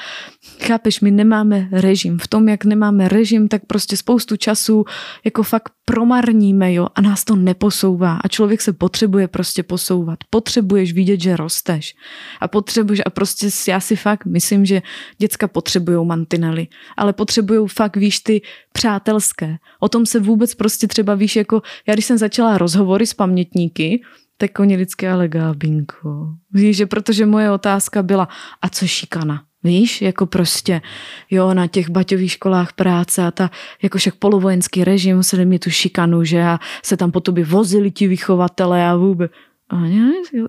chápeš, 0.62 1.02
my 1.02 1.12
nemáme 1.12 1.68
režim. 1.72 2.20
V 2.20 2.28
tom, 2.28 2.50
jak 2.50 2.66
nemáme 2.66 3.10
režim, 3.10 3.48
tak 3.48 3.62
prostě 3.68 3.98
spoustu 3.98 4.36
času 4.36 4.86
jako 5.26 5.44
fakt 5.44 5.72
promarníme, 5.86 6.74
jo, 6.74 6.88
a 6.96 7.02
nás 7.02 7.24
to 7.24 7.36
neposouvá. 7.36 8.20
A 8.24 8.28
člověk 8.28 8.62
se 8.62 8.74
potřebuje 8.74 9.28
prostě 9.28 9.64
posouvat. 9.64 10.20
Potřebuješ 10.30 10.94
vidět, 10.94 11.22
že 11.22 11.38
rosteš. 11.38 11.96
A 12.40 12.48
potřebuješ, 12.48 13.02
a 13.06 13.10
prostě 13.10 13.50
já 13.68 13.80
si 13.80 13.96
fakt 13.96 14.26
myslím, 14.26 14.66
že 14.66 14.82
děcka 15.18 15.48
potřebují 15.48 16.08
mantinely, 16.08 16.68
ale 16.98 17.14
potřebují 17.14 17.68
fakt, 17.68 17.98
víš, 17.98 18.20
ty 18.20 18.42
přátelské. 18.74 19.58
O 19.80 19.90
tom 19.90 20.06
se 20.06 20.20
vůbec 20.20 20.56
prostě 20.56 20.88
třeba 20.88 21.16
víš, 21.16 21.36
jako 21.36 21.62
já 21.88 21.94
když 21.94 22.06
jsem 22.06 22.18
začala 22.18 22.58
rozhovory 22.58 23.06
s 23.08 23.14
pamětníky, 23.32 24.02
tak 24.38 24.60
oni 24.60 24.76
vždycky, 24.76 25.08
ale 25.08 25.28
Gábinko, 25.28 26.36
víš, 26.52 26.78
že 26.78 26.86
protože 26.86 27.26
moje 27.26 27.52
otázka 27.52 28.04
byla, 28.04 28.28
a 28.62 28.70
co 28.70 28.88
šikana? 28.88 29.44
Víš, 29.64 30.02
jako 30.02 30.26
prostě, 30.26 30.82
jo, 31.30 31.54
na 31.54 31.68
těch 31.68 31.90
baťových 31.90 32.32
školách 32.32 32.74
práce 32.74 33.24
a 33.24 33.32
ta, 33.32 33.52
jako 33.84 33.98
však 33.98 34.16
polovojenský 34.16 34.84
režim, 34.84 35.16
museli 35.16 35.46
mít 35.46 35.64
tu 35.64 35.70
šikanu, 35.70 36.24
že 36.24 36.42
a 36.44 36.60
se 36.84 36.98
tam 36.98 37.12
po 37.12 37.20
tobě 37.20 37.46
vozili 37.46 37.92
ti 37.92 38.08
vychovatele 38.08 38.88
a 38.88 38.96
vůbec. 38.96 39.32
A, 39.70 39.78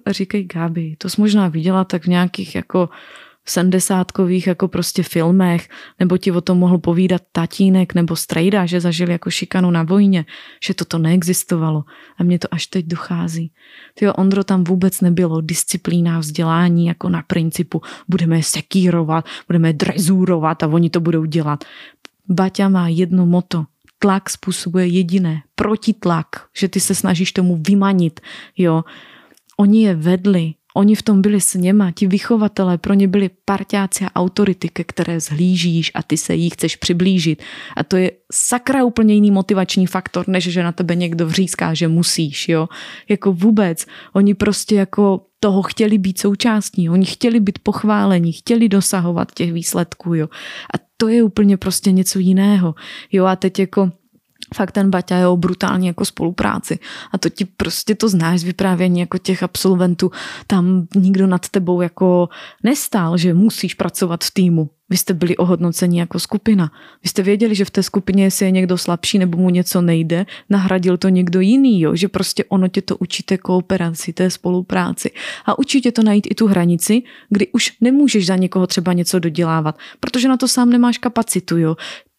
a 0.05 0.13
říkají, 0.13 0.45
Gáby, 0.45 0.97
to 0.99 1.09
jsi 1.09 1.21
možná 1.21 1.49
viděla 1.49 1.85
tak 1.85 2.05
v 2.05 2.09
nějakých 2.17 2.55
jako 2.55 2.89
sedmdesátkových 3.47 4.47
jako 4.47 4.69
prostě 4.69 5.03
filmech, 5.03 5.69
nebo 5.99 6.19
ti 6.19 6.33
o 6.33 6.41
tom 6.41 6.59
mohl 6.59 6.79
povídat 6.79 7.23
tatínek 7.33 7.95
nebo 7.95 8.17
strejda, 8.17 8.67
že 8.67 8.81
zažili 8.81 9.13
jako 9.13 9.31
šikanu 9.31 9.71
na 9.71 9.83
vojně, 9.83 10.25
že 10.67 10.75
toto 10.75 10.99
neexistovalo. 10.99 11.85
A 12.19 12.23
mně 12.23 12.39
to 12.39 12.49
až 12.51 12.67
teď 12.67 12.87
dochází. 12.87 13.53
Tyjo, 13.95 14.13
Ondro, 14.13 14.45
tam 14.45 14.65
vůbec 14.65 15.01
nebylo 15.01 15.41
disciplína 15.41 16.19
vzdělání 16.19 16.87
jako 16.87 17.09
na 17.09 17.23
principu 17.23 17.83
budeme 18.09 18.43
sekírovat, 18.43 19.25
budeme 19.49 19.73
drezurovat 19.73 20.63
a 20.63 20.67
oni 20.67 20.91
to 20.91 21.01
budou 21.01 21.25
dělat. 21.25 21.65
Baťa 22.29 22.69
má 22.69 22.89
jedno 22.89 23.27
moto. 23.27 23.65
Tlak 23.99 24.31
způsobuje 24.31 24.87
jediné. 24.87 25.43
Protitlak, 25.55 26.27
že 26.57 26.69
ty 26.69 26.81
se 26.81 26.95
snažíš 26.95 27.33
tomu 27.33 27.63
vymanit. 27.67 28.21
Jo. 28.57 28.85
Oni 29.57 29.83
je 29.83 29.95
vedli 29.95 30.55
Oni 30.77 30.95
v 30.95 31.03
tom 31.03 31.23
byli 31.23 31.41
s 31.41 31.55
něma, 31.55 31.91
ti 31.91 32.07
vychovatelé 32.07 32.79
pro 32.79 32.95
ně 32.95 33.09
byli 33.09 33.31
parťáci 33.45 34.05
a 34.05 34.21
autority, 34.21 34.69
ke 34.69 34.85
které 34.85 35.21
zhlížíš 35.21 35.93
a 35.95 36.03
ty 36.03 36.17
se 36.17 36.35
jí 36.35 36.51
chceš 36.51 36.77
přiblížit. 36.77 37.43
A 37.77 37.85
to 37.85 37.97
je 37.97 38.11
sakra 38.33 38.85
úplně 38.85 39.15
jiný 39.15 39.31
motivační 39.31 39.87
faktor, 39.87 40.29
než 40.29 40.45
že 40.45 40.63
na 40.63 40.73
tebe 40.73 40.95
někdo 40.95 41.27
vříská, 41.27 41.75
že 41.75 41.89
musíš, 41.89 42.49
jo. 42.49 42.69
Jako 43.09 43.33
vůbec. 43.33 43.87
Oni 44.13 44.35
prostě 44.35 44.75
jako 44.75 45.27
toho 45.41 45.63
chtěli 45.63 45.99
být 45.99 46.19
součástí, 46.19 46.91
oni 46.91 47.07
chtěli 47.07 47.41
být 47.41 47.59
pochváleni, 47.59 48.33
chtěli 48.33 48.69
dosahovat 48.69 49.33
těch 49.35 49.53
výsledků, 49.53 50.15
jo. 50.15 50.29
A 50.75 50.79
to 50.97 51.09
je 51.09 51.23
úplně 51.23 51.57
prostě 51.57 51.93
něco 51.93 52.19
jiného, 52.19 52.75
jo. 53.13 53.25
A 53.25 53.37
teď 53.37 53.59
jako 53.59 53.91
fakt 54.55 54.73
ten 54.73 54.91
Baťa 54.91 55.17
je 55.17 55.27
o 55.27 55.37
brutální 55.37 55.87
jako 55.87 56.05
spolupráci. 56.05 56.79
A 57.13 57.19
to 57.19 57.29
ti 57.29 57.45
prostě 57.45 57.95
to 57.95 58.09
znáš 58.09 58.41
z 58.41 58.45
vyprávění 58.45 59.01
jako 59.01 59.19
těch 59.19 59.43
absolventů. 59.43 60.11
Tam 60.47 60.87
nikdo 60.95 61.27
nad 61.27 61.49
tebou 61.49 61.81
jako 61.81 62.29
nestál, 62.63 63.17
že 63.17 63.35
musíš 63.35 63.75
pracovat 63.75 64.25
v 64.25 64.31
týmu. 64.31 64.71
Vy 64.91 64.97
jste 64.97 65.15
byli 65.15 65.37
ohodnoceni 65.37 66.01
jako 66.01 66.19
skupina. 66.19 66.73
Vy 67.03 67.09
jste 67.09 67.23
věděli, 67.23 67.55
že 67.55 67.65
v 67.65 67.71
té 67.71 67.83
skupině, 67.83 68.25
jestli 68.25 68.47
je 68.47 68.51
někdo 68.51 68.79
slabší 68.79 69.19
nebo 69.19 69.39
mu 69.39 69.51
něco 69.51 69.83
nejde, 69.83 70.27
nahradil 70.51 70.97
to 70.97 71.09
někdo 71.09 71.41
jiný, 71.41 71.81
jo? 71.81 71.97
že 71.97 72.09
prostě 72.09 72.45
ono 72.45 72.69
tě 72.69 72.83
to 72.83 72.97
učí 72.97 73.23
té 73.23 73.39
kooperaci, 73.39 74.13
té 74.13 74.31
spolupráci. 74.31 75.11
A 75.47 75.59
učí 75.59 75.81
tě 75.81 75.93
to 75.93 76.03
najít 76.03 76.27
i 76.31 76.35
tu 76.35 76.47
hranici, 76.47 77.03
kdy 77.31 77.49
už 77.53 77.73
nemůžeš 77.81 78.27
za 78.27 78.37
někoho 78.37 78.67
třeba 78.67 78.93
něco 78.93 79.19
dodělávat, 79.19 79.79
protože 80.01 80.29
na 80.29 80.37
to 80.37 80.49
sám 80.49 80.71
nemáš 80.71 80.99
kapacitu. 80.99 81.59
Jo? 81.59 81.77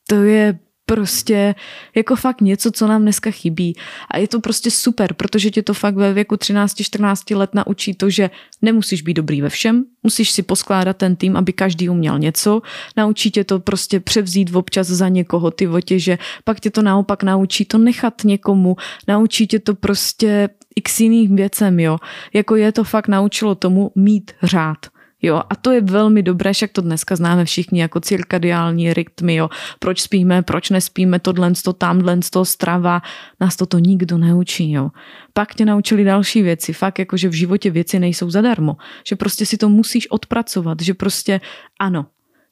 To 0.07 0.15
je 0.15 0.59
prostě 0.85 1.55
jako 1.95 2.15
fakt 2.15 2.41
něco, 2.41 2.71
co 2.71 2.87
nám 2.87 3.01
dneska 3.01 3.31
chybí. 3.31 3.75
A 4.11 4.17
je 4.17 4.27
to 4.27 4.39
prostě 4.39 4.71
super, 4.71 5.13
protože 5.13 5.51
tě 5.51 5.63
to 5.63 5.73
fakt 5.73 5.95
ve 5.95 6.13
věku 6.13 6.35
13-14 6.35 7.37
let 7.37 7.49
naučí 7.53 7.93
to, 7.93 8.09
že 8.09 8.29
nemusíš 8.61 9.01
být 9.01 9.13
dobrý 9.13 9.41
ve 9.41 9.49
všem, 9.49 9.83
musíš 10.03 10.31
si 10.31 10.43
poskládat 10.43 10.97
ten 10.97 11.15
tým, 11.15 11.37
aby 11.37 11.53
každý 11.53 11.89
uměl 11.89 12.19
něco. 12.19 12.61
Naučí 12.97 13.31
tě 13.31 13.43
to 13.43 13.59
prostě 13.59 13.99
převzít 13.99 14.55
občas 14.55 14.87
za 14.87 15.07
někoho 15.07 15.51
ty 15.51 15.69
že 15.95 16.17
pak 16.43 16.59
tě 16.59 16.71
to 16.71 16.81
naopak 16.81 17.23
naučí 17.23 17.65
to 17.65 17.77
nechat 17.77 18.13
někomu, 18.23 18.75
naučí 19.07 19.47
tě 19.47 19.59
to 19.59 19.75
prostě 19.75 20.49
x 20.75 20.99
jiných 20.99 21.29
věcem, 21.29 21.79
jo. 21.79 21.97
Jako 22.33 22.55
je 22.55 22.71
to 22.71 22.83
fakt 22.83 23.07
naučilo 23.07 23.55
tomu 23.55 23.91
mít 23.95 24.31
řád. 24.43 24.92
Jo, 25.25 25.41
a 25.49 25.55
to 25.55 25.71
je 25.71 25.81
velmi 25.81 26.23
dobré, 26.23 26.53
však 26.53 26.71
to 26.71 26.81
dneska 26.81 27.15
známe 27.15 27.45
všichni 27.45 27.81
jako 27.81 27.99
cirkadiální 27.99 28.93
rytmy, 28.93 29.35
jo. 29.35 29.49
Proč 29.79 30.01
spíme, 30.01 30.41
proč 30.41 30.69
nespíme, 30.69 31.19
tohle, 31.19 31.51
to 31.63 31.73
tamhle, 31.73 32.17
to 32.31 32.45
strava, 32.45 33.01
nás 33.39 33.55
toto 33.55 33.79
nikdo 33.79 34.17
neučí, 34.17 34.71
jo. 34.71 34.89
Pak 35.33 35.55
tě 35.55 35.65
naučili 35.65 36.03
další 36.03 36.41
věci, 36.41 36.73
fakt 36.73 36.99
jako, 36.99 37.17
že 37.17 37.29
v 37.29 37.33
životě 37.33 37.71
věci 37.71 37.99
nejsou 37.99 38.29
zadarmo, 38.29 38.75
že 39.07 39.15
prostě 39.15 39.45
si 39.45 39.57
to 39.57 39.69
musíš 39.69 40.11
odpracovat, 40.11 40.81
že 40.81 40.93
prostě 40.93 41.41
ano, 41.79 42.05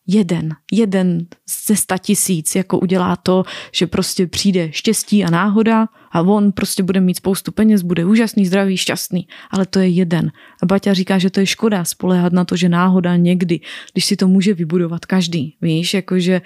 jeden, 0.07 0.55
jeden 0.71 1.27
ze 1.67 1.75
sta 1.75 1.97
tisíc 1.97 2.55
jako 2.55 2.79
udělá 2.79 3.15
to, 3.15 3.43
že 3.71 3.87
prostě 3.87 4.27
přijde 4.27 4.71
štěstí 4.71 5.23
a 5.23 5.29
náhoda 5.29 5.87
a 6.11 6.21
on 6.21 6.51
prostě 6.51 6.83
bude 6.83 6.99
mít 6.99 7.17
spoustu 7.17 7.51
peněz, 7.51 7.81
bude 7.81 8.05
úžasný, 8.05 8.45
zdravý, 8.45 8.77
šťastný, 8.77 9.27
ale 9.51 9.65
to 9.65 9.79
je 9.79 9.87
jeden. 9.87 10.31
A 10.63 10.65
Baťa 10.65 10.93
říká, 10.93 11.17
že 11.17 11.29
to 11.29 11.39
je 11.39 11.45
škoda 11.45 11.85
spolehat 11.85 12.33
na 12.33 12.45
to, 12.45 12.55
že 12.55 12.69
náhoda 12.69 13.15
někdy, 13.15 13.59
když 13.93 14.05
si 14.05 14.15
to 14.15 14.27
může 14.27 14.53
vybudovat 14.53 15.05
každý, 15.05 15.55
víš, 15.61 15.93
jakože 15.93 16.41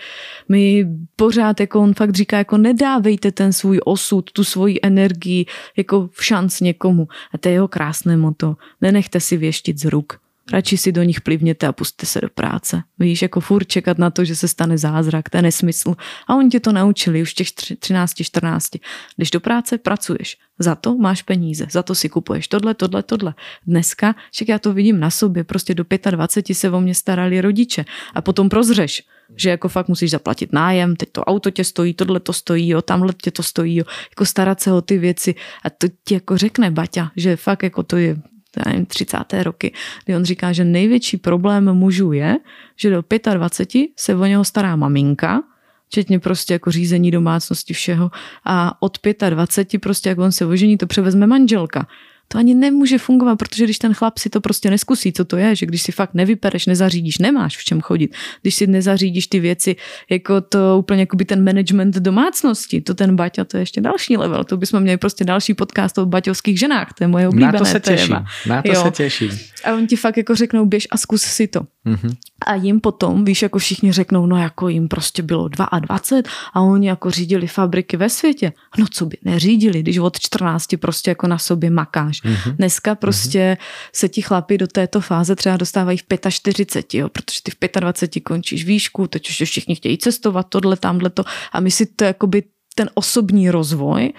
my 0.49 0.87
pořád, 1.15 1.59
jako 1.59 1.81
on 1.81 1.93
fakt 1.93 2.15
říká, 2.15 2.37
jako 2.37 2.57
nedávejte 2.57 3.31
ten 3.31 3.53
svůj 3.53 3.79
osud, 3.85 4.31
tu 4.31 4.43
svoji 4.43 4.79
energii 4.83 5.45
jako 5.77 6.09
v 6.11 6.25
šanc 6.25 6.61
někomu. 6.61 7.07
A 7.33 7.37
to 7.37 7.49
je 7.49 7.53
jeho 7.53 7.67
krásné 7.67 8.17
moto. 8.17 8.55
Nenechte 8.81 9.19
si 9.19 9.37
věštit 9.37 9.79
z 9.79 9.85
ruk 9.85 10.24
radši 10.51 10.77
si 10.77 10.91
do 10.91 11.03
nich 11.03 11.21
plivněte 11.21 11.67
a 11.67 11.71
puste 11.71 12.05
se 12.05 12.21
do 12.21 12.29
práce. 12.29 12.83
Víš, 12.99 13.21
jako 13.21 13.39
furt 13.39 13.65
čekat 13.65 13.97
na 13.97 14.09
to, 14.09 14.25
že 14.25 14.35
se 14.35 14.47
stane 14.47 14.77
zázrak, 14.77 15.29
to 15.29 15.37
je 15.37 15.41
nesmysl. 15.41 15.95
A 16.27 16.35
oni 16.35 16.49
tě 16.49 16.59
to 16.59 16.71
naučili 16.71 17.21
už 17.21 17.33
těch 17.33 17.51
13, 17.79 18.13
14. 18.23 18.69
Když 19.15 19.31
do 19.31 19.39
práce 19.39 19.77
pracuješ, 19.77 20.37
za 20.59 20.75
to 20.75 20.95
máš 20.97 21.21
peníze, 21.21 21.67
za 21.71 21.83
to 21.83 21.95
si 21.95 22.09
kupuješ 22.09 22.47
tohle, 22.47 22.73
tohle, 22.73 23.03
tohle. 23.03 23.33
Dneska, 23.67 24.15
však 24.31 24.47
já 24.47 24.59
to 24.59 24.73
vidím 24.73 24.99
na 24.99 25.09
sobě, 25.09 25.43
prostě 25.43 25.73
do 25.73 25.85
25 26.11 26.55
se 26.55 26.69
o 26.69 26.81
mě 26.81 26.95
starali 26.95 27.41
rodiče 27.41 27.85
a 28.13 28.21
potom 28.21 28.49
prozřeš, 28.49 29.03
že 29.35 29.49
jako 29.49 29.69
fakt 29.69 29.87
musíš 29.87 30.11
zaplatit 30.11 30.53
nájem, 30.53 30.95
teď 30.95 31.09
to 31.11 31.23
auto 31.23 31.51
tě 31.51 31.63
stojí, 31.63 31.93
tohle 31.93 32.19
to 32.19 32.33
stojí, 32.33 32.69
jo, 32.69 32.81
tamhle 32.81 33.13
tě 33.21 33.31
to 33.31 33.43
stojí, 33.43 33.75
jo, 33.75 33.85
jako 34.09 34.25
starat 34.25 34.61
se 34.61 34.73
o 34.73 34.81
ty 34.81 34.97
věci 34.97 35.35
a 35.63 35.69
to 35.69 35.87
ti 36.03 36.13
jako 36.13 36.37
řekne 36.37 36.71
Baťa, 36.71 37.11
že 37.15 37.35
fakt 37.35 37.63
jako 37.63 37.83
to 37.83 37.97
je 37.97 38.17
nevím, 38.65 38.85
30. 38.85 39.17
roky, 39.43 39.73
kdy 40.05 40.15
on 40.15 40.25
říká, 40.25 40.53
že 40.53 40.63
největší 40.63 41.17
problém 41.17 41.73
mužů 41.73 42.11
je, 42.11 42.37
že 42.75 42.89
do 42.89 43.03
25 43.33 43.89
se 43.95 44.15
o 44.15 44.25
něho 44.25 44.43
stará 44.43 44.75
maminka, 44.75 45.41
včetně 45.87 46.19
prostě 46.19 46.53
jako 46.53 46.71
řízení 46.71 47.11
domácnosti 47.11 47.73
všeho 47.73 48.11
a 48.45 48.81
od 48.81 48.97
25 49.29 49.79
prostě 49.79 50.09
jak 50.09 50.19
on 50.19 50.31
se 50.31 50.45
ožení, 50.45 50.77
to 50.77 50.87
převezme 50.87 51.27
manželka 51.27 51.87
to 52.27 52.37
ani 52.37 52.53
nemůže 52.55 52.97
fungovat, 52.97 53.35
protože 53.35 53.63
když 53.63 53.77
ten 53.77 53.93
chlap 53.93 54.17
si 54.17 54.29
to 54.29 54.41
prostě 54.41 54.69
neskusí, 54.69 55.13
co 55.13 55.25
to 55.25 55.37
je, 55.37 55.55
že 55.55 55.65
když 55.65 55.81
si 55.81 55.91
fakt 55.91 56.13
nevypereš, 56.13 56.65
nezařídíš, 56.65 57.17
nemáš 57.17 57.57
v 57.57 57.63
čem 57.63 57.81
chodit, 57.81 58.15
když 58.41 58.55
si 58.55 58.67
nezařídíš 58.67 59.27
ty 59.27 59.39
věci, 59.39 59.75
jako 60.09 60.41
to 60.41 60.77
úplně 60.79 60.99
jako 60.99 61.17
by 61.17 61.25
ten 61.25 61.43
management 61.43 61.95
domácnosti, 61.95 62.81
to 62.81 62.93
ten 62.93 63.15
Baťa, 63.15 63.43
to 63.43 63.57
je 63.57 63.61
ještě 63.61 63.81
další 63.81 64.17
level, 64.17 64.43
to 64.43 64.57
bychom 64.57 64.79
měli 64.79 64.97
prostě 64.97 65.23
další 65.23 65.53
podcast 65.53 65.97
o 65.97 66.05
baťovských 66.05 66.59
ženách, 66.59 66.93
to 66.93 67.03
je 67.03 67.07
moje 67.07 67.27
oblíbené 67.27 67.51
Na 67.51 67.59
to 67.59 67.65
se 67.65 67.79
téma. 67.79 67.97
těším, 67.97 68.15
na 68.45 68.61
to 68.61 68.71
jo. 68.71 68.83
se 68.83 68.91
těším. 68.91 69.31
A 69.63 69.73
oni 69.73 69.87
ti 69.87 69.95
fakt 69.95 70.17
jako 70.17 70.35
řeknou, 70.35 70.65
běž 70.65 70.87
a 70.91 70.97
zkus 70.97 71.21
si 71.21 71.47
to. 71.47 71.61
Mhm. 71.85 72.13
A 72.45 72.55
jim 72.55 72.79
potom, 72.79 73.25
víš, 73.25 73.41
jako 73.41 73.59
všichni 73.59 73.91
řeknou, 73.91 74.25
no 74.25 74.37
jako 74.37 74.69
jim 74.69 74.87
prostě 74.87 75.23
bylo 75.23 75.47
22 75.47 76.31
a 76.53 76.61
oni 76.61 76.87
jako 76.87 77.11
řídili 77.11 77.47
fabriky 77.47 77.97
ve 77.97 78.09
světě. 78.09 78.53
No 78.77 78.85
co 78.91 79.05
by 79.05 79.17
neřídili, 79.23 79.79
když 79.79 79.97
od 79.97 80.19
14 80.19 80.75
prostě 80.79 81.11
jako 81.11 81.27
na 81.27 81.37
sobě 81.37 81.69
makáš. 81.69 82.14
Mhm. 82.23 82.55
Dneska 82.55 82.95
prostě 82.95 83.57
se 83.93 84.09
ti 84.09 84.21
chlapi 84.21 84.57
do 84.57 84.67
této 84.67 85.01
fáze 85.01 85.35
třeba 85.35 85.57
dostávají 85.57 85.97
v 85.97 86.03
45, 86.29 86.99
jo, 86.99 87.09
protože 87.09 87.39
ty 87.43 87.51
v 87.51 87.79
25 87.79 88.21
končíš 88.21 88.65
výšku, 88.65 89.07
teď 89.07 89.29
už 89.29 89.41
všichni 89.45 89.75
chtějí 89.75 89.97
cestovat, 89.97 90.47
tohle, 90.49 90.77
tamhle 90.77 91.09
to 91.09 91.23
a 91.51 91.59
my 91.59 91.71
si 91.71 91.85
to 91.85 92.03
jakoby 92.03 92.43
ten 92.75 92.89
osobní 92.93 93.49
rozvoj, 93.49 94.13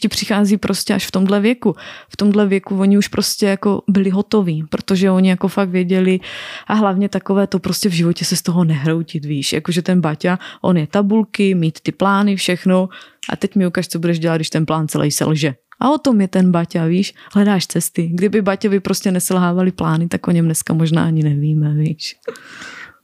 ti 0.00 0.08
přichází 0.08 0.56
prostě 0.56 0.94
až 0.94 1.06
v 1.06 1.10
tomhle 1.10 1.40
věku. 1.40 1.76
V 2.08 2.16
tomhle 2.16 2.46
věku 2.46 2.80
oni 2.80 2.98
už 2.98 3.08
prostě 3.08 3.46
jako 3.46 3.82
byli 3.88 4.10
hotoví, 4.10 4.64
protože 4.70 5.10
oni 5.10 5.28
jako 5.28 5.48
fakt 5.48 5.68
věděli 5.68 6.20
a 6.66 6.74
hlavně 6.74 7.08
takové 7.08 7.46
to 7.46 7.58
prostě 7.58 7.88
v 7.88 7.92
životě 7.92 8.24
se 8.24 8.36
z 8.36 8.42
toho 8.42 8.64
nehroutit, 8.64 9.24
víš, 9.24 9.52
jakože 9.52 9.82
ten 9.82 10.00
Baťa, 10.00 10.38
on 10.62 10.76
je 10.76 10.86
tabulky, 10.86 11.54
mít 11.54 11.80
ty 11.80 11.92
plány, 11.92 12.36
všechno 12.36 12.88
a 13.28 13.36
teď 13.36 13.56
mi 13.56 13.66
ukaž, 13.66 13.88
co 13.88 13.98
budeš 13.98 14.18
dělat, 14.18 14.36
když 14.36 14.50
ten 14.50 14.66
plán 14.66 14.88
celý 14.88 15.10
selže. 15.10 15.54
A 15.80 15.90
o 15.90 15.98
tom 15.98 16.20
je 16.20 16.28
ten 16.28 16.52
Baťa, 16.52 16.84
víš, 16.86 17.16
hledáš 17.32 17.66
cesty. 17.66 18.12
Kdyby 18.12 18.42
Baťovi 18.42 18.80
prostě 18.80 19.10
neselhávali 19.10 19.72
plány, 19.72 20.08
tak 20.08 20.28
o 20.28 20.30
něm 20.30 20.44
dneska 20.44 20.74
možná 20.74 21.04
ani 21.04 21.22
nevíme, 21.22 21.74
víš. 21.74 22.16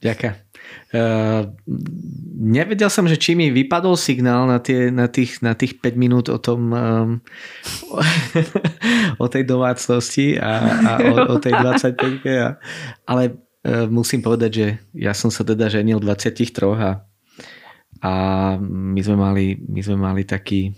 Ďakujem. 0.01 0.35
Uh, 0.87 1.51
nevedel 2.39 2.87
som, 2.87 3.07
že 3.11 3.19
či 3.19 3.35
mi 3.35 3.51
vypadol 3.51 3.99
signál 3.99 4.47
na, 4.47 4.59
tie, 4.59 4.87
na, 4.87 5.11
tých, 5.11 5.43
na 5.43 5.51
tých 5.51 5.83
5 5.83 5.99
minút 5.99 6.31
o 6.31 6.39
tom 6.39 6.71
um, 6.71 7.09
o 9.23 9.27
tej 9.27 9.43
domácnosti 9.43 10.39
a, 10.39 10.51
a 10.63 10.91
o, 11.11 11.15
o 11.33 11.37
tej 11.43 11.59
25 11.59 12.23
a, 12.39 12.55
ale 13.03 13.23
uh, 13.35 13.87
musím 13.91 14.23
povedať, 14.23 14.51
že 14.53 14.67
ja 14.95 15.11
som 15.11 15.27
sa 15.27 15.43
teda 15.43 15.67
ženil 15.67 15.99
v 15.99 16.07
23 16.07 16.39
a, 16.79 16.91
a 18.03 18.11
my 18.63 19.01
sme 19.03 19.17
mali, 19.19 19.59
my 19.59 19.81
sme 19.83 19.97
mali 19.99 20.23
taký 20.23 20.71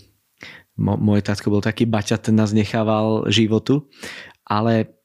mo, 0.79 0.95
môj 0.95 1.19
tatko 1.19 1.51
bol 1.51 1.59
taký 1.59 1.83
baťa, 1.83 2.23
ten 2.23 2.39
nás 2.39 2.55
nechával 2.55 3.27
životu, 3.27 3.83
ale 4.47 4.95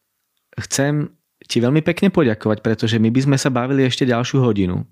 chcem 0.55 1.11
ti 1.45 1.59
veľmi 1.61 1.83
pekne 1.83 2.09
poďakovať, 2.09 2.63
pretože 2.63 2.97
my 2.97 3.11
by 3.11 3.21
sme 3.21 3.37
sa 3.37 3.51
bavili 3.53 3.85
ešte 3.85 4.07
ďalšiu 4.07 4.41
hodinu. 4.41 4.87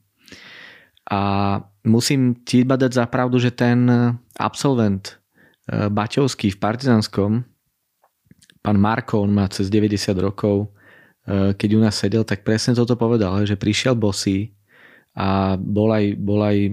A 1.08 1.20
musím 1.86 2.42
ti 2.42 2.62
iba 2.62 2.74
dať 2.76 2.92
za 2.92 3.04
pravdu, 3.08 3.38
že 3.38 3.54
ten 3.54 3.88
absolvent 4.38 5.18
e, 5.66 5.88
Baťovský 5.90 6.54
v 6.54 6.60
Partizanskom, 6.60 7.30
pán 8.62 8.78
Marko, 8.78 9.24
on 9.24 9.34
má 9.34 9.50
cez 9.50 9.66
90 9.72 10.14
rokov, 10.22 10.70
e, 11.26 11.56
keď 11.56 11.68
u 11.74 11.80
nás 11.82 11.98
sedel, 11.98 12.22
tak 12.22 12.46
presne 12.46 12.76
toto 12.76 12.94
povedal, 12.94 13.42
že 13.42 13.58
prišiel 13.58 13.98
bosý 13.98 14.54
a 15.12 15.58
bol 15.58 15.92
aj, 15.92 16.16
bol 16.16 16.40
aj 16.40 16.72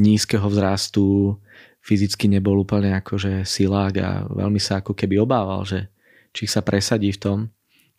nízkeho 0.00 0.46
vzrastu, 0.48 1.36
fyzicky 1.84 2.32
nebol 2.32 2.64
úplne 2.64 2.96
akože 2.96 3.44
silák 3.44 3.94
a 4.00 4.10
veľmi 4.24 4.56
sa 4.56 4.80
ako 4.80 4.96
keby 4.96 5.20
obával, 5.20 5.68
že 5.68 5.92
či 6.32 6.48
sa 6.48 6.64
presadí 6.64 7.12
v 7.12 7.20
tom, 7.20 7.38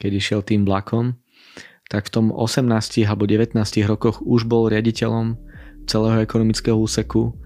keď 0.01 0.11
išiel 0.17 0.41
tým 0.41 0.65
vlakom, 0.65 1.13
tak 1.85 2.09
v 2.09 2.13
tom 2.17 2.25
18 2.33 2.65
alebo 3.05 3.29
19 3.29 3.53
rokoch 3.85 4.25
už 4.25 4.49
bol 4.49 4.73
riaditeľom 4.73 5.37
celého 5.85 6.17
ekonomického 6.25 6.73
úseku 6.73 7.37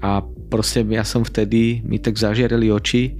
a 0.00 0.24
proste 0.48 0.80
ja 0.88 1.04
som 1.04 1.20
vtedy, 1.20 1.84
mi 1.84 2.00
tak 2.00 2.16
zažiarili 2.16 2.72
oči 2.72 3.12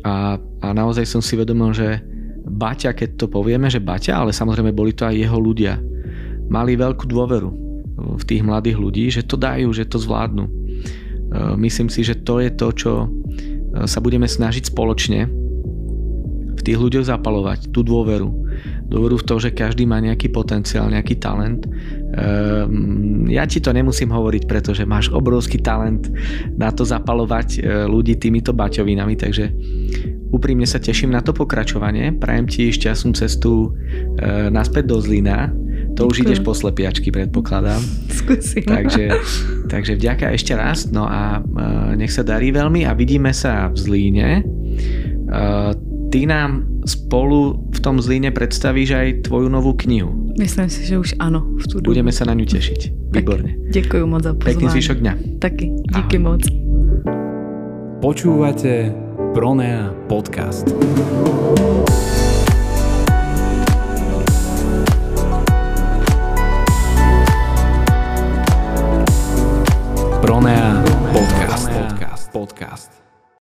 a, 0.00 0.40
a 0.40 0.68
naozaj 0.72 1.04
som 1.04 1.20
si 1.20 1.36
vedomil, 1.36 1.76
že 1.76 2.00
Baťa, 2.46 2.96
keď 2.96 3.20
to 3.20 3.26
povieme, 3.28 3.68
že 3.68 3.84
Baťa, 3.84 4.16
ale 4.16 4.32
samozrejme 4.32 4.72
boli 4.72 4.96
to 4.96 5.04
aj 5.04 5.18
jeho 5.18 5.36
ľudia, 5.36 5.76
mali 6.48 6.78
veľkú 6.78 7.04
dôveru 7.04 7.50
v 8.16 8.24
tých 8.24 8.40
mladých 8.40 8.78
ľudí, 8.78 9.04
že 9.12 9.26
to 9.26 9.34
dajú, 9.36 9.68
že 9.74 9.84
to 9.84 9.98
zvládnu. 9.98 10.65
E, 11.36 11.56
myslím 11.56 11.92
si, 11.92 12.00
že 12.00 12.16
to 12.24 12.40
je 12.40 12.50
to, 12.52 12.68
čo 12.72 12.92
e, 13.04 13.08
sa 13.84 14.00
budeme 14.00 14.24
snažiť 14.24 14.72
spoločne 14.72 15.28
v 16.56 16.60
tých 16.64 16.78
ľuďoch 16.80 17.12
zapalovať, 17.12 17.68
tú 17.70 17.84
dôveru. 17.84 18.28
Dôveru 18.88 19.20
v 19.20 19.26
to, 19.28 19.36
že 19.36 19.52
každý 19.52 19.84
má 19.84 20.00
nejaký 20.00 20.32
potenciál, 20.32 20.88
nejaký 20.88 21.20
talent. 21.20 21.68
Ehm, 21.68 23.28
ja 23.28 23.44
ti 23.44 23.60
to 23.60 23.76
nemusím 23.76 24.08
hovoriť, 24.08 24.48
pretože 24.48 24.88
máš 24.88 25.12
obrovský 25.12 25.60
talent 25.60 26.08
na 26.56 26.72
to 26.72 26.88
zapalovať 26.88 27.60
ľudí 27.92 28.16
týmito 28.16 28.56
baťovinami, 28.56 29.14
takže 29.20 29.52
úprimne 30.32 30.64
sa 30.64 30.80
teším 30.80 31.12
na 31.12 31.20
to 31.20 31.36
pokračovanie. 31.36 32.16
Prajem 32.16 32.48
ti 32.48 32.72
šťastnú 32.72 33.12
cestu 33.12 33.76
naspäť 34.48 34.96
do 34.96 34.96
Zlína. 34.96 35.52
To 35.96 36.12
už 36.12 36.28
ideš 36.28 36.44
po 36.44 36.52
slepiačky, 36.52 37.08
predpokladám. 37.08 37.80
Zkusím. 38.12 38.68
Takže, 38.76 39.04
takže 39.66 39.92
vďaka 39.96 40.28
ešte 40.36 40.52
raz, 40.52 40.92
no 40.92 41.08
a 41.08 41.40
e, 41.40 41.96
nech 41.96 42.12
sa 42.12 42.20
darí 42.20 42.52
veľmi 42.52 42.84
a 42.84 42.92
vidíme 42.92 43.32
sa 43.32 43.72
v 43.72 43.76
Zlíne. 43.80 44.44
Ty 46.06 46.20
nám 46.26 46.50
spolu 46.86 47.58
v 47.74 47.78
tom 47.82 47.98
Zlíne 47.98 48.30
predstavíš 48.30 48.90
aj 48.94 49.08
tvoju 49.26 49.50
novú 49.50 49.74
knihu. 49.74 50.32
Myslím 50.38 50.70
si, 50.70 50.86
že 50.86 51.00
už 51.00 51.18
ano. 51.18 51.42
V 51.58 51.64
tu 51.66 51.76
dobu. 51.82 51.96
Budeme 51.96 52.14
sa 52.14 52.28
na 52.28 52.36
ňu 52.38 52.46
tešiť. 52.46 53.10
Výborne. 53.10 53.56
Děkuji 53.72 54.06
moc 54.06 54.22
za 54.22 54.34
pozvání. 54.34 54.54
Pekný 54.54 54.68
zvyšok 54.70 54.98
dňa. 54.98 55.14
Taky. 55.38 55.66
Díky 55.96 56.16
Ahoj. 56.16 56.24
moc. 56.24 56.42
Počúvate 58.00 58.94
Pronea 59.34 59.90
podcast. 60.06 60.68
Pronea 70.26 70.82
podcast. 71.12 71.70
podcast. 71.70 72.30
podcast. 72.32 73.05